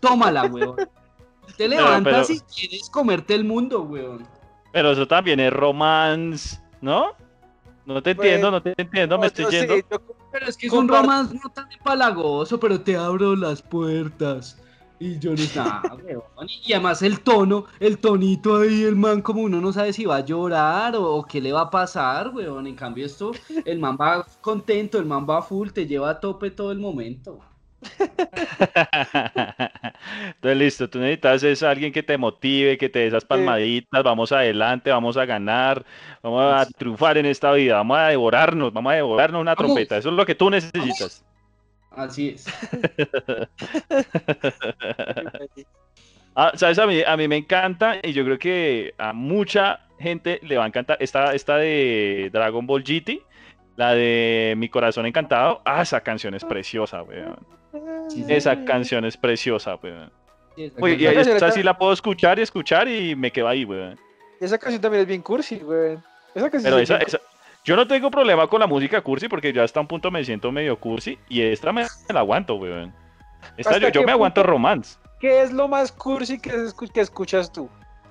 tómala, 0.01 0.45
weón. 0.45 0.77
Te 1.57 1.69
levantas 1.69 2.29
pero- 2.29 2.39
y 2.39 2.41
quieres 2.55 2.91
comerte 2.91 3.35
el 3.35 3.45
mundo, 3.45 3.83
weón. 3.83 4.27
Pero 4.73 4.93
eso 4.93 5.07
también 5.09 5.41
es 5.41 5.53
romance, 5.53 6.61
¿no? 6.81 7.13
No 7.87 8.03
te 8.03 8.15
Pues, 8.15 8.27
entiendo, 8.29 8.51
no 8.51 8.63
te 8.63 8.75
entiendo, 8.77 9.17
me 9.17 9.23
No, 9.23 9.27
estoy 9.27 9.45
yo 9.47 9.51
sí, 9.51 9.57
yendo. 9.59 9.77
yo- 9.77 10.01
Pero 10.31 10.47
es 10.47 10.57
que 10.59 10.67
es 10.67 10.73
Comparte- 10.73 10.83
un 10.83 10.89
romance 11.07 11.35
no 11.43 11.51
tan 11.51 11.73
empalagoso, 11.73 12.61
pero 12.61 12.79
te 12.81 12.97
abro 12.97 13.35
las 13.35 13.63
puertas. 13.63 14.59
Y 15.01 15.19
yo 15.21 15.31
no 15.31 15.43
nada, 15.55 15.81
weón. 16.05 16.49
Y 16.67 16.73
además 16.75 17.01
el 17.03 17.21
tono, 17.21 17.65
el 17.81 17.99
tonito 17.99 18.57
ahí, 18.59 18.83
el 18.83 18.95
man 18.97 19.23
como 19.23 19.41
uno 19.43 19.59
no 19.61 19.73
sabe 19.73 19.93
si 19.95 20.05
va 20.05 20.17
a 20.17 20.25
llorar 20.25 20.97
o, 20.97 21.15
o 21.15 21.25
qué 21.25 21.41
le 21.41 21.53
va 21.53 21.63
a 21.63 21.71
pasar, 21.71 22.29
weón. 22.35 22.67
En 22.67 22.75
cambio 22.75 23.07
esto, 23.07 23.31
el 23.65 23.79
man 23.79 23.97
va 23.99 24.27
contento, 24.43 24.99
el 24.99 25.07
man 25.07 25.25
va 25.29 25.41
full, 25.41 25.71
te 25.71 25.87
lleva 25.87 26.11
a 26.11 26.21
tope 26.21 26.51
todo 26.51 26.73
el 26.73 26.79
momento. 26.79 27.39
Entonces, 30.27 30.59
listo, 30.59 30.91
tú 30.91 30.99
necesitas 30.99 31.43
es 31.43 31.63
alguien 31.63 31.93
que 31.93 32.03
te 32.03 32.19
motive, 32.19 32.79
que 32.79 32.89
te 32.89 33.01
dé 33.01 33.07
esas 33.07 33.25
palmaditas, 33.25 34.03
vamos 34.03 34.33
adelante, 34.33 34.91
vamos 34.91 35.17
a 35.17 35.25
ganar, 35.25 35.85
vamos 36.23 36.53
a 36.53 36.67
triunfar 36.67 37.19
en 37.19 37.27
esta 37.27 37.53
vida, 37.53 37.77
vamos 37.77 37.99
a 37.99 38.09
devorarnos, 38.09 38.73
vamos 38.73 38.93
a 38.93 38.97
devorarnos 38.97 39.41
una 39.41 39.55
Vamos. 39.55 39.55
trompeta, 39.55 39.97
eso 39.97 40.09
es 40.11 40.15
lo 40.15 40.27
que 40.27 40.35
tú 40.35 40.51
necesitas. 40.51 41.25
Así 41.91 42.31
es. 42.31 42.47
Ah, 46.35 46.53
sabes, 46.55 46.79
a 46.79 46.87
mí, 46.87 47.03
a 47.05 47.17
mí 47.17 47.27
me 47.27 47.37
encanta 47.37 47.97
y 48.01 48.13
yo 48.13 48.25
creo 48.25 48.39
que 48.39 48.95
a 48.97 49.13
mucha 49.13 49.81
gente 49.99 50.39
le 50.45 50.57
va 50.57 50.65
a 50.65 50.67
encantar 50.69 50.97
esta, 51.01 51.35
esta 51.35 51.57
de 51.57 52.31
Dragon 52.33 52.65
Ball 52.65 52.85
GT, 52.85 53.21
la 53.79 53.95
de 53.95 54.55
Mi 54.57 54.69
Corazón 54.69 55.07
Encantado. 55.07 55.63
Ah, 55.65 55.83
esa 55.83 56.01
canción 56.01 56.35
es 56.35 56.45
preciosa, 56.45 57.01
weón. 57.05 57.39
Sí, 58.09 58.25
sí, 58.25 58.33
Esa 58.35 58.65
canción 58.65 59.05
es 59.05 59.17
preciosa, 59.17 59.77
weón. 59.77 60.11
sí, 60.57 60.65
esa 60.65 60.81
Uy, 60.83 60.95
y 60.99 61.07
esa 61.07 61.21
está- 61.33 61.53
sí 61.53 61.63
la 61.63 61.79
puedo 61.79 61.93
escuchar 61.93 62.41
y 62.41 62.43
escuchar 62.43 62.89
y 62.89 63.15
me 63.15 63.31
quedo 63.31 63.47
ahí, 63.47 63.65
weón. 63.65 63.97
Esa 64.41 64.59
canción 64.59 64.83
también 64.83 65.03
es 65.03 65.07
bien 65.07 65.23
cursi, 65.23 65.59
güey. 65.61 65.97
Esa 66.35 66.51
canción 66.51 66.63
Pero 66.65 66.79
esa, 66.79 66.95
es 66.95 66.99
bien 66.99 67.07
esa- 67.07 67.21
yo 67.65 67.77
no 67.77 67.87
tengo 67.87 68.11
problema 68.11 68.49
con 68.49 68.59
la 68.59 68.67
música 68.67 69.01
cursi 69.01 69.29
porque 69.29 69.53
yo 69.53 69.63
hasta 69.63 69.79
un 69.79 69.87
punto 69.87 70.11
me 70.11 70.25
siento 70.25 70.51
medio 70.51 70.77
cursi 70.81 71.17
y 71.29 71.43
esta 71.43 71.73
me, 71.73 71.83
me 71.83 72.15
la 72.15 72.21
aguanto, 72.21 72.57
weón. 72.57 72.93
Esta 73.57 73.71
¿Hasta 73.75 73.89
yo, 73.91 74.01
yo 74.01 74.03
me 74.03 74.11
aguanto 74.11 74.43
romance. 74.43 74.99
¿Qué 75.21 75.43
es 75.43 75.53
lo 75.53 75.69
más 75.69 75.93
cursi 75.93 76.41
que 76.41 76.51
escuchas 77.01 77.53
tú? 77.53 77.69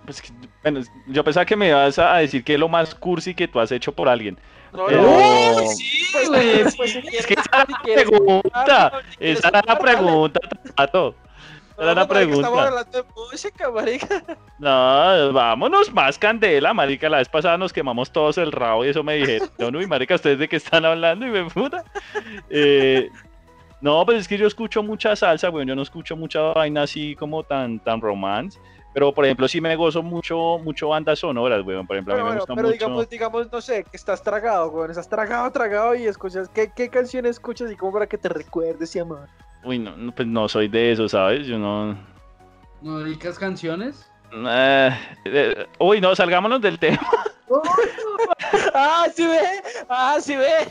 Pues, 0.08 0.24
bueno, 0.64 0.80
yo 1.08 1.24
pensaba 1.24 1.46
que 1.46 1.56
me 1.56 1.68
ibas 1.68 2.00
a 2.00 2.16
decir 2.18 2.44
que 2.44 2.54
es 2.56 2.60
lo 2.60 2.68
más 2.70 2.96
cursi 2.96 3.36
que 3.36 3.48
tú 3.48 3.60
has 3.60 3.72
hecho 3.72 3.92
por 3.92 4.08
alguien. 4.10 4.40
No, 4.74 4.86
Pero- 4.88 5.02
no. 5.04 5.68
Sí, 5.70 6.06
Pues, 6.12 6.76
pues, 6.76 6.92
si 6.94 7.00
Es 7.16 7.28
que 7.28 7.34
esa 7.36 7.44
era 7.52 7.66
la 7.68 7.84
pregunta. 7.84 8.92
Esa 9.20 9.48
era 9.50 9.62
la 9.66 9.78
pregunta, 9.80 10.40
Tato. 10.76 11.16
Esa 11.74 11.84
era 11.84 11.94
la 11.94 12.02
No, 12.06 12.08
marica, 12.08 12.22
Estamos 12.22 12.38
pregunta. 12.40 12.68
hablando 12.68 12.92
de 12.92 13.04
música, 13.16 13.70
marica. 13.72 14.24
No, 14.60 15.34
vámonos 15.34 15.94
más 15.94 16.18
candela, 16.18 16.74
marica. 16.74 17.08
La 17.10 17.18
vez 17.18 17.30
pasada 17.30 17.58
nos 17.58 17.72
quemamos 17.72 18.12
todos 18.12 18.38
el 18.40 18.52
rabo 18.52 18.84
y 18.86 18.90
eso 18.90 19.04
me 19.04 19.16
dijeron, 19.16 19.76
uy, 19.76 19.86
marica, 19.86 20.16
¿ustedes 20.16 20.40
de 20.40 20.48
qué 20.50 20.56
están 20.56 20.86
hablando? 20.86 21.28
Y 21.28 21.30
me 21.30 21.46
puta. 21.46 21.84
Eh, 22.50 23.10
no, 23.80 24.04
pues 24.06 24.18
es 24.22 24.28
que 24.28 24.38
yo 24.40 24.48
escucho 24.48 24.82
mucha 24.82 25.16
salsa, 25.16 25.50
weón. 25.52 25.68
Yo 25.68 25.76
no 25.76 25.84
escucho 25.84 26.16
mucha 26.16 26.42
vaina 26.42 26.82
así 26.84 27.16
como 27.16 27.44
tan, 27.44 27.80
tan 27.80 28.02
romance. 28.02 28.60
Pero, 28.98 29.14
por 29.14 29.26
ejemplo, 29.26 29.48
sí 29.48 29.62
me 29.62 29.76
gozo 29.76 30.02
mucho, 30.02 30.58
mucho 30.58 30.88
bandas 30.88 31.20
sonoras, 31.20 31.64
weón. 31.64 31.86
Por 31.86 31.98
ejemplo, 31.98 32.16
a 32.16 32.18
mí 32.18 32.20
Pero, 32.20 32.26
me 32.26 32.30
bueno, 32.30 32.40
gusta 32.40 32.56
pero 32.56 32.68
mucho. 32.70 32.74
digamos, 32.74 33.10
digamos, 33.10 33.52
no 33.52 33.62
sé, 33.62 33.84
que 33.84 33.96
estás 33.96 34.24
tragado, 34.24 34.72
güey. 34.72 34.90
Estás 34.90 35.08
tragado, 35.08 35.52
tragado 35.52 35.94
y 35.94 36.08
escuchas. 36.08 36.50
¿Qué, 36.50 36.72
qué 36.76 36.90
canción 36.90 37.28
escuchas 37.28 37.72
y 37.72 37.76
como 37.76 37.94
para 37.94 38.08
que 38.08 38.18
te 38.18 38.28
recuerdes 38.28 38.96
y 38.96 38.98
amor? 39.00 39.28
Uy, 39.64 39.78
no, 39.78 39.96
no, 39.96 40.12
pues 40.16 40.28
no 40.28 40.50
soy 40.50 40.68
de 40.68 40.94
eso, 40.94 41.08
¿sabes? 41.08 41.46
Yo 41.46 41.60
no. 41.60 41.96
¿No 42.82 42.98
dedicas 42.98 43.38
canciones? 43.38 44.12
Eh, 44.32 44.90
eh, 45.26 45.66
uy, 45.80 46.02
no, 46.02 46.16
salgámonos 46.16 46.62
del 46.62 46.78
tema. 46.80 47.00
¡Ah, 48.74 49.06
sí 49.14 49.26
ve! 49.26 49.40
¡Ah, 49.90 50.18
sí 50.20 50.36
ve! 50.36 50.70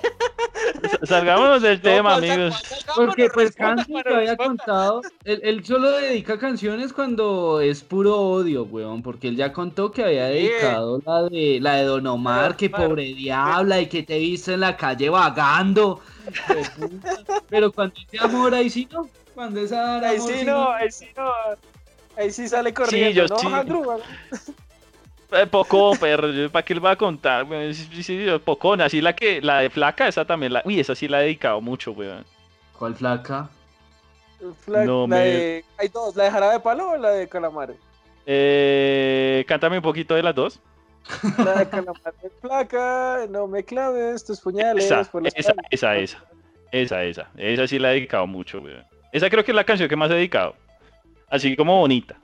Salgámonos 1.04 1.62
del 1.62 1.80
tema, 1.80 2.16
amigos. 2.16 2.62
Porque 2.94 3.28
pues 3.30 3.54
pero 3.56 4.02
te 4.02 4.14
había 4.14 4.36
contado, 4.36 5.02
él, 5.24 5.40
él 5.42 5.64
solo 5.64 5.90
dedica 5.92 6.38
canciones 6.38 6.92
cuando 6.92 7.60
es 7.60 7.82
puro 7.82 8.18
odio, 8.18 8.64
weón, 8.64 9.02
porque 9.02 9.28
él 9.28 9.36
ya 9.36 9.52
contó 9.52 9.90
que 9.90 10.04
había 10.04 10.26
dedicado 10.26 11.00
la 11.04 11.22
de 11.22 11.58
la 11.60 11.76
de 11.76 11.84
Don 11.84 12.06
Omar, 12.06 12.56
que 12.56 12.70
pobre 12.70 13.14
diabla 13.14 13.80
y 13.80 13.86
que 13.86 14.02
te 14.02 14.16
he 14.16 14.20
visto 14.20 14.52
en 14.52 14.60
la 14.60 14.76
calle 14.76 15.08
vagando. 15.08 16.00
Pero 17.48 17.72
cuando 17.72 17.94
es 18.00 18.10
de 18.10 18.18
amor 18.18 18.54
ahí 18.54 18.68
sí 18.68 18.88
no, 18.92 19.08
cuando 19.34 19.60
es 19.60 19.72
a 19.72 20.00
Ahí 20.00 20.20
sí 20.20 20.44
no, 20.44 20.72
ahí 20.72 20.90
sí 20.90 21.08
no. 21.16 21.32
Ahí 22.16 22.30
sí 22.30 22.48
sale 22.48 22.72
corriendo, 22.72 23.10
yo 23.22 23.28
¿no, 23.28 23.38
sí. 23.38 23.46
Andrew? 23.52 23.84
Eh, 25.32 25.46
poco, 25.46 25.92
pero 26.00 26.50
¿para 26.50 26.64
qué 26.64 26.74
le 26.74 26.80
va 26.80 26.92
a 26.92 26.96
contar? 26.96 27.44
weón? 27.44 27.74
Sí, 27.74 27.88
sí, 27.92 28.02
sí, 28.02 28.26
Pocón, 28.44 28.80
así 28.80 29.00
la 29.00 29.14
que, 29.14 29.40
la 29.42 29.58
de 29.60 29.70
flaca, 29.70 30.06
esa 30.08 30.24
también, 30.24 30.52
la, 30.52 30.62
uy, 30.64 30.78
esa 30.80 30.94
sí 30.94 31.08
la 31.08 31.20
he 31.20 31.24
dedicado 31.24 31.60
mucho, 31.60 31.92
weón. 31.92 32.24
¿Cuál 32.78 32.94
flaca? 32.94 33.48
La, 34.66 34.84
No 34.84 35.02
la 35.02 35.16
me- 35.16 35.20
de, 35.20 35.64
hay 35.78 35.88
dos, 35.88 36.14
¿la 36.14 36.24
de 36.24 36.30
jarabe 36.30 36.52
de 36.54 36.60
palo 36.60 36.90
o 36.90 36.96
la 36.96 37.10
de 37.10 37.28
calamar? 37.28 37.74
Eh, 38.24 39.44
cántame 39.48 39.78
un 39.78 39.82
poquito 39.82 40.14
de 40.14 40.22
las 40.22 40.34
dos. 40.34 40.60
La 41.38 41.58
de 41.58 41.68
calamar 41.68 42.14
de 42.22 42.30
placa, 42.40 43.26
no 43.28 43.46
me 43.46 43.64
claves 43.64 44.24
tus 44.24 44.40
puñales 44.40 44.84
Esa, 44.84 45.04
por 45.04 45.26
esa, 45.26 45.54
esa, 45.70 45.96
esa, 46.70 47.04
esa, 47.04 47.30
esa 47.36 47.66
sí 47.66 47.78
la 47.78 47.90
he 47.90 47.94
dedicado 47.94 48.26
mucho, 48.26 48.58
weón. 48.60 48.84
Esa 49.12 49.28
creo 49.30 49.44
que 49.44 49.50
es 49.52 49.56
la 49.56 49.64
canción 49.64 49.88
que 49.88 49.96
más 49.96 50.10
he 50.10 50.14
dedicado. 50.14 50.54
Así 51.28 51.56
como 51.56 51.78
bonita. 51.78 52.16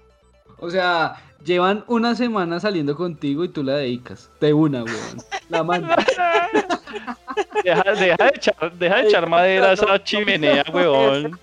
O 0.59 0.71
sea, 0.71 1.17
llevan 1.45 1.85
una 1.89 2.15
semana 2.15 2.61
saliendo 2.61 2.97
contigo 2.97 3.45
y 3.45 3.49
tú 3.49 3.63
la 3.63 3.77
dedicas. 3.77 4.31
De 4.41 4.53
una, 4.53 4.85
weón. 4.85 5.19
La 5.49 5.63
manda. 5.63 5.97
Deja, 7.65 7.83
deja 7.95 8.17
de 8.17 8.33
echar, 8.35 8.73
deja 8.75 8.97
de 8.97 9.09
echar 9.09 9.29
madera 9.29 9.71
a 9.71 9.73
esa 9.73 10.03
chimenea, 10.05 10.65
weón. 10.73 11.39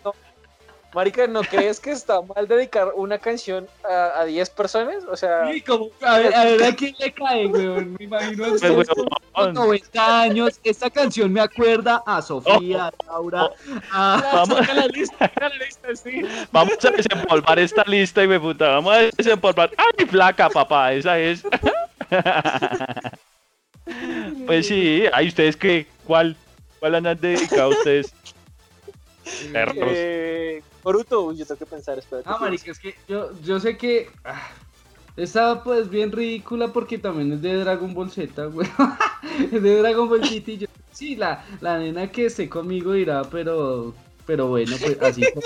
Marica, 0.94 1.28
¿no 1.28 1.42
crees 1.42 1.80
que 1.80 1.92
está 1.92 2.20
mal 2.22 2.48
dedicar 2.48 2.92
una 2.96 3.20
canción 3.20 3.68
a, 3.88 4.22
a 4.22 4.26
10 4.26 4.50
personas? 4.52 5.04
O 5.10 5.16
sea, 5.16 5.52
Sí, 5.52 5.62
como, 5.62 5.90
a 6.02 6.18
ver, 6.18 6.34
a 6.34 6.44
ver 6.46 6.64
a 6.64 6.76
quién 6.76 6.96
le 7.00 7.12
cae, 7.14 7.46
weón. 7.48 7.96
Me 8.00 8.06
imagino 8.06 8.46
a 8.46 8.48
Pues, 8.50 8.62
ustedes 8.64 8.88
weón, 8.96 9.08
con 9.34 9.54
90 9.54 10.22
años. 10.22 10.60
Esta 10.64 10.90
canción 10.90 11.32
me 11.32 11.42
acuerda 11.42 12.02
a 12.06 12.22
Sofía, 12.22 12.88
a 12.88 12.94
Laura, 13.06 13.50
a... 13.92 14.22
Vamos, 14.34 14.58
saca 14.58 14.74
la 14.74 14.88
lista, 14.88 15.18
saca 15.20 15.50
la 15.50 15.56
lista, 15.56 15.96
sí. 15.96 16.22
vamos 16.52 16.84
a 16.84 16.90
desempolvar 16.90 17.60
esta 17.60 17.84
lista 17.86 18.24
y 18.24 18.28
me 18.28 18.40
puta. 18.40 18.70
Vamos 18.70 18.94
a 18.94 19.00
desempolvar. 19.16 19.72
¡Ay, 19.78 20.06
flaca, 20.08 20.50
papá! 20.50 20.94
Esa 20.94 21.20
es. 21.20 21.44
Pues 24.46 24.68
sí, 24.68 25.04
¿hay 25.14 25.28
ustedes 25.28 25.56
qué? 25.58 25.88
¿Cuál? 26.06 26.36
¿Cuál 26.80 26.96
han 26.96 27.20
dedicado 27.20 27.70
ustedes? 27.70 28.14
Perros. 29.52 29.76
Eh, 29.92 30.62
Boruto, 30.90 31.22
uy, 31.22 31.38
yo 31.38 31.46
tengo 31.46 31.60
que 31.60 31.68
pensar, 31.68 32.00
espérate. 32.00 32.28
Ah, 32.28 32.40
marica, 32.40 32.72
es 32.72 32.80
que 32.80 32.96
yo, 33.08 33.30
yo 33.44 33.60
sé 33.60 33.78
que... 33.78 34.10
ah, 34.26 34.50
Está 35.16 35.64
pues 35.64 35.88
bien 35.88 36.12
ridícula 36.12 36.70
porque 36.70 36.98
también 36.98 37.32
es 37.34 37.42
de 37.44 37.54
Dragon 37.58 37.94
Ball 37.94 38.10
Z, 38.10 38.48
weón. 38.48 38.72
es 39.52 39.62
de 39.62 39.78
Dragon 39.78 40.10
Ball 40.10 40.22
GT. 40.22 40.58
Yo, 40.58 40.68
sí, 40.92 41.16
la, 41.16 41.46
la 41.62 41.78
nena 41.78 42.12
que 42.12 42.26
esté 42.26 42.50
conmigo 42.50 42.94
dirá, 42.94 43.22
pero... 43.30 43.94
Pero 44.26 44.48
bueno, 44.48 44.76
pues 44.80 44.98
así, 45.02 45.24
somos, 45.24 45.46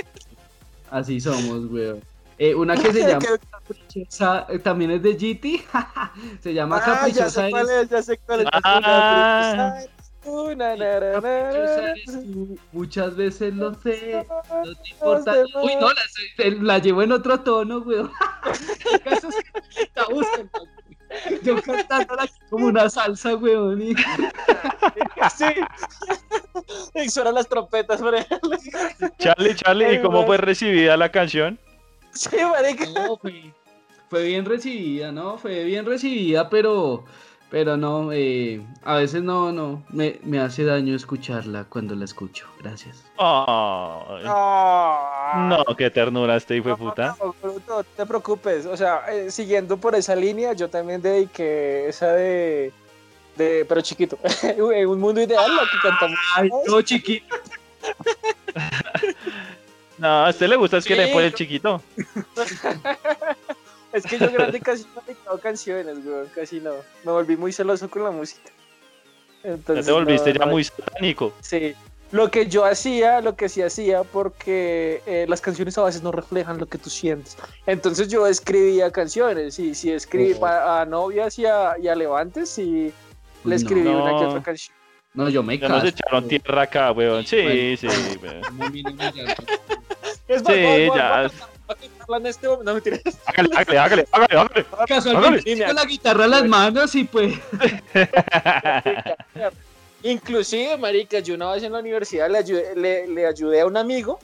así 0.92 1.20
somos, 1.20 1.66
weón. 1.72 2.02
Eh, 2.38 2.56
una 2.56 2.78
que 2.78 2.94
se 2.94 3.00
llama 3.08 3.26
Caprichosa, 3.52 4.46
eh, 4.50 4.60
también 4.60 4.92
es 4.92 5.02
de 5.04 5.14
GT. 5.14 5.66
se 6.42 6.54
llama 6.54 6.78
Ah, 6.78 6.80
ya 6.80 7.26
Caprichosa. 7.26 7.30
sé 7.30 7.50
cuál 7.52 7.70
es, 7.70 7.90
ya 7.90 8.02
sé 8.02 8.18
cuál 8.20 8.40
es. 8.42 8.48
Ah. 8.54 9.76
Tú, 10.24 10.56
na, 10.56 10.76
Muchas 12.72 13.16
veces 13.16 13.54
lo 13.54 13.74
sé. 13.76 14.26
No 14.50 14.76
te 14.76 14.90
importa. 14.90 15.34
Uy, 15.62 15.76
no, 15.80 15.90
la, 15.90 16.02
la 16.62 16.78
llevo 16.80 17.02
en 17.04 17.12
otro 17.12 17.40
tono, 17.42 17.80
weón. 17.80 18.12
El 18.92 19.00
caso 19.04 19.30
es 19.30 19.36
que 19.36 19.90
la 19.96 20.06
buscan, 20.06 20.50
güey. 20.54 20.70
Yo 21.44 21.62
cantándola 21.62 22.28
como 22.50 22.68
una 22.68 22.90
salsa, 22.90 23.36
weón. 23.36 23.82
y- 23.82 23.96
Sí. 25.38 25.46
Y 26.96 27.10
suenan 27.10 27.36
las 27.36 27.48
trompetas, 27.48 28.02
ejemplo. 28.02 28.52
Charlie, 29.20 29.56
Charlie, 29.56 29.96
¿y 29.96 30.02
cómo 30.02 30.18
weón. 30.20 30.28
fue 30.28 30.38
recibida 30.38 30.96
la 30.98 31.12
canción? 31.12 31.60
Sí, 32.12 32.38
marica. 32.52 32.86
No, 32.94 33.18
fue, 33.18 33.54
fue 34.10 34.24
bien 34.24 34.46
recibida, 34.46 35.12
¿no? 35.12 35.38
Fue 35.38 35.64
bien 35.64 35.86
recibida, 35.86 36.50
pero, 36.50 37.06
pero 37.54 37.78
no, 37.78 38.12
eh, 38.12 38.66
a 38.84 38.96
veces 38.96 39.22
no, 39.22 39.52
no, 39.52 39.84
me, 39.90 40.20
me 40.24 40.40
hace 40.40 40.64
daño 40.64 40.96
escucharla 40.96 41.66
cuando 41.66 41.94
la 41.94 42.04
escucho. 42.06 42.48
Gracias. 42.60 43.04
Ah. 43.20 44.16
no, 45.50 45.64
qué 45.76 45.92
ternura 45.92 46.36
este 46.36 46.58
hijo 46.58 46.70
de 46.70 46.76
puta. 46.78 47.16
No, 47.20 47.36
no, 47.44 47.54
no 47.68 47.84
te 47.84 48.08
preocupes. 48.08 48.66
O 48.66 48.76
sea, 48.76 49.06
eh, 49.12 49.30
siguiendo 49.30 49.78
por 49.78 49.94
esa 49.94 50.16
línea, 50.16 50.54
yo 50.54 50.68
también 50.68 51.00
dediqué 51.00 51.90
esa 51.90 52.14
de. 52.14 52.74
de 53.38 53.66
pero 53.70 53.82
chiquito. 53.82 54.18
En 54.42 54.88
un 54.88 55.00
mundo 55.00 55.22
ideal, 55.22 55.56
la 55.56 55.62
que 55.62 55.78
cantamos. 55.88 56.18
Ay, 56.36 56.50
no, 56.66 56.82
chiquito. 56.82 57.36
No, 60.00 60.26
a 60.26 60.30
usted 60.32 60.48
le 60.48 60.56
gusta 60.56 60.78
es 60.78 60.86
que 60.86 60.96
le 60.96 61.06
Sí. 61.06 61.14
pone 61.14 61.28
el 61.28 61.34
chiquito. 61.36 61.82
Es 63.94 64.04
que 64.06 64.18
yo 64.18 64.32
grande 64.32 64.60
casi 64.60 64.86
no 64.96 65.02
he 65.02 65.06
dedicado 65.14 65.40
canciones, 65.40 65.98
weón. 66.06 66.28
Casi 66.36 66.60
no. 66.60 66.72
Me 67.04 67.12
volví 67.12 67.38
muy 67.38 67.54
celoso 67.54 67.90
con 67.90 68.04
la 68.04 68.12
música. 68.12 68.50
Ya 69.44 69.52
Entonces, 69.52 69.86
te 69.86 69.92
volviste 69.92 70.34
no, 70.34 70.40
ya 70.40 70.46
no, 70.46 70.52
muy 70.52 70.64
satánico. 70.64 71.34
Sí. 71.42 71.74
Lo 72.12 72.30
que 72.30 72.48
yo 72.48 72.64
hacía, 72.66 73.22
lo 73.22 73.36
que 73.36 73.50
sí 73.50 73.62
hacía, 73.64 74.04
porque 74.04 75.02
eh, 75.08 75.26
las 75.28 75.42
canciones 75.42 75.78
a 75.78 75.84
veces 75.84 76.04
no 76.04 76.12
reflejan 76.12 76.60
lo 76.60 76.68
que 76.68 76.78
tú 76.78 76.90
sientes. 76.90 77.36
Entonces 77.66 78.08
yo 78.08 78.28
escribía 78.28 78.92
canciones, 78.92 79.58
y 79.58 79.74
si 79.74 79.92
escribí 79.92 80.36
Oh. 80.40 80.46
a 80.46 80.86
novias 80.86 81.40
y 81.40 81.46
a, 81.48 81.74
y 81.82 81.88
a 81.88 81.96
levantes, 81.96 82.58
y 82.60 82.94
le 83.44 83.56
escribí 83.56 83.82
No. 83.90 84.04
una 84.04 84.20
que 84.20 84.26
otra 84.28 84.44
canción. 84.44 84.76
No, 85.16 85.28
yo 85.30 85.42
me 85.44 85.58
Ya 85.58 85.68
nos 85.70 85.84
echaron 85.84 86.28
tierra 86.28 86.64
acá, 86.64 86.92
weón. 86.92 87.26
Sí, 87.26 87.42
Bueno. 87.42 87.78
sí, 87.78 87.88
weón. 88.22 88.42
Como 88.44 88.70
mínimo 88.70 89.02
ya. 89.14 89.36
Es 90.28 90.42
Sí, 90.42 90.44
más, 90.44 90.46
voy- 90.46 90.88
voy 90.88 90.98
ya. 90.98 91.22
voy 91.22 91.32
a 92.08 92.18
en 92.18 92.26
este 92.26 92.48
momento. 92.48 92.66
No, 92.66 92.74
mentira. 92.74 93.00
Hágale, 93.26 93.50
hágale, 93.56 93.80
hágale, 93.80 94.08
hágale, 94.12 94.40
hágale. 94.40 94.66
Casualmente 94.88 95.52
Hágale. 95.52 95.66
con 95.66 95.76
la 95.76 95.86
guitarra 95.86 96.26
en 96.26 96.32
las 96.32 96.46
manos 96.46 96.96
y 96.96 97.04
pues. 97.04 97.34
Inclusive, 100.04 100.78
marica, 100.78 101.20
yo 101.20 101.36
una 101.36 101.52
vez 101.52 101.64
en 101.64 101.72
la 101.72 101.80
universidad 101.80 102.30
le 102.30 102.40
ayudé, 102.40 102.76
le, 102.76 103.08
le 103.08 103.26
ayudé 103.26 103.62
a 103.62 103.66
un 103.66 103.78
amigo 103.78 104.20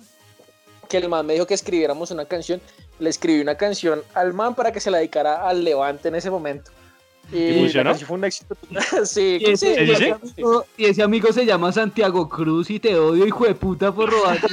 que 0.89 0.97
el 0.97 1.07
man 1.07 1.25
me 1.25 1.33
dijo 1.33 1.45
que 1.45 1.53
escribiéramos 1.53 2.11
una 2.11 2.25
canción. 2.25 2.61
Le 2.99 3.09
escribí 3.09 3.39
una 3.39 3.55
canción 3.55 4.03
al 4.13 4.33
man 4.33 4.55
para 4.55 4.73
que 4.73 4.81
se 4.81 4.91
la 4.91 4.97
dedicara 4.97 5.47
al 5.47 5.63
Levante 5.63 6.09
en 6.09 6.15
ese 6.15 6.29
momento. 6.29 6.71
¿Y 7.31 7.37
Y 7.37 7.59
funcionó? 7.59 7.83
la 7.83 7.89
canción 7.91 8.07
fue 8.07 8.17
un 8.17 8.23
éxito. 8.25 8.55
sí, 9.05 9.37
Y 9.39 9.51
ese, 9.51 9.75
Sí, 9.75 9.81
y 9.81 9.85
sí, 9.85 9.91
ese 9.91 10.05
sí. 10.05 10.11
amigo, 10.11 10.65
y 10.77 10.85
ese 10.85 11.03
amigo 11.03 11.31
se 11.31 11.45
llama 11.45 11.71
Santiago 11.71 12.27
Cruz 12.27 12.69
y 12.69 12.79
te 12.79 12.95
odio, 12.97 13.25
hijo 13.25 13.45
de 13.45 13.55
puta, 13.55 13.91
por 13.91 14.09
robar. 14.09 14.39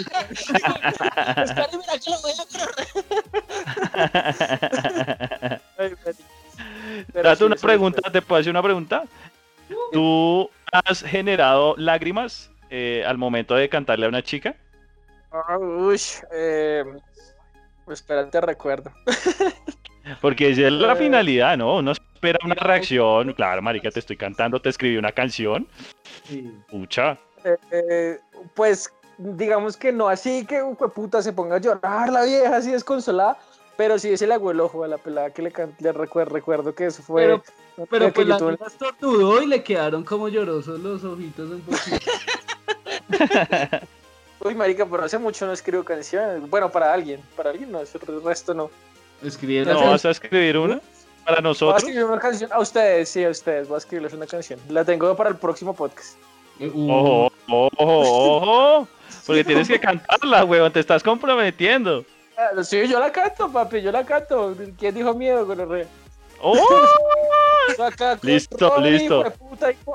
Que 7.12 7.22
lo 7.22 7.22
voy 7.22 7.22
a 7.22 7.22
Date 7.22 7.44
una 7.44 7.56
pregunta, 7.56 8.10
¿te 8.10 8.22
puedo 8.22 8.40
hacer 8.40 8.50
una 8.50 8.62
pregunta? 8.62 9.04
¿Tú 9.92 10.48
has 10.72 11.02
generado 11.02 11.74
lágrimas 11.76 12.50
eh, 12.70 13.04
al 13.06 13.18
momento 13.18 13.54
de 13.54 13.68
cantarle 13.68 14.06
a 14.06 14.08
una 14.08 14.22
chica? 14.22 14.56
Ah, 15.32 15.58
uy, 15.58 16.00
eh, 16.32 16.84
espérate, 17.88 18.40
recuerdo. 18.40 18.92
Porque 20.20 20.50
esa 20.50 20.62
es 20.66 20.72
la 20.72 20.92
Eh. 20.92 20.96
finalidad, 20.96 21.56
¿no? 21.56 21.76
Uno 21.76 21.92
espera 21.92 22.38
una 22.44 22.54
reacción. 22.54 23.32
Claro, 23.34 23.62
marica, 23.62 23.90
te 23.90 24.00
estoy 24.00 24.16
cantando, 24.16 24.60
te 24.60 24.68
escribí 24.68 24.96
una 24.96 25.12
canción. 25.12 25.66
Sí. 26.24 26.52
Pucha. 26.70 27.18
Eh, 27.44 27.56
eh, 27.72 28.18
pues 28.54 28.92
digamos 29.18 29.76
que 29.76 29.92
no 29.92 30.08
así 30.08 30.44
que 30.44 30.62
un 30.62 30.76
puta 30.76 31.22
se 31.22 31.32
ponga 31.32 31.56
a 31.56 31.60
llorar 31.60 32.10
la 32.12 32.24
vieja 32.24 32.56
así 32.56 32.70
desconsolada, 32.70 33.38
pero 33.76 33.98
sí 33.98 34.12
agüe 34.30 34.52
el 34.52 34.60
ojo 34.60 34.84
a 34.84 34.88
la 34.88 34.98
pelada 34.98 35.30
que 35.30 35.42
le, 35.42 35.52
le 35.78 35.92
recuerdo, 35.92 36.34
recuerdo 36.34 36.74
que 36.74 36.86
eso 36.86 37.02
fue 37.02 37.22
Pero- 37.22 37.42
Pero 37.90 38.06
que 38.06 38.12
pues 38.12 38.26
la 38.26 38.38
tuve- 38.38 38.58
estornudó 38.66 39.42
y 39.42 39.46
le 39.46 39.62
quedaron 39.62 40.02
como 40.04 40.28
llorosos 40.28 40.80
los 40.80 41.04
ojitos 41.04 41.50
un 41.50 41.60
poquito. 41.60 42.10
Uy, 44.40 44.54
marica, 44.54 44.86
pero 44.86 45.04
hace 45.04 45.18
mucho 45.18 45.46
no 45.46 45.52
escribo 45.52 45.82
canciones. 45.84 46.48
Bueno, 46.48 46.70
para 46.70 46.92
alguien, 46.92 47.20
para 47.36 47.50
alguien 47.50 47.70
no, 47.72 47.80
el 47.80 47.88
resto 48.24 48.54
no. 48.54 48.70
Escribe 49.22 49.64
¿No 49.64 49.90
vas 49.90 50.04
a 50.04 50.10
escribir 50.10 50.58
una 50.58 50.80
para 51.24 51.36
Voy 51.36 51.38
a 51.38 51.40
nosotros? 51.42 51.82
escribir 51.82 52.04
una 52.04 52.18
canción 52.20 52.52
a 52.52 52.60
ustedes, 52.60 53.08
sí, 53.08 53.24
a 53.24 53.30
ustedes, 53.30 53.66
voy 53.68 53.76
a 53.76 53.78
escribirles 53.78 54.12
una 54.12 54.26
canción. 54.26 54.60
La 54.68 54.84
tengo 54.84 55.16
para 55.16 55.30
el 55.30 55.36
próximo 55.36 55.74
podcast. 55.74 56.16
Eh, 56.60 56.70
uh, 56.72 56.90
Ojo, 56.90 57.32
ojo, 57.48 57.70
ojo. 57.78 58.88
Porque 59.26 59.44
tienes 59.44 59.68
que 59.68 59.80
cantarla, 59.80 60.44
weón. 60.44 60.72
Te 60.72 60.80
estás 60.80 61.02
comprometiendo. 61.02 62.04
Ah, 62.36 62.62
Sí, 62.62 62.86
yo 62.86 63.00
la 63.00 63.10
canto, 63.10 63.50
papi, 63.50 63.82
yo 63.82 63.90
la 63.90 64.04
canto. 64.04 64.54
¿Quién 64.78 64.94
dijo 64.94 65.14
miedo? 65.14 65.46
¡Oh! 66.40 66.56
Con 67.76 68.18
Listo, 68.22 68.70
Rodri, 68.70 68.90
listo. 68.92 69.24
y 69.24 69.86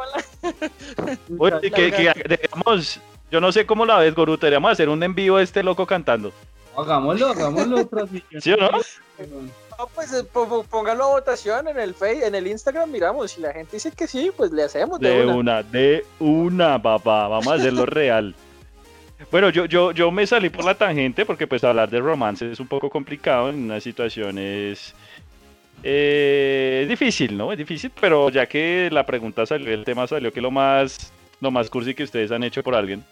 la- 1.00 1.18
Oye, 1.40 1.72
que, 1.72 1.92
que, 1.92 2.38
digamos, 2.42 3.00
yo 3.32 3.40
no 3.40 3.52
sé 3.52 3.66
cómo 3.66 3.86
la 3.86 3.98
ves, 4.00 4.14
Goru. 4.14 4.36
Deberíamos 4.38 4.72
hacer 4.72 4.90
un 4.90 5.02
envío 5.04 5.40
este 5.40 5.64
loco 5.64 5.86
cantando. 5.86 6.34
Hagámoslo, 6.78 7.28
hagámoslo. 7.28 7.86
transmisión. 7.90 8.42
¿Sí 8.42 8.52
o 8.54 8.58
no? 8.58 8.70
No, 8.72 9.88
pues 9.96 10.14
eh, 10.14 10.24
póngalo 10.70 11.04
a 11.04 11.08
votación 11.08 11.68
en 11.68 11.80
el 11.80 11.94
Face, 11.94 12.26
en 12.26 12.36
el 12.36 12.48
Instagram, 12.48 12.90
miramos. 12.92 13.32
Si 13.32 13.42
la 13.42 13.52
gente 13.54 13.78
dice 13.78 13.92
que 13.92 14.08
sí, 14.08 14.32
pues 14.36 14.52
le 14.52 14.64
hacemos 14.64 15.00
de, 15.00 15.10
De 15.10 15.24
una. 15.26 15.36
una, 15.36 15.64
de 15.64 16.06
una, 16.20 16.82
papá. 16.82 17.28
Vamos 17.28 17.48
a 17.48 17.56
hacerlo 17.56 17.86
real. 17.88 18.36
Bueno, 19.32 19.50
yo, 19.50 19.66
yo, 19.66 19.92
yo 19.92 20.12
me 20.12 20.26
salí 20.26 20.50
por 20.50 20.66
la 20.66 20.76
tangente 20.76 21.26
porque 21.26 21.46
pues 21.48 21.64
hablar 21.64 21.90
de 21.90 22.00
romance 22.00 22.52
es 22.52 22.60
un 22.60 22.68
poco 22.68 22.90
complicado 22.90 23.50
en 23.50 23.64
unas 23.66 23.84
situaciones... 23.84 24.96
eh, 25.84 26.80
es 26.84 26.90
difícil, 26.90 27.38
¿no? 27.38 27.52
Es 27.52 27.58
difícil, 27.58 27.92
pero 28.00 28.30
ya 28.30 28.48
que 28.48 28.90
la 28.92 29.06
pregunta 29.06 29.46
salió, 29.46 29.72
el 29.74 29.84
tema 29.86 30.08
salió, 30.08 30.34
que 30.34 30.42
lo 30.42 30.52
más, 30.52 31.14
lo 31.40 31.52
más 31.52 31.70
cursi 31.70 31.94
que 31.94 32.04
ustedes 32.04 32.32
han 32.32 32.44
hecho 32.44 32.64
por 32.64 32.76
alguien. 32.76 33.04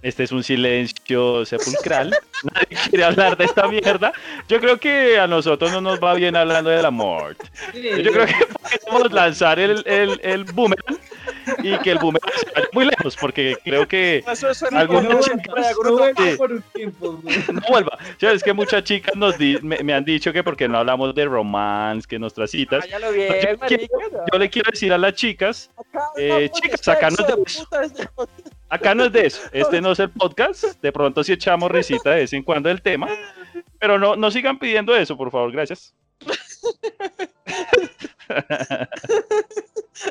Este 0.00 0.22
es 0.22 0.30
un 0.32 0.44
silencio 0.44 1.44
sepulcral. 1.44 2.10
Nadie 2.54 2.78
quiere 2.88 3.02
hablar 3.04 3.36
de 3.36 3.46
esta 3.46 3.66
mierda. 3.66 4.12
Yo 4.48 4.60
creo 4.60 4.78
que 4.78 5.18
a 5.18 5.26
nosotros 5.26 5.72
no 5.72 5.80
nos 5.80 5.98
va 5.98 6.14
bien 6.14 6.36
hablando 6.36 6.70
del 6.70 6.86
amor. 6.86 7.34
Yo 7.74 8.12
creo 8.12 8.26
que 8.26 8.34
podemos 8.86 9.12
lanzar 9.12 9.58
el, 9.58 9.82
el, 9.86 10.20
el 10.22 10.44
boomerang 10.44 10.96
y 11.64 11.76
que 11.78 11.90
el 11.90 11.98
boomerang 11.98 12.30
se 12.38 12.46
vaya 12.54 12.68
muy 12.72 12.84
lejos, 12.84 13.16
porque 13.16 13.56
creo 13.64 13.88
que 13.88 14.22
Algún 14.70 15.04
como 15.04 15.08
No, 15.08 15.18
no, 15.18 15.26
no 17.52 17.60
vuelva 17.68 17.98
no 18.20 18.28
es 18.30 18.42
que 18.44 18.52
muchas 18.52 18.84
chicas 18.84 19.16
nos 19.16 19.36
di- 19.36 19.58
me, 19.62 19.78
me 19.82 19.94
han 19.94 20.04
dicho 20.04 20.32
que 20.32 20.44
porque 20.44 20.68
no 20.68 20.78
hablamos 20.78 21.12
de 21.16 21.24
romance, 21.24 22.06
que 22.06 22.20
nuestras 22.20 22.52
citas. 22.52 22.84
Váyalo 22.84 23.10
bien, 23.12 23.32
Yo 23.32 23.38
quiero- 23.40 23.58
marica. 23.58 23.96
Yo 24.32 24.38
le 24.38 24.48
quiero 24.50 24.70
decir 24.70 24.92
a 24.92 24.98
las 24.98 25.14
chicas, 25.14 25.70
Acá 25.76 26.04
Eh, 26.16 26.32
de 26.42 26.50
chicas, 26.50 26.80
sacanos 26.82 27.18
de 27.26 27.34
acá 28.68 28.94
no 28.94 29.04
es 29.04 29.12
de 29.12 29.26
eso. 29.26 29.40
Este 29.52 29.80
no 29.80 29.92
es 29.92 29.98
el 29.98 30.10
podcast. 30.10 30.80
De 30.80 30.92
pronto 30.92 31.22
sí 31.24 31.32
echamos 31.32 31.70
risita 31.70 32.10
de 32.10 32.20
vez 32.20 32.32
en 32.32 32.42
cuando 32.42 32.68
del 32.68 32.82
tema. 32.82 33.08
Pero 33.78 33.98
no, 33.98 34.16
no 34.16 34.30
sigan 34.30 34.58
pidiendo 34.58 34.94
eso, 34.94 35.16
por 35.16 35.30
favor. 35.30 35.52
Gracias. 35.52 35.94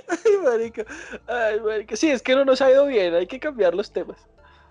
Ay, 0.10 0.38
marica. 0.44 0.86
Ay, 1.28 1.60
marica. 1.60 1.96
Sí, 1.96 2.10
es 2.10 2.22
que 2.22 2.36
no 2.36 2.46
nos 2.46 2.62
ha 2.62 2.72
ido 2.72 2.86
bien, 2.88 3.14
hay 3.14 3.28
que 3.28 3.40
cambiar 3.40 3.74
los 3.76 3.92
temas. 3.92 4.18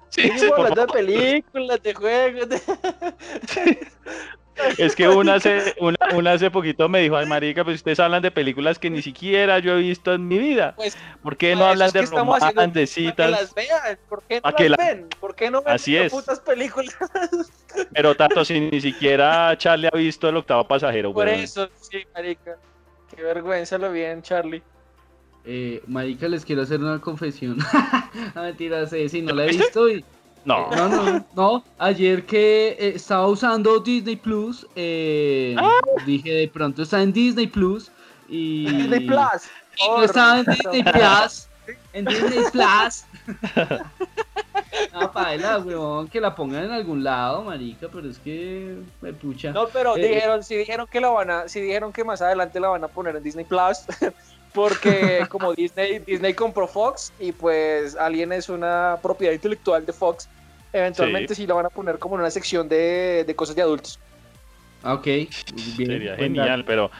Sí, 0.09 0.30
sí, 0.37 0.51
hablando 0.57 0.87
de 0.87 0.93
películas, 0.93 1.82
de 1.82 1.95
juegos, 1.95 2.49
de... 2.49 2.61
Es 4.78 4.94
que 4.96 5.09
una 5.09 5.34
hace, 5.34 5.74
una, 5.80 5.96
una 6.14 6.32
hace 6.32 6.50
poquito 6.50 6.88
me 6.88 7.00
dijo, 7.00 7.16
ay 7.16 7.26
marica, 7.26 7.64
pues 7.64 7.76
ustedes 7.76 8.00
hablan 8.00 8.22
de 8.22 8.30
películas 8.30 8.78
que 8.78 8.90
ni 8.90 9.02
siquiera 9.02 9.59
yo 9.59 9.76
he 9.76 9.80
visto 9.80 10.12
en 10.14 10.26
mi 10.26 10.38
vida. 10.38 10.74
Pues, 10.76 10.96
¿Por 11.22 11.36
qué 11.36 11.54
no 11.54 11.61
Para 11.61 11.72
eso 11.74 11.84
hablan 11.84 11.90
de 11.92 12.07
romance, 12.07 12.46
de 12.46 12.52
Para 12.54 12.72
que 12.72 12.86
citas? 12.86 13.30
las 13.30 13.54
vean, 13.54 13.98
¿por 14.09 14.24
qué 14.26 14.36
no 14.36 14.50
las 14.50 14.54
que 14.54 14.68
la- 14.68 14.76
ven? 14.76 15.09
¿Por 15.20 15.34
qué 15.34 15.50
no 15.50 15.62
ven 15.62 15.74
Así 15.74 15.96
es. 15.96 16.12
putas 16.12 16.40
películas? 16.40 16.94
Pero 17.92 18.14
tanto 18.14 18.44
si 18.44 18.61
ni 18.61 18.80
siquiera 18.80 19.57
Charlie 19.59 19.88
ha 19.92 19.96
visto 19.96 20.28
el 20.28 20.36
octavo 20.36 20.66
pasajero, 20.66 21.12
Por 21.12 21.28
eso, 21.28 21.68
sí, 21.80 22.04
marica. 22.14 22.57
Qué 23.14 23.22
vergüenza 23.22 23.78
lo 23.78 23.92
bien, 23.92 24.22
Charlie. 24.22 24.62
Eh, 25.44 25.80
marica, 25.86 26.26
les 26.28 26.44
quiero 26.44 26.62
hacer 26.62 26.80
una 26.80 27.00
confesión. 27.00 27.57
no, 28.34 28.42
mentiras, 28.42 28.92
eh, 28.92 29.09
sí, 29.09 29.22
no 29.22 29.34
la 29.34 29.44
he 29.44 29.48
visto 29.48 29.88
y... 29.88 30.04
No. 30.47 30.70
No, 30.70 30.88
no, 30.88 31.24
no. 31.34 31.64
Ayer 31.78 32.24
que 32.24 32.68
eh, 32.78 32.92
estaba 32.94 33.26
usando 33.26 33.80
Disney 33.80 34.16
Plus, 34.16 34.66
eh, 34.76 35.55
Ah. 35.59 35.70
dije 36.07 36.30
de 36.32 36.49
pronto 36.49 36.82
está 36.82 37.03
en 37.03 37.12
Disney 37.12 37.49
Plus 37.49 37.90
y... 38.28 38.66
Disney 38.70 39.01
Plus. 39.01 39.42
y 39.76 39.88
no 39.88 40.03
estaba 40.05 40.38
en 40.38 40.44
Disney 40.47 40.82
Plus. 40.84 41.49
En 41.92 42.05
Disney 42.05 42.44
Plus. 42.53 43.05
Ah, 44.92 45.11
paela, 45.12 45.59
weón, 45.59 46.09
que 46.09 46.20
la 46.20 46.34
pongan 46.34 46.64
en 46.64 46.70
algún 46.70 47.03
lado, 47.03 47.42
marica, 47.42 47.88
pero 47.92 48.09
es 48.09 48.18
que 48.18 48.76
me 49.01 49.12
pucha. 49.12 49.51
No, 49.53 49.66
pero 49.68 49.97
Eh, 49.97 50.09
dijeron, 50.09 50.42
sí 50.44 50.55
dijeron 50.57 50.86
que 50.90 51.01
la 51.01 51.09
van 51.09 51.30
a, 51.30 51.49
sí 51.49 51.61
dijeron 51.61 51.92
que 51.92 52.05
más 52.05 52.22
adelante 52.22 52.61
la 52.61 52.68
van 52.68 52.84
a 52.84 52.88
poner 52.88 53.16
en 53.16 53.22
Disney 53.22 53.44
Plus, 53.44 53.78
porque 54.55 55.26
como 55.28 55.55
Disney, 55.55 55.99
Disney 56.01 56.34
compró 56.34 56.66
Fox 56.68 57.12
y 57.18 57.32
pues 57.32 57.97
Alien 57.97 58.32
es 58.32 58.49
una 58.49 58.99
propiedad 59.03 59.32
intelectual 59.32 59.84
de 59.84 59.92
Fox, 59.92 60.28
eventualmente 60.72 61.34
sí, 61.34 61.46
la 61.46 61.54
van 61.54 61.66
a 61.66 61.70
poner 61.70 61.98
como 61.98 62.16
en 62.16 62.20
una 62.20 62.30
sección 62.30 62.68
de, 62.68 63.24
de 63.26 63.34
cosas 63.34 63.56
de 63.56 63.62
adultos. 63.62 63.98
Ah, 64.82 64.94
Ok, 64.94 65.04
bien. 65.04 65.30
Sería 65.76 66.16
genial, 66.16 66.64
pero 66.64 66.90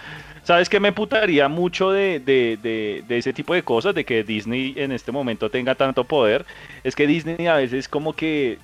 ¿sabes 0.43 0.69
qué 0.69 0.81
me 0.81 0.93
putaría 0.93 1.49
mucho 1.49 1.93
de, 1.93 2.21
de, 2.21 2.59
de, 2.63 3.05
de 3.07 3.19
ese 3.19 3.33
tipo 3.33 3.55
de 3.55 3.63
cosas? 3.63 3.95
De 3.95 4.05
que 4.05 4.25
Disney 4.25 4.75
en 4.77 4.93
este 4.93 5.13
momento 5.13 5.51
tenga 5.51 5.75
tanto 5.75 6.05
poder. 6.05 6.45
Es 6.83 6.97
que 6.97 7.07
Disney 7.07 7.47
a 7.47 7.57
veces 7.57 7.89
como 7.89 8.15
que 8.15 8.59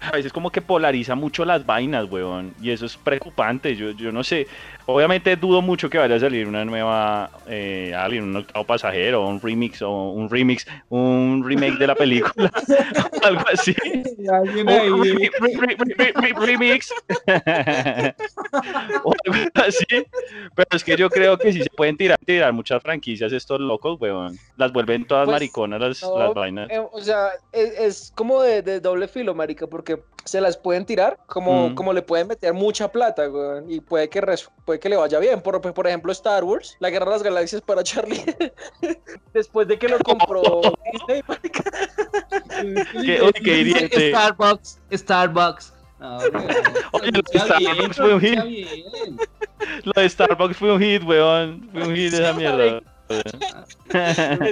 a 0.00 0.10
veces 0.12 0.32
como 0.32 0.50
que 0.50 0.60
polariza 0.62 1.14
mucho 1.14 1.44
las 1.44 1.64
vainas, 1.66 2.10
weón. 2.10 2.54
Y 2.62 2.70
eso 2.70 2.86
es 2.86 2.96
preocupante. 2.96 3.74
Yo, 3.76 3.90
yo 3.90 4.12
no 4.12 4.22
sé. 4.22 4.46
Obviamente 4.86 5.36
dudo 5.36 5.60
mucho 5.60 5.90
que 5.90 5.98
vaya 5.98 6.14
a 6.14 6.20
salir 6.20 6.46
una 6.46 6.64
nueva 6.64 7.30
eh, 7.46 7.92
Alien, 7.94 8.24
un 8.24 8.36
octavo 8.36 8.64
pasajero, 8.64 9.26
un 9.26 9.40
remix 9.40 9.82
o 9.82 10.10
un 10.12 10.30
remix, 10.30 10.66
un 10.88 11.42
remake 11.44 11.78
de 11.78 11.86
la 11.86 11.94
película. 11.94 12.50
algo 13.22 13.42
así. 13.52 13.74
Alguien 14.32 14.68
ahí, 14.68 14.88
re- 14.88 15.30
re- 15.40 15.76
re- 15.76 15.94
re- 15.96 16.12
re- 16.14 16.46
remix. 16.46 16.92
o 19.04 19.12
algo 19.24 19.50
así. 19.54 19.84
Pero 20.54 20.68
es 20.72 20.84
que 20.84 20.96
yo 20.96 21.10
creo 21.10 21.36
que 21.38 21.52
sí 21.52 21.62
se 21.62 21.70
pueden 21.70 21.96
tirar, 21.96 22.18
tirar 22.24 22.52
muchas 22.52 22.82
franquicias 22.82 23.32
estos 23.32 23.60
locos, 23.60 24.00
weón. 24.00 24.38
Las 24.56 24.72
vuelven 24.72 25.04
todas 25.06 25.26
Pues, 25.26 25.34
mariconas 25.34 25.80
las, 25.80 26.02
no, 26.02 26.18
las 26.18 26.34
vainas. 26.34 26.70
Eh, 26.70 26.78
o 26.78 27.00
sea, 27.00 27.28
es, 27.52 27.78
es 27.78 28.12
como 28.14 28.42
de, 28.42 28.62
de 28.62 28.80
doble 28.80 29.08
filo, 29.08 29.34
marica, 29.34 29.66
porque 29.66 29.87
se 30.24 30.40
las 30.42 30.58
pueden 30.58 30.84
tirar 30.84 31.18
como, 31.26 31.70
Mm. 31.70 31.74
como 31.74 31.92
le 31.94 32.02
pueden 32.02 32.28
meter 32.28 32.52
mucha 32.52 32.92
plata, 32.92 33.28
weón, 33.30 33.70
y 33.70 33.80
puede 33.80 34.10
que, 34.10 34.20
res- 34.20 34.50
puede 34.66 34.78
que 34.78 34.90
le 34.90 34.96
vaya 34.96 35.18
bien. 35.18 35.40
Por, 35.40 35.58
por 35.60 35.86
ejemplo, 35.86 36.12
Star 36.12 36.44
Wars, 36.44 36.76
la 36.80 36.90
Guerra 36.90 37.06
de 37.06 37.10
las 37.12 37.22
Galaxias 37.22 37.62
para 37.62 37.82
Charlie, 37.82 38.22
después 39.32 39.66
de 39.68 39.78
que 39.78 39.88
lo 39.88 39.98
compró 40.00 40.42
Disney, 40.92 41.22
marica. 41.26 41.62
¿Qué- 43.02 43.20
oye, 43.22 43.32
qué 43.42 43.58
hiriente. 43.58 44.10
Starbucks, 44.10 44.80
Starbucks. 44.92 45.74
No, 45.98 46.18
weón, 46.18 46.32
Oye, 46.92 47.10
lo 47.10 47.22
de 47.22 47.38
Starbucks 47.40 47.96
fue 47.96 48.14
un 48.14 48.20
hit. 48.20 48.38
Lo 49.84 49.92
de 50.00 50.08
Starbucks 50.08 50.56
fue 50.56 50.72
un 50.72 50.80
hit, 50.80 51.02
weón. 51.04 51.68
Fue 51.72 51.82
un 51.88 51.94
hit 51.96 52.12
esa 52.12 52.32
mierda. 52.34 52.80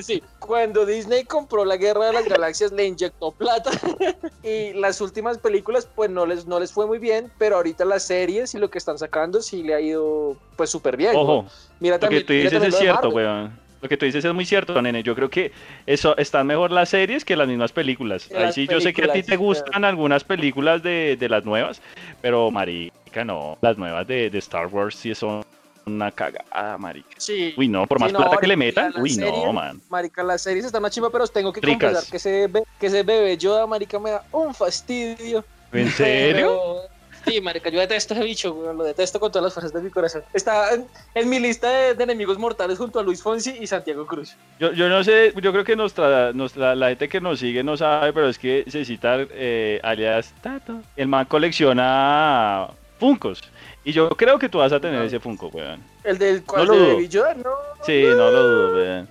Sí, 0.03 0.23
cuando 0.39 0.87
Disney 0.87 1.25
compró 1.25 1.65
la 1.65 1.77
Guerra 1.77 2.07
de 2.07 2.13
las 2.15 2.25
Galaxias 2.27 2.73
le 2.73 2.87
inyectó 2.87 3.33
plata 3.33 3.71
y 4.43 4.73
las 4.75 5.01
últimas 5.01 5.39
películas 5.39 5.89
pues 5.95 6.11
no 6.11 6.27
les, 6.27 6.47
no 6.47 6.59
les 6.59 6.73
fue 6.73 6.87
muy 6.87 6.99
bien, 6.99 7.31
pero 7.39 7.57
ahorita 7.57 7.85
las 7.85 8.05
series 8.05 8.55
y 8.55 8.59
lo 8.59 8.71
que 8.71 8.79
están 8.79 8.99
sacando 8.99 9.43
sí 9.43 9.63
le 9.63 9.75
ha 9.75 9.81
ido 9.81 10.37
pues 10.57 10.71
súper 10.71 10.97
bien. 10.97 11.15
Ojo, 11.15 11.43
¿no? 11.43 11.51
Mira 11.81 11.99
lo 12.01 12.09
que 12.09 12.23
tú 12.23 12.33
dices 12.33 12.63
es 12.63 12.77
cierto, 12.77 13.11
weón. 13.11 13.67
Lo 13.83 13.89
que 13.91 13.97
tú 13.99 14.07
dices 14.07 14.25
es 14.25 14.33
muy 14.33 14.47
cierto, 14.47 14.81
nene. 14.81 15.03
Yo 15.03 15.15
creo 15.15 15.29
que 15.29 15.53
eso 15.85 16.17
están 16.17 16.47
mejor 16.47 16.73
las 16.73 16.89
series 16.89 17.25
que 17.25 17.37
las 17.37 17.47
mismas 17.47 17.73
películas. 17.73 18.27
Que 18.27 18.37
Ahí 18.37 18.43
las 18.45 18.55
sí, 18.55 18.67
yo 18.67 18.81
sé 18.81 18.95
que 18.95 19.05
a 19.05 19.13
ti 19.13 19.23
te 19.23 19.37
gustan 19.37 19.85
algunas 19.85 20.25
películas 20.25 20.83
de, 20.83 21.17
de 21.19 21.29
las 21.29 21.45
nuevas, 21.45 21.83
pero 22.23 22.51
marica, 22.51 23.25
no. 23.25 23.59
Las 23.61 23.77
nuevas 23.77 24.07
de, 24.07 24.31
de 24.31 24.39
Star 24.39 24.69
Wars 24.69 24.97
sí 24.97 25.15
son 25.15 25.45
una 25.87 26.11
cagada, 26.11 26.77
marica. 26.79 27.09
Sí, 27.17 27.55
Uy, 27.57 27.69
no, 27.69 27.87
por 27.87 27.99
Sí, 27.99 28.05
más 28.05 28.13
no, 28.13 28.19
plata 28.19 28.37
que 28.39 28.47
le 28.49 28.57
metan. 28.57 28.93
Uy, 29.01 29.11
serie- 29.11 29.31
no, 29.45 29.53
man. 29.53 29.81
marica, 29.89 30.23
las 30.25 30.43
series 30.43 30.65
están 30.67 30.83
una 30.83 30.91
chimba, 30.91 31.11
pero 31.11 31.27
tengo 31.29 31.53
que 31.53 31.61
Ricas. 31.61 31.93
confesar 31.93 32.11
que 32.11 32.17
ese, 32.17 32.47
be- 32.49 32.65
que 32.81 32.87
ese 32.89 33.03
bebé 33.05 33.37
Yoda, 33.39 33.67
marica, 33.69 33.99
me 34.01 34.11
da 34.11 34.25
un 34.33 34.53
fastidio. 34.53 35.45
¿En 35.73 35.89
serio? 35.91 36.61
Pero- 36.83 36.97
Sí, 37.25 37.41
marica, 37.41 37.71
yo 37.71 37.81
detesto 37.81 38.15
ese 38.15 38.23
bicho, 38.23 38.73
lo 38.73 38.85
detesto 38.85 39.19
con 39.19 39.33
todas 39.33 39.43
las 39.47 39.53
fuerzas 39.55 39.73
de 39.73 39.81
mi 39.81 39.91
corazón. 39.91 40.23
Está 40.33 40.73
en, 40.75 40.87
en 41.13 41.29
mi 41.29 41.41
lista 41.41 41.69
de, 41.69 41.95
de 41.95 42.05
enemigos 42.05 42.39
mortales 42.39 42.79
junto 42.79 43.01
a 43.01 43.03
Luis 43.03 43.21
Fonsi 43.21 43.57
y 43.61 43.67
Santiago 43.67 44.07
Cruz. 44.07 44.37
Yo, 44.61 44.73
yo 44.73 44.89
no 44.89 45.03
sé, 45.03 45.33
yo 45.43 45.51
creo 45.51 45.65
que 45.65 45.75
nuestra, 45.75 46.33
nuestra, 46.33 46.77
la 46.77 46.91
gente 46.91 47.09
que 47.09 47.21
nos 47.21 47.41
sigue 47.41 47.65
no 47.65 47.77
sabe, 47.77 48.13
pero 48.13 48.29
es 48.29 48.39
que 48.39 48.65
Cecita, 48.69 49.17
eh, 49.31 49.81
alias 49.83 50.33
Tato, 50.41 50.81
el 50.95 51.09
man 51.09 51.25
colecciona 51.27 52.69
Funcos. 53.01 53.43
Y 53.87 53.93
yo 53.93 54.09
creo 54.11 54.37
que 54.39 54.49
tú 54.49 54.59
vas 54.59 54.73
a 54.73 54.81
tener 54.81 55.01
ese 55.03 55.21
Funko, 55.21 55.47
weón. 55.47 55.81
El 56.03 56.19
del 56.19 56.43
cual 56.43 56.67
No 56.67 56.75
lo 56.75 56.81
de. 56.83 56.93
Baby 56.95 57.09
Yoda, 57.09 57.35
no. 57.35 57.51
Sí, 57.85 58.03
no 58.05 58.31
lo 58.31 58.43
dudo, 58.43 58.75
weón. 58.75 59.09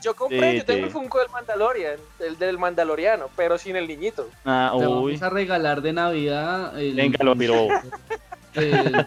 Yo 0.00 0.14
compré, 0.16 0.52
Sí, 0.52 0.58
yo 0.58 0.64
tengo 0.64 0.78
sí. 0.78 0.84
el 0.84 0.90
Funko 0.90 1.18
del 1.18 1.28
Mandalorian, 1.30 1.96
el 2.20 2.38
del 2.38 2.56
Mandaloriano, 2.56 3.28
pero 3.36 3.58
sin 3.58 3.74
el 3.76 3.86
niñito. 3.88 4.28
Ah, 4.44 4.70
Te 4.72 4.78
uy. 4.86 5.12
vamos 5.12 5.22
a 5.22 5.28
regalar 5.28 5.82
de 5.82 5.92
Navidad 5.92 6.78
el- 6.80 6.94
Venga, 6.94 7.22
lo 7.24 7.34
miró. 7.34 7.66
el- 8.54 9.06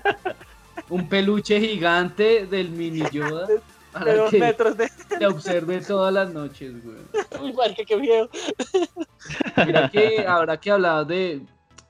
un 0.89 1.07
peluche 1.09 1.59
gigante 1.61 2.45
del 2.45 2.69
mini 2.69 3.03
Yoda 3.09 3.47
De 3.47 3.61
para 3.93 4.15
dos 4.15 4.29
que 4.29 4.39
metros 4.39 4.75
de. 4.77 4.91
te 5.17 5.25
observe 5.25 5.79
todas 5.79 6.13
las 6.13 6.29
noches, 6.33 6.73
güey. 6.83 6.97
Uy, 7.41 7.53
marica, 7.53 7.83
qué 7.85 7.95
miedo. 7.95 8.29
Mira 9.65 9.89
que 9.89 10.25
ahora 10.27 10.57
que 10.57 10.71
hablabas 10.71 11.07
de 11.07 11.41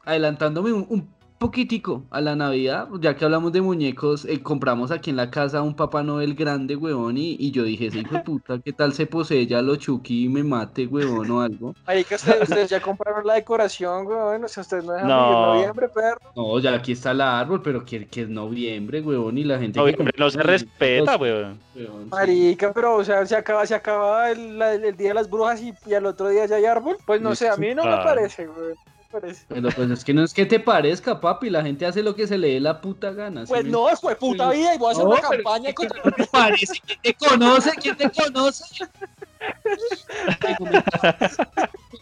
adelantándome 0.06 0.72
un, 0.72 0.86
un 0.88 1.15
poquitico 1.38 2.04
a 2.12 2.22
la 2.22 2.36
Navidad, 2.36 2.88
ya 3.00 3.16
que 3.16 3.26
hablamos 3.26 3.52
de 3.52 3.62
muñecos, 3.62 4.26
eh, 4.26 4.42
compramos 4.42 4.92
aquí 4.92 5.10
en 5.10 5.18
la 5.18 5.30
casa 5.30 5.62
un 5.62 5.76
Papá 5.76 6.02
Noel 6.02 6.34
grande, 6.34 6.76
huevón, 6.76 7.18
y, 7.18 7.36
y 7.40 7.52
yo 7.52 7.64
dije, 7.64 7.88
ese 7.88 8.00
hijo 8.00 8.16
de 8.16 8.22
puta, 8.22 8.60
¿qué 8.64 8.72
tal 8.74 8.94
se 8.94 9.06
posee 9.06 9.46
ya 9.46 9.62
lo 9.62 9.76
Chucky 9.76 10.26
y 10.26 10.30
me 10.30 10.44
mate, 10.44 10.88
huevón, 10.88 11.30
o 11.32 11.42
algo? 11.42 11.76
Marica, 11.86 12.16
ustedes, 12.16 12.44
ustedes 12.44 12.70
ya 12.70 12.80
compraron 12.82 13.28
la 13.28 13.36
decoración, 13.36 14.08
weón. 14.08 14.44
O 14.44 14.48
sea, 14.48 14.62
ustedes 14.62 14.86
no 14.86 14.94
dejan 14.94 15.08
No. 15.08 15.24
vivir 15.24 15.38
noviembre, 15.48 15.90
perro. 15.90 16.20
No, 16.36 16.60
ya 16.60 16.74
aquí 16.74 16.94
está 16.94 17.12
el 17.12 17.22
árbol, 17.22 17.62
pero 17.62 17.84
que, 17.84 18.08
que 18.08 18.22
es 18.22 18.30
noviembre, 18.30 19.02
huevón, 19.02 19.38
y 19.38 19.44
la 19.44 19.60
gente... 19.60 19.80
que 19.84 20.10
no 20.18 20.30
se 20.30 20.42
respeta, 20.42 21.18
huevón, 21.18 21.60
sí. 21.74 21.88
Marica, 22.10 22.72
pero 22.74 22.96
o 22.96 23.04
sea, 23.04 23.26
se 23.26 23.36
acaba, 23.36 23.66
se 23.66 23.76
acaba 23.76 24.32
el, 24.32 24.62
el 24.62 24.96
día 24.96 25.10
de 25.10 25.14
las 25.14 25.30
brujas 25.30 25.62
y, 25.62 25.74
y 25.86 25.94
al 25.94 26.06
otro 26.06 26.30
día 26.30 26.46
ya 26.46 26.56
hay 26.56 26.66
árbol. 26.66 26.98
Pues 27.06 27.22
no 27.22 27.36
sé, 27.36 27.50
a 27.50 27.58
mí 27.58 27.76
no 27.76 27.84
me 27.84 27.98
parece, 27.98 28.48
güey. 28.48 28.74
Parece. 29.22 29.46
Pero 29.48 29.70
pues 29.70 29.90
es 29.92 30.04
que 30.04 30.14
no 30.14 30.24
es 30.26 30.34
que 30.34 30.46
te 30.46 30.60
parezca, 30.60 31.22
papi, 31.22 31.50
la 31.50 31.62
gente 31.62 31.86
hace 31.86 32.04
lo 32.04 32.14
que 32.16 32.28
se 32.28 32.38
le 32.38 32.50
dé 32.50 32.60
la 32.60 32.82
puta 32.82 33.12
gana. 33.12 33.46
¿sí 33.46 33.50
Pues 33.50 33.64
no, 33.66 33.88
fue 33.96 34.14
puta 34.18 34.52
Sí. 34.52 34.58
vida 34.58 34.76
y 34.76 34.78
voy 34.78 34.90
a 34.90 34.92
hacer 34.92 35.06
No, 35.06 35.12
una 35.12 35.22
campaña 35.22 35.70
es 35.70 35.76
contra. 35.76 36.02
¿qué 36.02 36.12
te 36.12 36.28
parece? 36.28 36.74
¿Quién 36.86 37.00
te 37.02 37.14
conoce? 37.14 37.72
¿Quién 37.82 37.96
te 37.96 38.12
conoce? 38.12 38.64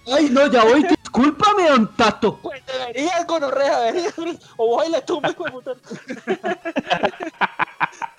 Ay, 0.07 0.29
no, 0.31 0.47
ya 0.47 0.63
voy. 0.63 0.83
Discúlpame, 0.83 1.69
don 1.69 1.95
Tato. 1.95 2.39
Pues 2.41 2.63
deberías, 2.65 3.27
gonorrea, 3.27 3.79
deberías. 3.81 4.15
O 4.57 4.67
voy 4.67 4.87
y 4.87 4.91
le 4.91 5.01
tumbo, 5.03 5.29
hijo 5.29 5.43
de 5.45 5.51
puta. 5.51 5.75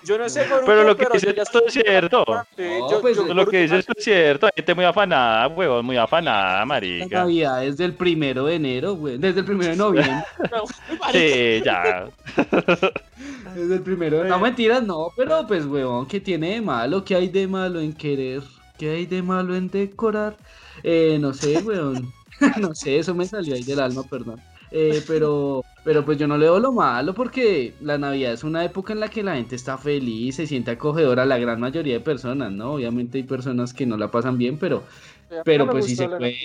Yo 0.05 0.17
no 0.17 0.29
sé, 0.29 0.45
Goruto, 0.47 0.65
Pero 0.65 0.83
lo 0.83 0.95
que 0.95 1.05
dices 1.13 1.35
es 1.37 1.73
cierto. 1.73 2.23
No, 2.27 2.91
yo- 2.91 3.01
pues, 3.01 3.17
yo, 3.17 3.33
lo 3.33 3.45
que 3.47 3.61
dices 3.63 3.85
es 3.95 4.03
cierto. 4.03 4.45
Hay 4.45 4.51
gente 4.55 4.75
muy 4.75 4.85
afanada, 4.85 5.47
weón, 5.47 5.85
muy 5.85 5.97
afanada, 5.97 6.59
La 6.59 6.65
marica. 6.65 7.19
Navidad 7.19 7.65
es 7.65 7.77
del 7.77 7.93
primero 7.93 8.45
de 8.45 8.55
enero, 8.55 8.95
güey. 8.95 9.17
Desde 9.17 9.39
el 9.39 9.45
primero 9.45 9.71
de 9.71 9.77
noviembre. 9.77 10.23
Sí, 11.11 11.61
ya. 11.63 12.07
Desde 13.55 13.75
el 13.75 13.81
primero 13.81 14.23
de 14.23 14.29
No, 14.29 14.39
mentiras, 14.39 14.83
no. 14.83 15.09
Pero 15.15 15.45
pues, 15.47 15.65
weón, 15.65 16.05
¿qué 16.07 16.19
tiene 16.19 16.55
de 16.55 16.61
malo? 16.61 17.03
¿Qué 17.03 17.15
hay 17.15 17.29
de 17.29 17.47
malo 17.47 17.79
en 17.79 17.93
querer? 17.93 18.41
¿Qué 18.77 18.89
hay 18.91 19.05
de 19.05 19.21
malo 19.21 19.55
en 19.55 19.69
decorar? 19.69 20.35
Eh, 20.83 21.17
no 21.19 21.33
sé, 21.33 21.57
weón. 21.59 22.11
no 22.59 22.75
sé, 22.75 22.99
eso 22.99 23.15
me 23.15 23.25
salió 23.25 23.55
ahí 23.55 23.63
del 23.63 23.79
alma, 23.79 24.03
perdón. 24.03 24.41
Eh, 24.71 25.01
pero, 25.07 25.63
pero 25.83 26.03
pues 26.03 26.17
yo 26.17 26.27
no 26.27 26.37
le 26.37 26.45
veo 26.45 26.59
lo 26.59 26.71
malo 26.71 27.13
porque 27.13 27.73
la 27.81 27.97
Navidad 27.97 28.33
es 28.33 28.43
una 28.43 28.63
época 28.65 28.93
en 28.93 28.99
la 28.99 29.09
que 29.09 29.23
la 29.23 29.35
gente 29.35 29.55
está 29.55 29.77
feliz, 29.77 30.35
se 30.35 30.47
siente 30.47 30.71
acogedora, 30.71 31.25
la 31.25 31.37
gran 31.37 31.59
mayoría 31.59 31.93
de 31.93 31.99
personas, 31.99 32.51
¿no? 32.51 32.73
Obviamente 32.73 33.17
hay 33.19 33.23
personas 33.23 33.73
que 33.73 33.85
no 33.85 33.95
la 33.97 34.09
pasan 34.11 34.37
bien, 34.37 34.57
pero, 34.57 34.83
pero 35.43 35.69
pues 35.69 35.85
si 35.85 35.95
se 35.95 36.07
la- 36.07 36.17
puede, 36.17 36.37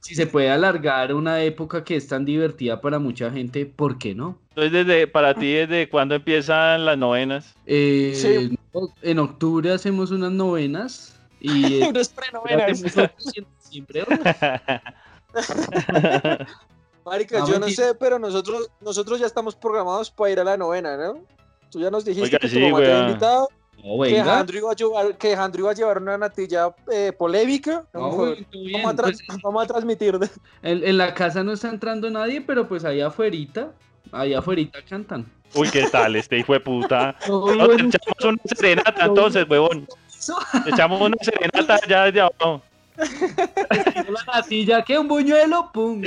si 0.00 0.14
se 0.14 0.26
puede 0.26 0.50
alargar 0.50 1.12
una 1.14 1.42
época 1.42 1.84
que 1.84 1.96
es 1.96 2.08
tan 2.08 2.24
divertida 2.24 2.80
para 2.80 2.98
mucha 2.98 3.30
gente, 3.30 3.66
¿por 3.66 3.98
qué 3.98 4.14
no? 4.14 4.38
Entonces, 4.50 4.72
desde, 4.86 5.06
para 5.06 5.34
ti, 5.34 5.52
¿desde 5.52 5.88
cuándo 5.88 6.14
empiezan 6.14 6.84
las 6.84 6.96
novenas? 6.98 7.54
Eh, 7.66 8.12
Sí. 8.14 8.58
no, 8.72 8.88
En 9.02 9.18
octubre 9.18 9.70
hacemos 9.72 10.10
unas 10.10 10.32
novenas 10.32 11.20
y 11.40 11.74
eh, 11.82 11.88
Unos 11.90 12.08
prenovenas. 12.08 12.82
diciembre, 12.82 14.04
Marica, 17.08 17.38
No, 17.40 17.46
yo 17.48 17.54
no 17.54 17.66
mentira. 17.66 17.88
sé, 17.88 17.94
pero 17.94 18.18
nosotros, 18.18 18.70
nosotros 18.80 19.18
ya 19.20 19.26
estamos 19.26 19.54
programados 19.56 20.10
para 20.10 20.30
ir 20.30 20.40
a 20.40 20.44
la 20.44 20.56
novena, 20.56 20.96
¿no? 20.96 21.18
Tú 21.70 21.80
ya 21.80 21.90
nos 21.90 22.04
dijiste 22.04 22.26
Oiga, 22.28 22.38
que 22.38 22.48
tu 22.48 22.54
sí, 22.54 22.60
mamá 22.60 22.78
te 22.78 22.84
había 22.84 22.94
weón. 22.98 23.08
invitado, 23.08 23.48
No, 23.84 24.02
que. 24.04 24.20
Andrew, 24.20 24.58
iba 24.60 24.72
a 24.72 24.74
llevar, 24.74 25.18
que 25.18 25.34
Andrew 25.34 25.64
iba 25.64 25.70
a 25.70 25.74
llevar 25.74 26.02
una 26.02 26.16
natilla 26.18 26.74
eh, 26.90 27.12
polémica. 27.16 27.84
No, 27.92 28.32
bien, 28.52 28.82
vamos, 28.82 28.92
a 28.98 29.02
pues, 29.02 29.18
vamos 29.42 29.64
a 29.64 29.66
transmitir. 29.66 30.18
en, 30.62 30.84
en 30.86 30.96
la 30.98 31.12
casa 31.14 31.42
no 31.44 31.52
está 31.52 31.68
entrando 31.68 32.08
nadie, 32.10 32.40
pero 32.40 32.66
pues 32.66 32.84
ahí 32.84 33.00
afuerita, 33.00 33.72
ahí 34.12 34.34
afuerita 34.34 34.78
cantan. 34.88 35.30
Uy, 35.54 35.68
¿qué 35.70 35.84
tal 35.88 36.16
este 36.16 36.38
hijo 36.38 36.52
de 36.54 36.60
puta? 36.60 37.14
No, 37.28 37.54
No, 37.54 37.64
echamos 37.72 38.24
una 38.24 38.38
serenata 38.56 39.04
entonces, 39.06 39.46
huevón. 39.48 39.86
echamos 40.66 41.00
una 41.00 41.16
serenata 41.22 41.78
ya 41.88 42.04
desde 42.04 42.20
abajo. 42.20 42.62
La 42.98 44.24
natilla, 44.34 44.82
que 44.82 44.98
un 44.98 45.06
buñuelo, 45.08 45.70
pum. 45.72 46.02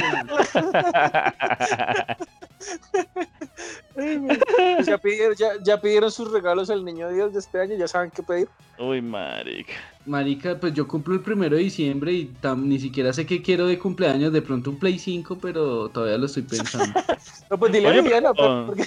ya, 4.85 4.97
pidieron, 4.97 5.35
ya, 5.35 5.49
ya 5.63 5.79
pidieron 5.81 6.11
sus 6.11 6.31
regalos 6.31 6.69
al 6.69 6.83
niño 6.83 7.09
Dios 7.09 7.33
de 7.33 7.39
este 7.39 7.59
año, 7.61 7.75
ya 7.77 7.87
saben 7.87 8.11
qué 8.11 8.23
pedir. 8.23 8.47
Uy, 8.77 9.01
marica. 9.01 9.73
Marica, 10.05 10.59
pues 10.59 10.73
yo 10.73 10.87
cumplo 10.87 11.13
el 11.13 11.21
primero 11.21 11.55
de 11.55 11.61
diciembre 11.63 12.11
y 12.11 12.33
tam- 12.41 12.63
ni 12.63 12.79
siquiera 12.79 13.13
sé 13.13 13.25
qué 13.25 13.41
quiero 13.41 13.67
de 13.67 13.77
cumpleaños, 13.77 14.33
de 14.33 14.41
pronto 14.41 14.71
un 14.71 14.79
Play 14.79 14.97
5, 14.97 15.37
pero 15.39 15.89
todavía 15.89 16.17
lo 16.17 16.25
estoy 16.25 16.43
pensando. 16.43 16.99
No, 17.51 17.57
pues 17.59 17.73
dile 17.73 17.89
a 17.89 17.91
Oye, 17.91 18.01
Viviana, 18.01 18.33
pero- 18.33 18.65
porque- 18.67 18.85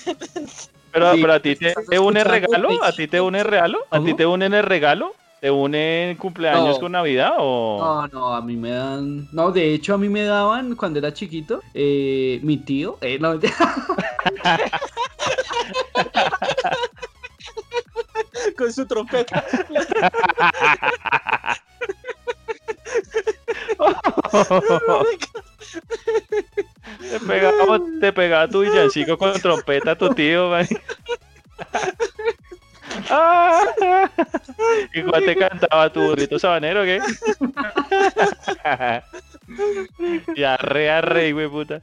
Pero, 0.91 1.13
Sí, 1.15 1.21
pero 1.21 1.33
a 1.35 1.41
ti 1.41 1.55
te, 1.57 1.75
une 1.99 2.25
regalo, 2.25 2.83
a 2.83 2.93
ti 2.93 3.07
te 3.07 3.21
une 3.21 3.45
regalo, 3.45 3.79
a 3.91 4.03
ti 4.03 4.15
te 4.15 4.25
unen 4.25 4.55
el 4.55 4.63
regalo, 4.63 5.15
te 5.45 5.51
une 5.51 6.17
cumpleaños 6.19 6.77
No. 6.77 6.81
con 6.81 6.93
Navidad 6.93 7.35
o 7.39 7.77
No, 7.79 8.09
no, 8.09 8.35
a 8.35 8.41
mí 8.41 8.57
me 8.57 8.71
dan. 8.71 9.29
No, 9.31 9.53
de 9.53 9.75
hecho, 9.75 9.93
a 9.93 9.99
mí 9.99 10.09
me 10.09 10.23
daban 10.23 10.75
cuando 10.75 11.01
era 11.01 11.13
chiquito. 11.13 11.61
eh, 11.75 12.41
mi 12.43 12.57
tío. 12.57 12.97
Eh, 13.03 13.19
no, 13.21 13.39
con 18.57 18.73
su 18.73 18.87
trompeta. 18.87 19.45
te 27.01 27.21
pegaba, 27.21 27.81
te 28.01 28.13
pegaba 28.13 28.49
tu 28.49 28.63
villancico 28.63 29.17
con 29.19 29.33
trompeta 29.41 29.97
tu 29.97 30.09
tío, 30.15 30.51
man. 30.51 30.67
Ah, 33.11 33.63
¿Y 34.93 35.03
cuál 35.03 35.25
te 35.25 35.37
cantaba 35.37 35.93
tu 35.93 36.01
burrito 36.03 36.39
sabanero 36.39 36.83
o 36.83 36.85
qué? 36.85 37.01
y 40.37 40.43
arre, 40.43 40.91
arre, 40.91 41.33
güey, 41.33 41.49
puta. 41.49 41.81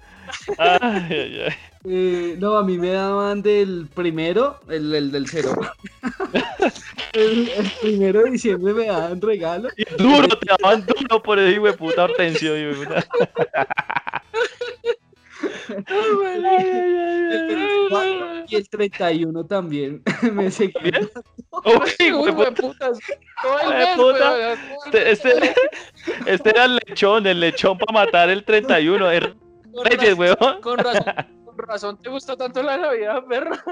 Ay, 0.58 0.80
ay, 1.10 1.42
ay. 1.48 1.54
eh, 1.86 2.36
no, 2.40 2.58
a 2.58 2.64
mí 2.64 2.78
me 2.78 2.92
daban 2.92 3.42
del 3.42 3.88
primero, 3.94 4.60
el, 4.70 4.94
el 4.96 5.12
del 5.12 5.28
cero. 5.28 5.54
el, 7.14 7.50
el 7.50 7.72
primero 7.82 8.24
de 8.24 8.32
diciembre 8.32 8.74
me 8.74 8.86
daban 8.86 9.22
regalo. 9.22 9.70
Y 9.78 9.84
duro, 10.02 10.28
te 10.30 10.48
daban 10.62 10.86
duro 10.86 11.22
por 11.22 11.40
ese 11.40 11.52
hijo 11.56 11.66
de 11.66 11.74
puta 11.74 12.06
Hortensio, 12.06 12.58
hijo 12.58 12.80
de 12.80 12.86
puta. 12.86 13.06
Y 18.48 18.56
el 18.56 18.70
31 18.70 19.46
también 19.46 20.02
me. 20.34 20.50
¿Bien? 20.84 21.10
Uy, 21.64 22.12
Uy, 22.14 22.32
puta. 22.32 22.52
putas. 22.52 23.00
Puta. 23.96 24.54
Este, 24.86 25.12
este, 25.12 25.54
este 26.26 26.50
era 26.50 26.66
el 26.66 26.80
lechón, 26.88 27.26
el 27.28 27.40
lechón 27.40 27.78
para 27.78 28.06
matar 28.06 28.30
el 28.30 28.44
31. 28.44 29.10
El 29.12 29.36
Con 29.74 29.86
Reyes, 29.86 30.18
razón- 30.18 30.38
weón. 30.42 30.62
Con 30.62 30.78
razón, 30.80 31.04
con 31.46 31.58
razón 31.58 31.98
te 32.02 32.10
gusta 32.10 32.36
tanto 32.36 32.62
la 32.64 32.78
Navidad, 32.78 33.24
perro. 33.26 33.56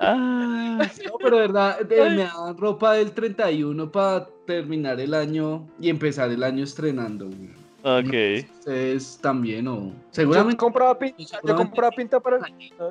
Ah, 0.00 0.78
No, 1.06 1.18
pero 1.22 1.36
de 1.36 1.42
verdad, 1.42 1.78
me 1.88 2.24
daban 2.24 2.56
ropa 2.58 2.94
del 2.94 3.12
31 3.12 3.90
para 3.90 4.26
terminar 4.46 4.98
el 5.00 5.14
año 5.14 5.68
y 5.80 5.88
empezar 5.90 6.30
el 6.30 6.42
año 6.42 6.64
estrenando. 6.64 7.26
güey. 7.26 7.61
Ok. 7.82 8.14
Ustedes 8.58 9.18
también, 9.20 9.68
o 9.68 9.86
Yo 9.86 9.92
seguramente. 10.10 10.56
compraba 10.56 10.98
pinta, 10.98 11.40
yo 11.42 11.56
compraba 11.56 11.90
pinta 11.90 12.20
para 12.20 12.36
el, 12.38 12.44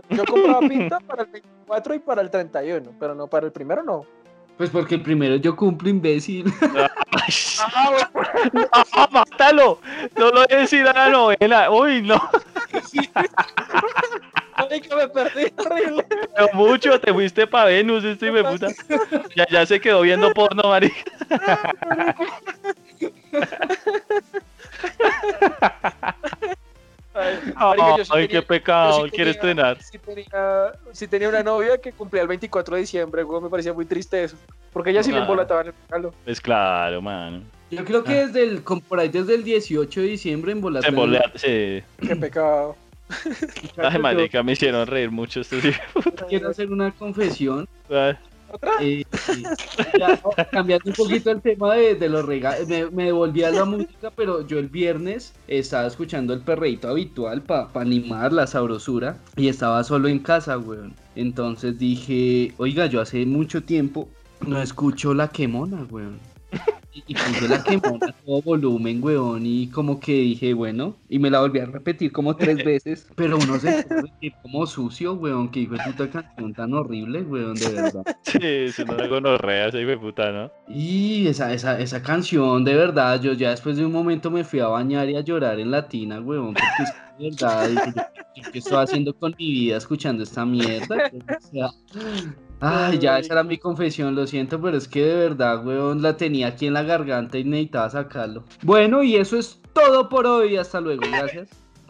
yo 0.10 0.26
compraba 0.26 0.60
pinta 0.60 1.00
para 1.00 1.24
el 1.24 1.30
24 1.30 1.96
y 1.96 2.00
para 2.00 2.22
el 2.22 2.30
31, 2.30 2.92
pero 3.00 3.16
no 3.16 3.28
para 3.28 3.46
el 3.46 3.52
primero 3.52 3.84
no. 3.84 4.06
Pues 4.58 4.70
porque 4.70 4.96
el 4.96 5.02
primero 5.02 5.38
yo 5.38 5.56
cumplo, 5.56 5.89
imbécil. 5.89 6.46
Ay, 6.62 7.34
¡Ah, 8.72 9.08
mátalo! 9.12 9.80
No 10.18 10.26
lo 10.28 10.34
voy 10.34 10.46
a 10.52 10.58
decir 10.58 10.88
a 10.88 10.94
la 10.94 11.10
novela. 11.10 11.72
Uy, 11.72 12.02
no. 12.04 12.22
Marica, 14.58 14.96
me 14.96 15.08
perdí 15.08 15.46
horrible. 15.58 16.06
Pero 16.36 16.48
mucho, 16.54 17.00
te 17.00 17.12
fuiste 17.12 17.48
pa' 17.48 17.66
Venus, 17.66 18.04
este 18.04 18.28
hijo 18.28 18.36
de 18.36 18.44
puta. 18.44 18.68
Ya, 19.36 19.48
ya 19.50 19.66
se 19.66 19.82
quedó 19.82 20.02
viendo 20.02 20.32
porno, 20.32 20.62
marica. 20.70 20.96
Ay, 27.14 27.44
marica, 27.56 27.98
yo 27.98 28.06
sí 28.06 28.12
Ay, 28.14 28.28
tenía- 28.28 28.42
qué 28.42 28.48
pecado, 28.48 29.00
yo 29.00 29.06
sí 29.06 29.12
quiere 29.12 29.34
tenía- 29.34 29.72
estrenar. 29.72 29.82
Sí 29.84 29.98
tenía, 29.98 30.72
sí 30.94 31.08
tenía 31.08 31.30
una 31.30 31.44
novia 31.44 31.78
que 31.78 31.92
cumplía 31.92 32.22
el 32.22 32.28
24 32.30 32.76
de 32.76 32.82
diciembre, 32.82 33.24
güey, 33.24 33.42
me 33.42 33.50
parecía 33.50 33.74
muy 33.74 33.86
triste 33.86 34.24
eso. 34.24 34.38
Porque 34.72 34.92
ella 34.92 35.04
sí 35.04 35.12
le 35.12 35.18
Ah. 35.18 35.22
embolataban 35.22 35.68
el 35.68 35.74
regalo. 35.90 36.14
Pues 36.24 36.40
claro, 36.40 37.02
man. 37.02 37.44
Yo 37.70 37.84
creo 37.84 38.04
que 38.04 38.14
desde 38.28 38.44
el, 38.44 38.64
como 38.64 38.82
por 38.82 39.00
ahí 39.00 39.10
desde 39.10 39.36
el 39.36 39.44
18 39.44 40.02
de 40.02 40.08
diciembre 40.08 40.52
en 40.54 40.62
bolas. 40.62 40.84
Se 40.86 40.92
embolea- 40.92 41.32
sí. 41.36 41.84
Qué 42.08 42.16
pecado. 42.16 42.76
Ay, 43.78 44.00
marica, 44.00 44.42
me 44.42 44.54
hicieron 44.54 44.88
reír 44.88 45.12
mucho 45.12 45.42
estos 45.42 45.64
hijos. 45.66 45.82
Quiero 46.30 46.50
hacer 46.50 46.72
una 46.72 46.92
confesión. 46.92 47.68
Cambiando 50.52 50.89
un 50.89 50.95
poquito 50.95 51.32
el 51.32 51.41
tema 51.41 51.76
de, 51.76 52.10
los 52.10 52.26
regalos, 52.26 52.68
me, 52.68 52.86
me 52.89 53.45
a 53.45 53.52
la 53.52 53.66
música, 53.66 54.12
pero 54.16 54.45
yo 54.45 54.60
el 54.60 54.68
viernes 54.68 55.34
estaba 55.47 55.88
escuchando 55.88 56.34
el 56.34 56.41
perreíto 56.41 56.89
habitual 56.89 57.43
para 57.43 57.70
animar 57.76 58.34
la 58.34 58.47
sabrosura 58.47 59.18
y 59.36 59.47
estaba 59.47 59.84
solo 59.84 60.08
en 60.08 60.20
casa, 60.20 60.58
weón. 60.58 60.95
Entonces 61.16 61.78
dije, 61.78 62.54
oiga, 62.58 62.86
yo 62.86 63.02
hace 63.02 63.26
mucho 63.26 63.64
tiempo 63.64 64.10
no 64.45 64.62
escucho 64.62 65.14
la 65.14 65.28
quemona, 65.28 65.86
weón. 65.89 66.31
Y, 66.93 67.06
y 67.08 67.14
puse 67.16 67.47
la 67.47 67.64
quemona 67.64 68.08
a 68.08 68.12
todo 68.12 68.41
volumen, 68.41 69.02
weón, 69.02 69.45
y 69.45 69.68
como 69.68 69.97
que 69.97 70.12
dije, 70.12 70.54
bueno, 70.54 70.97
y 71.08 71.20
me 71.20 71.30
la 71.30 71.39
volví 71.39 71.60
a 71.60 71.66
repetir 71.66 72.12
como 72.12 72.36
tres 72.36 72.58
veces, 72.66 73.08
pero 73.16 73.38
uno 73.38 73.58
se 73.60 73.84
puede 73.84 74.02
sentir 74.02 74.34
como 74.41 74.68
sucio, 74.68 75.14
weón, 75.14 75.49
que 75.49 75.62
hijo 75.62 75.76
de 75.76 75.84
puta 75.86 76.10
canción 76.10 76.54
tan 76.54 76.74
horrible, 76.74 77.22
weón, 77.22 77.56
de 77.56 77.70
verdad. 77.72 78.04
Sí, 78.24 78.39
es 78.41 78.78
una 78.80 79.08
gonorrea, 79.08 79.68
ese 79.68 79.80
hijo 79.80 79.91
de 79.91 79.97
puta, 79.99 80.32
¿no? 80.34 80.52
Y 80.68 81.28
esa, 81.28 81.54
esa, 81.54 81.80
esa 81.80 82.02
canción, 82.02 82.66
de 82.66 82.76
verdad, 82.76 83.22
yo 83.22 83.32
ya 83.32 83.52
después 83.52 83.78
de 83.78 83.86
un 83.86 83.93
momento 83.93 84.30
me 84.30 84.43
fui 84.43 84.60
a 84.60 84.68
bañar 84.68 85.10
y 85.10 85.16
a 85.16 85.22
llorar 85.22 85.62
en 85.62 85.72
la 85.72 85.88
tina, 85.88 86.20
weón, 86.20 86.54
porque 86.54 86.84
es 86.84 86.93
de 87.18 87.30
verdad, 87.30 87.93
yo 88.36 88.52
qué 88.52 88.60
estoy 88.60 88.84
haciendo 88.84 89.14
con 89.14 89.34
mi 89.38 89.52
vida 89.52 89.78
escuchando 89.78 90.24
esta 90.24 90.45
mierda, 90.45 91.12
o 91.14 91.47
sea, 91.52 91.70
ay, 92.62 92.99
ya, 92.99 93.20
esa 93.20 93.34
era 93.34 93.43
mi 93.43 93.57
confesión, 93.57 94.16
lo 94.16 94.26
siento, 94.28 94.62
pero 94.62 94.78
es 94.78 94.88
que 94.88 95.03
de 95.03 95.16
verdad, 95.16 95.66
weón, 95.66 96.01
la 96.01 96.16
tenía 96.16 96.47
aquí 96.47 96.68
en 96.68 96.74
la 96.74 96.84
garganta 96.84 97.38
y 97.38 97.43
necesitaba 97.43 97.89
sacarlo. 97.89 98.43
Bueno, 98.62 99.03
y 99.03 99.16
eso 99.16 99.38
es 99.38 99.59
todo 99.74 100.07
por 100.07 100.26
hoy, 100.26 100.57
hasta 100.57 100.80
luego, 100.80 101.01
gracias. 101.12 101.49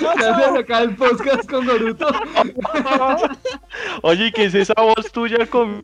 Gracias, 0.00 0.56
acá 0.58 0.80
el 0.80 0.96
podcast 0.96 1.48
con 1.48 1.64
Boruto. 1.64 2.08
Oye, 4.02 4.32
¿qué 4.32 4.46
es 4.46 4.54
esa 4.54 4.74
voz 4.76 5.12
tuya 5.12 5.46
con 5.46 5.82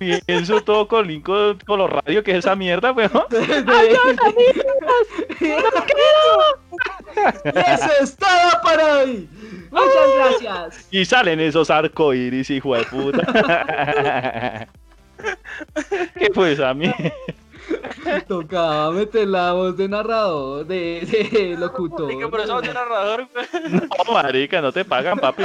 pienso 0.00 0.62
todo 0.62 0.88
con 0.88 1.06
link 1.06 1.24
con, 1.24 1.58
con 1.60 1.78
los 1.78 1.90
radios? 1.90 2.24
¿Qué 2.24 2.32
es 2.32 2.38
esa 2.38 2.56
mierda, 2.56 2.92
weón? 2.92 3.10
Y 5.40 5.46
eso 7.58 7.88
es 8.00 8.16
todo 8.16 8.62
por 8.62 8.80
hoy. 8.80 9.28
Muchas 9.70 10.14
gracias. 10.16 10.88
Y 10.90 11.04
salen 11.04 11.40
esos 11.40 11.70
arcoíris, 11.70 12.50
hijo 12.50 12.74
de 12.74 12.84
puta. 12.84 14.66
¿Qué 16.18 16.30
fue 16.32 16.52
esa 16.52 16.72
mierda? 16.72 17.12
Tocaba 18.26 18.90
meter 18.92 19.28
la 19.28 19.52
voz 19.52 19.76
de 19.76 19.88
narrador, 19.88 20.66
de, 20.66 21.28
de 21.32 21.56
locutor. 21.58 22.06
Marica, 22.06 22.30
pero 22.30 22.42
eso 22.42 22.54
va 22.54 22.60
a 22.60 22.64
ser 22.64 22.74
narrador. 22.74 23.28
No, 23.70 24.12
marica, 24.12 24.60
no 24.60 24.72
te 24.72 24.84
pagan, 24.84 25.18
papi. 25.18 25.44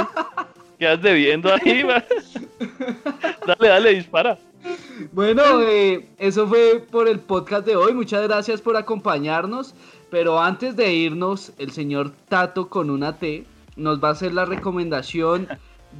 Quedas 0.78 1.02
debiendo 1.02 1.52
ahí, 1.52 1.84
man. 1.84 2.04
Dale, 3.46 3.68
dale, 3.68 3.94
dispara. 3.94 4.38
Bueno, 5.12 5.62
eh, 5.62 6.08
eso 6.18 6.46
fue 6.48 6.84
por 6.90 7.08
el 7.08 7.20
podcast 7.20 7.66
de 7.66 7.76
hoy. 7.76 7.94
Muchas 7.94 8.22
gracias 8.22 8.60
por 8.60 8.76
acompañarnos. 8.76 9.74
Pero 10.10 10.40
antes 10.40 10.76
de 10.76 10.92
irnos, 10.92 11.52
el 11.58 11.72
señor 11.72 12.12
Tato 12.28 12.68
con 12.68 12.90
una 12.90 13.18
T 13.18 13.44
nos 13.76 14.02
va 14.02 14.08
a 14.08 14.12
hacer 14.12 14.32
la 14.32 14.44
recomendación 14.44 15.48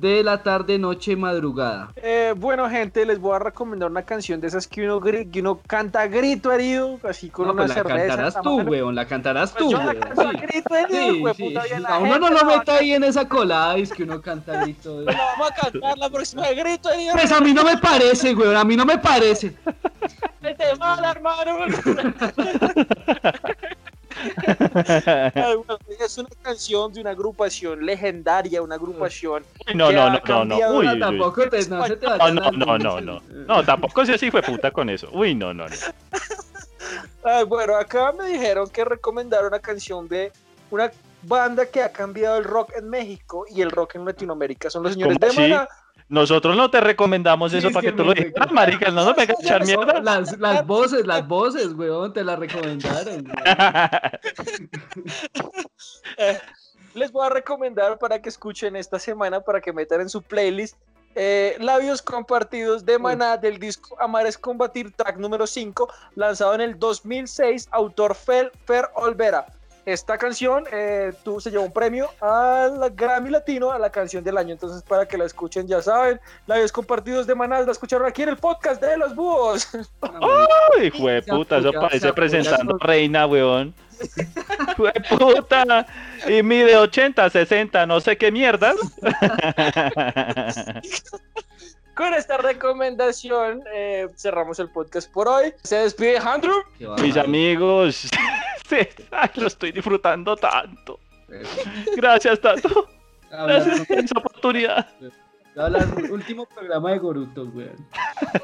de 0.01 0.23
la 0.23 0.43
tarde, 0.43 0.79
noche, 0.79 1.17
madrugada. 1.17 1.91
Eh, 1.97 2.35
bueno, 2.37 2.69
gente, 2.69 3.05
les 3.07 3.19
voy 3.19 3.35
a 3.37 3.39
recomendar 3.39 3.91
una 3.91 4.03
canción 4.03 4.41
de 4.41 4.49
esas 4.49 4.67
que 4.67 4.83
uno, 4.89 5.01
que 5.01 5.41
uno 5.41 5.61
canta 5.67 6.07
grito 6.07 6.53
herido, 6.53 6.99
así 7.09 7.31
con 7.31 7.47
No, 7.47 7.53
una 7.53 7.63
pues 7.63 7.69
la 7.71 7.75
cerveza. 7.75 7.95
en 8.03 8.09
cantarás 8.09 8.35
la 8.35 8.43
tú, 8.43 8.57
weón. 8.61 8.95
La 8.95 9.07
cantarás 9.07 9.53
Pues 9.53 9.65
tú, 9.65 9.71
yo 9.71 9.83
la 9.83 9.95
canto 9.95 10.21
a 10.21 10.31
Sí. 10.33 10.37
grito 10.39 10.75
herido, 10.75 11.01
Sí, 11.01 11.23
sí, 11.37 11.43
puta, 11.49 11.63
sí. 11.63 11.69
bien 11.71 11.83
la 11.83 11.99
uno 11.99 12.19
no 12.19 12.29
lo 12.31 12.35
la 12.35 12.41
a 12.41 12.59
meta 12.59 12.77
ahí 12.77 12.93
en 12.93 13.05
esa 13.05 13.29
colada, 13.29 13.77
es 13.77 13.93
que 13.93 14.03
uno 14.03 14.21
canta 14.21 14.61
grito. 14.63 15.01
la 15.03 15.13
Vamos 15.13 15.51
a 15.51 15.55
cantar 15.55 15.99
la 15.99 16.11
próxima 16.11 16.47
de 16.49 16.55
grito 16.55 16.91
herido. 16.91 17.13
Pues 17.15 17.33
a 17.33 17.41
mí 17.41 17.53
no 17.55 17.65
me 17.65 17.77
parece, 17.79 18.35
weón. 18.35 18.57
A 18.57 18.65
mí 18.65 18.77
no 18.77 18.85
me 18.85 18.99
parece. 18.99 19.55
Vete 20.41 20.77
mal, 20.79 21.03
hermano. 21.05 21.59
Es 26.01 26.19
una 26.19 26.29
canción 26.43 26.93
de 26.93 27.01
una 27.01 27.11
agrupación 27.11 27.85
legendaria, 27.85 28.63
una 28.63 28.75
agrupación. 28.77 29.45
Uy, 29.67 29.75
no, 29.75 29.89
que 29.89 29.95
no, 29.95 30.11
no, 30.11 30.45
no, 30.45 30.45
no. 30.45 30.79
Uy, 30.79 31.01
tampoco 31.01 31.49
te, 31.49 31.67
no 31.69 31.87
se 31.87 31.97
te 31.97 32.07
No, 32.07 32.31
no, 32.31 32.51
no, 32.53 32.79
no, 32.79 33.01
no. 33.01 33.23
No, 33.47 33.65
tampoco 33.65 34.05
seas 34.07 34.23
hijo 34.23 34.37
de 34.37 34.43
puta 34.43 34.71
con 34.71 34.91
eso. 34.91 35.09
Uy, 35.13 35.35
no, 35.35 35.53
no, 35.55 35.67
no. 35.67 35.75
Ay, 37.25 37.45
bueno, 37.45 37.77
acá 37.77 38.13
me 38.13 38.27
dijeron 38.29 38.69
que 38.71 38.85
recomendaron 38.85 39.49
una 39.49 39.59
canción 39.59 40.07
de 40.07 40.33
una 40.71 40.91
banda 41.23 41.67
que 41.67 41.83
ha 41.83 41.91
cambiado 41.91 42.39
el 42.39 42.45
rock 42.45 42.73
en 42.77 42.89
México 42.89 43.47
y 43.49 43.63
el 43.63 43.71
rock 43.71 43.97
en 43.97 44.05
Latinoamérica. 44.05 44.71
Son 44.71 44.83
los 44.83 44.93
señores 44.93 45.19
¿Cómo 45.19 45.27
de 45.27 45.43
así? 45.43 45.53
Maná. 45.53 45.69
Nosotros 46.09 46.57
no 46.57 46.71
te 46.71 46.81
recomendamos 46.81 47.51
Sí, 47.51 47.59
eso 47.59 47.69
es 47.69 47.75
para 47.75 47.83
que, 47.85 47.91
que 47.91 47.97
tú 47.97 48.05
lo 48.05 48.11
me- 48.11 48.15
dijeras, 48.15 48.53
marica. 48.53 48.91
No 48.91 49.05
nos 49.05 49.17
vengas 49.17 49.39
a 49.39 49.43
echar 49.43 49.65
mierda. 49.67 50.01
Las, 50.01 50.39
las 50.39 50.65
voces, 50.67 51.07
las 51.07 51.27
voces, 51.27 51.73
weón, 51.73 52.13
te 52.13 52.23
las 52.23 52.39
recomendaron. 52.39 53.27
Eh, 56.19 56.39
les 56.95 57.13
voy 57.13 57.27
a 57.27 57.31
recomendar 57.31 57.99
para 57.99 58.21
que 58.23 58.29
escuchen 58.29 58.75
esta 58.77 58.99
semana, 58.99 59.41
para 59.41 59.61
que 59.61 59.73
metan 59.73 60.01
en 60.01 60.09
su 60.09 60.23
playlist 60.23 60.77
eh, 61.15 61.57
Labios 61.61 62.01
Compartidos 62.03 62.85
de 62.85 62.99
Maná 62.99 63.37
del 63.37 63.59
disco 63.59 63.97
Amar 64.01 64.27
es 64.27 64.37
Combatir, 64.39 64.93
track 64.93 65.17
número 65.17 65.47
5, 65.47 65.89
lanzado 66.15 66.55
en 66.55 66.61
el 66.61 66.79
2006, 66.79 67.69
autor 67.71 68.15
Fer, 68.15 68.53
Fer 68.67 68.87
Olvera. 68.95 69.47
Esta 69.87 70.19
canción 70.19 70.65
eh, 70.73 71.13
tú, 71.23 71.41
se 71.41 71.49
llevó 71.49 71.63
un 71.63 71.73
premio 71.73 72.11
al 72.21 72.91
Grammy 72.91 73.31
Latino 73.31 73.71
a 73.71 73.79
la 73.79 73.89
canción 73.89 74.25
del 74.25 74.37
año, 74.37 74.53
entonces 74.53 74.83
para 74.83 75.07
que 75.07 75.17
la 75.17 75.25
escuchen 75.25 75.69
ya 75.69 75.81
saben, 75.81 76.21
Labios 76.49 76.73
Compartidos 76.73 77.29
de 77.29 77.37
Maná, 77.37 77.61
la 77.61 77.71
escucharon 77.71 78.05
aquí 78.05 78.23
en 78.23 78.31
el 78.31 78.37
podcast 78.37 78.83
de 78.83 78.97
los 78.97 79.15
búhos. 79.15 79.69
Uy, 80.81 80.91
puta, 81.23 81.59
eso 81.59 81.73
parece 81.73 82.13
presentando 82.13 82.77
reina, 82.79 83.27
weón. 83.27 83.73
Puta. 85.09 85.87
Y 86.29 86.43
mide 86.43 86.77
80, 86.77 87.31
60, 87.31 87.87
no 87.87 88.01
sé 88.01 88.19
qué 88.19 88.33
mierdas. 88.33 88.75
Con 91.97 92.13
esta 92.13 92.37
recomendación 92.37 93.63
eh, 93.73 94.07
cerramos 94.17 94.59
el 94.59 94.69
podcast 94.71 95.11
por 95.11 95.29
hoy. 95.29 95.55
Se 95.63 95.77
despide 95.77 96.19
Andrew. 96.19 96.59
Mis 97.01 97.17
amigos, 97.17 98.09
lo 99.37 99.47
estoy 99.47 99.73
disfrutando 99.73 100.37
tanto. 100.37 101.01
Gracias, 101.97 102.39
Tato. 102.41 102.87
Hablar 103.33 103.65
Gracias 103.65 103.87
por 103.87 103.99
esa 103.99 104.19
oportunidad. 104.19 104.87
hablar- 105.57 105.89
último 106.11 106.45
programa 106.47 106.93
de 106.93 106.99
Goruto, 106.99 107.45
weón. 107.45 107.89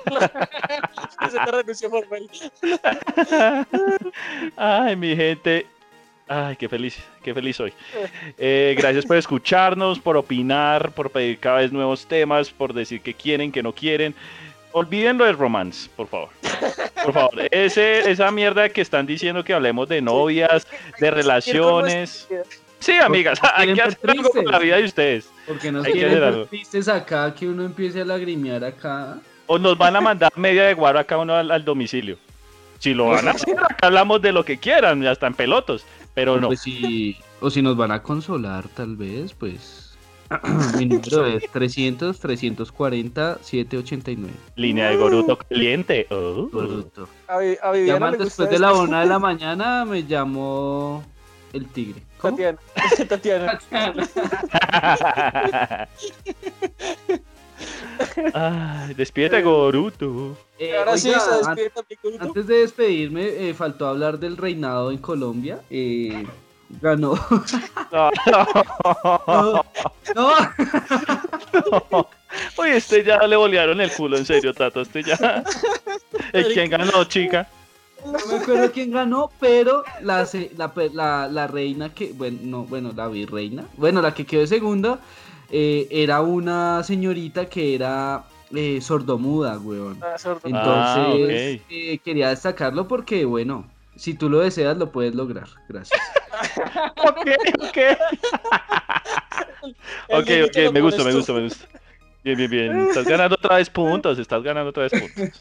Se 1.31 1.39
te 1.39 1.51
renunció 1.51 1.91
por 1.91 2.09
mail. 2.11 2.31
Ay, 4.57 4.97
mi 4.97 5.15
gente. 5.15 5.67
Ay, 6.35 6.57
qué 6.57 6.67
feliz, 6.67 6.99
qué 7.23 7.35
feliz 7.35 7.57
soy. 7.57 7.73
Eh, 8.39 8.75
gracias 8.79 9.05
por 9.05 9.17
escucharnos, 9.17 9.99
por 9.99 10.17
opinar, 10.17 10.93
por 10.93 11.11
pedir 11.11 11.39
cada 11.39 11.59
vez 11.59 11.71
nuevos 11.71 12.07
temas, 12.07 12.51
por 12.51 12.73
decir 12.73 13.01
que 13.03 13.13
quieren, 13.15 13.53
que 13.53 13.63
no 13.63 13.73
quieren. 13.73 14.15
Olviden 14.73 15.19
lo 15.19 15.27
del 15.27 15.37
romance, 15.37 15.91
por 15.95 16.09
favor. 16.09 16.31
Por 17.05 17.13
favor, 17.13 17.33
ese, 17.51 18.11
esa 18.11 18.31
mierda 18.31 18.69
que 18.71 18.81
están 18.81 19.07
diciendo 19.07 19.45
que 19.45 19.53
hablemos 19.53 19.89
de 19.89 20.01
novias, 20.01 20.67
de 20.99 21.11
relaciones. 21.11 22.27
Sí, 22.79 22.93
amigas, 22.93 23.39
hay 23.55 23.75
que 23.75 23.83
hacer 23.83 24.11
algo 24.11 24.31
con 24.31 24.47
la 24.47 24.59
vida 24.59 24.77
de 24.79 24.85
ustedes. 24.85 25.31
Porque 25.47 25.69
Hay 25.69 25.83
que 25.83 25.93
quieren 25.93 26.47
tristes 26.49 26.89
acá, 26.89 27.35
que 27.35 27.47
uno 27.47 27.65
empiece 27.65 28.01
a 28.01 28.05
lagrimear 28.05 28.65
acá. 28.65 29.19
O 29.47 29.59
nos 29.59 29.77
van 29.77 29.95
a 29.95 30.01
mandar 30.01 30.33
media 30.37 30.65
de 30.65 30.75
guaro 30.75 30.99
a 30.99 31.05
cada 31.05 31.21
uno 31.21 31.35
al, 31.35 31.51
al 31.51 31.65
domicilio. 31.65 32.17
Si 32.79 32.95
lo 32.95 33.09
van 33.11 33.29
a 33.29 33.31
hacer, 33.33 33.57
acá 33.57 33.87
hablamos 33.87 34.21
de 34.23 34.33
lo 34.33 34.45
que 34.45 34.59
quieran, 34.59 35.03
ya 35.03 35.13
están 35.13 35.35
pelotos. 35.35 35.87
Pero 36.15 36.41
no. 36.41 36.49
Pues 36.49 36.61
si, 36.61 37.17
o 37.41 37.51
si 37.51 37.63
nos 37.63 37.77
van 37.77 37.91
a 37.93 38.03
consolar, 38.03 38.69
tal 38.69 38.97
vez, 38.97 39.35
pues. 39.35 39.97
Mi 40.79 40.87
número 40.87 41.27
es 41.27 41.51
300 41.51 42.19
340 42.19 43.39
789. 43.43 44.33
Línea 44.57 44.89
de 44.91 44.97
Goruto 44.97 45.37
caliente. 45.39 46.07
Oh. 46.11 46.49
Goruto. 46.51 47.09
A, 47.29 47.37
a 47.37 47.73
Viviana 47.73 48.07
Llaman 48.07 48.19
después 48.19 48.49
de 48.49 48.59
la 48.59 48.69
esto. 48.71 48.83
una 48.83 49.01
de 49.03 49.07
la 49.07 49.19
mañana, 49.19 49.85
me 49.85 50.05
llamó 50.05 51.05
el 51.53 51.67
tigre. 51.69 52.03
¿Cómo? 52.19 52.37
Tatiana. 52.37 53.59
Tatiana. 53.71 53.71
Ay, 58.35 58.95
despídete, 58.95 59.43
Goruto. 59.43 60.37
Eh, 60.59 60.77
Ahora 60.79 60.97
sí, 60.97 61.09
oiga, 61.09 61.21
se 61.21 61.31
an- 61.31 61.55
despide 61.57 61.71
también 61.71 62.01
con 62.03 62.15
un- 62.15 62.23
antes 62.23 62.47
de 62.47 62.57
despedirme, 62.59 63.27
eh, 63.49 63.55
faltó 63.55 63.87
hablar 63.87 64.19
del 64.19 64.37
reinado 64.37 64.91
en 64.91 64.99
Colombia. 64.99 65.61
Eh, 65.71 66.27
ganó. 66.81 67.15
No, 67.93 68.11
No, 70.15 70.33
no, 71.91 72.09
Oye, 72.57 72.77
este 72.77 73.05
ya 73.05 73.19
le 73.27 73.37
bolearon 73.37 73.81
el 73.81 73.91
culo, 73.93 74.17
en 74.17 74.25
serio, 74.25 74.55
Tato. 74.55 74.81
Este 74.81 75.03
ya. 75.03 75.45
¿El 76.33 76.53
quién 76.53 76.71
ganó, 76.71 77.05
chica? 77.05 77.49
no 78.05 78.13
me 78.27 78.37
acuerdo 78.43 78.73
quién 78.73 78.91
ganó, 78.91 79.31
pero 79.39 79.85
la, 80.01 80.27
la, 80.57 80.75
pe- 80.75 80.91
la, 80.93 81.29
la 81.29 81.47
reina 81.47 81.95
que, 81.95 82.13
bueno, 82.13 82.39
no, 82.43 82.65
bueno, 82.65 82.91
la 82.97 83.07
virreina, 83.09 83.65
bueno, 83.77 84.01
la 84.03 84.13
que 84.13 84.25
quedó 84.27 84.41
de 84.41 84.47
segunda, 84.49 84.99
eh, 85.53 85.87
era 85.91 86.21
una 86.23 86.83
señorita 86.83 87.47
que 87.47 87.75
era 87.75 88.25
eh, 88.55 88.81
sordomuda, 88.81 89.59
weón. 89.59 89.99
Ah. 90.03 90.17
Entonces, 90.45 91.61
Ah, 91.61 91.67
eh, 91.71 91.99
quería 92.05 92.31
destacarlo 92.31 92.89
porque, 92.89 93.25
bueno, 93.25 93.67
si 93.97 94.15
tú 94.15 94.29
lo 94.29 94.41
deseas, 94.41 94.77
lo 94.77 94.91
puedes 94.91 95.15
lograr. 95.15 95.47
Gracias. 95.69 96.01
Ok, 97.05 97.29
ok. 97.61 97.79
Ok, 100.09 100.29
ok, 100.47 100.73
me 100.73 100.81
gusta, 100.81 101.05
me 101.05 101.13
gusta, 101.13 101.33
me 101.33 101.43
gusta. 101.45 101.67
Bien, 102.25 102.37
bien, 102.37 102.51
bien. 102.51 102.81
Estás 102.89 103.05
ganando 103.07 103.37
otra 103.37 103.57
vez 103.57 103.69
puntos, 103.71 104.19
estás 104.19 104.43
ganando 104.43 104.71
otra 104.71 104.85
vez 104.85 104.93
puntos. 104.93 105.41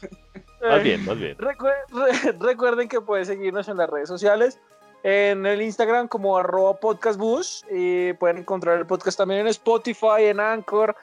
Bien, 0.82 1.04
vas 1.06 1.18
bien. 1.18 1.36
Recue- 1.38 1.72
re- 1.90 2.32
recuerden 2.40 2.88
que 2.88 3.00
pueden 3.00 3.26
seguirnos 3.26 3.68
en 3.68 3.76
las 3.76 3.90
redes 3.90 4.08
sociales. 4.08 4.60
En 5.02 5.44
el 5.46 5.62
Instagram 5.62 6.08
como 6.08 6.36
arroba 6.36 6.74
podcastbus. 6.78 7.64
Y 7.70 8.12
pueden 8.14 8.38
encontrar 8.38 8.78
el 8.78 8.86
podcast 8.86 9.18
también 9.18 9.40
en 9.40 9.46
Spotify, 9.48 10.24
en 10.24 10.40
Anchor, 10.40 10.94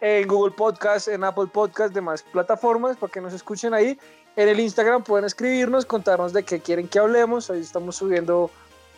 en 0.00 0.28
Google 0.28 0.54
Podcast, 0.54 1.08
en 1.08 1.24
Apple 1.24 1.46
Podcast, 1.52 1.94
demás 1.94 2.22
plataformas 2.22 2.96
para 2.96 3.12
que 3.12 3.20
nos 3.20 3.32
escuchen 3.32 3.74
ahí. 3.74 3.98
En 4.36 4.48
el 4.48 4.60
Instagram 4.60 5.02
pueden 5.02 5.24
escribirnos, 5.24 5.86
contarnos 5.86 6.32
de 6.32 6.42
qué 6.44 6.60
quieren 6.60 6.88
que 6.88 6.98
hablemos. 6.98 7.50
Ahí 7.50 7.60
estamos 7.60 7.96
subiendo 7.96 8.50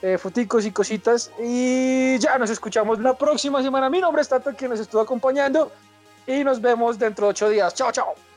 eh, 0.03 0.19
y 0.63 0.71
cositas. 0.73 1.31
Y 1.41 2.19
ya 2.19 2.39
nos 2.39 2.51
escuchamos 2.51 2.99
la 2.99 3.17
próxima 3.17 3.63
semana. 3.63 3.89
Mi 3.89 4.01
nombre 4.01 4.23
es 4.23 4.29
Tato, 4.29 4.53
quien 4.57 4.71
nos 4.71 4.81
estuvo 4.81 5.01
acompañando. 5.01 5.71
Y 6.27 6.45
nos 6.45 6.61
vemos 6.61 6.99
dentro 6.99 7.27
de 7.27 7.31
ocho 7.31 7.49
días. 7.49 7.75
Chao, 7.75 7.93
chao. 7.93 8.28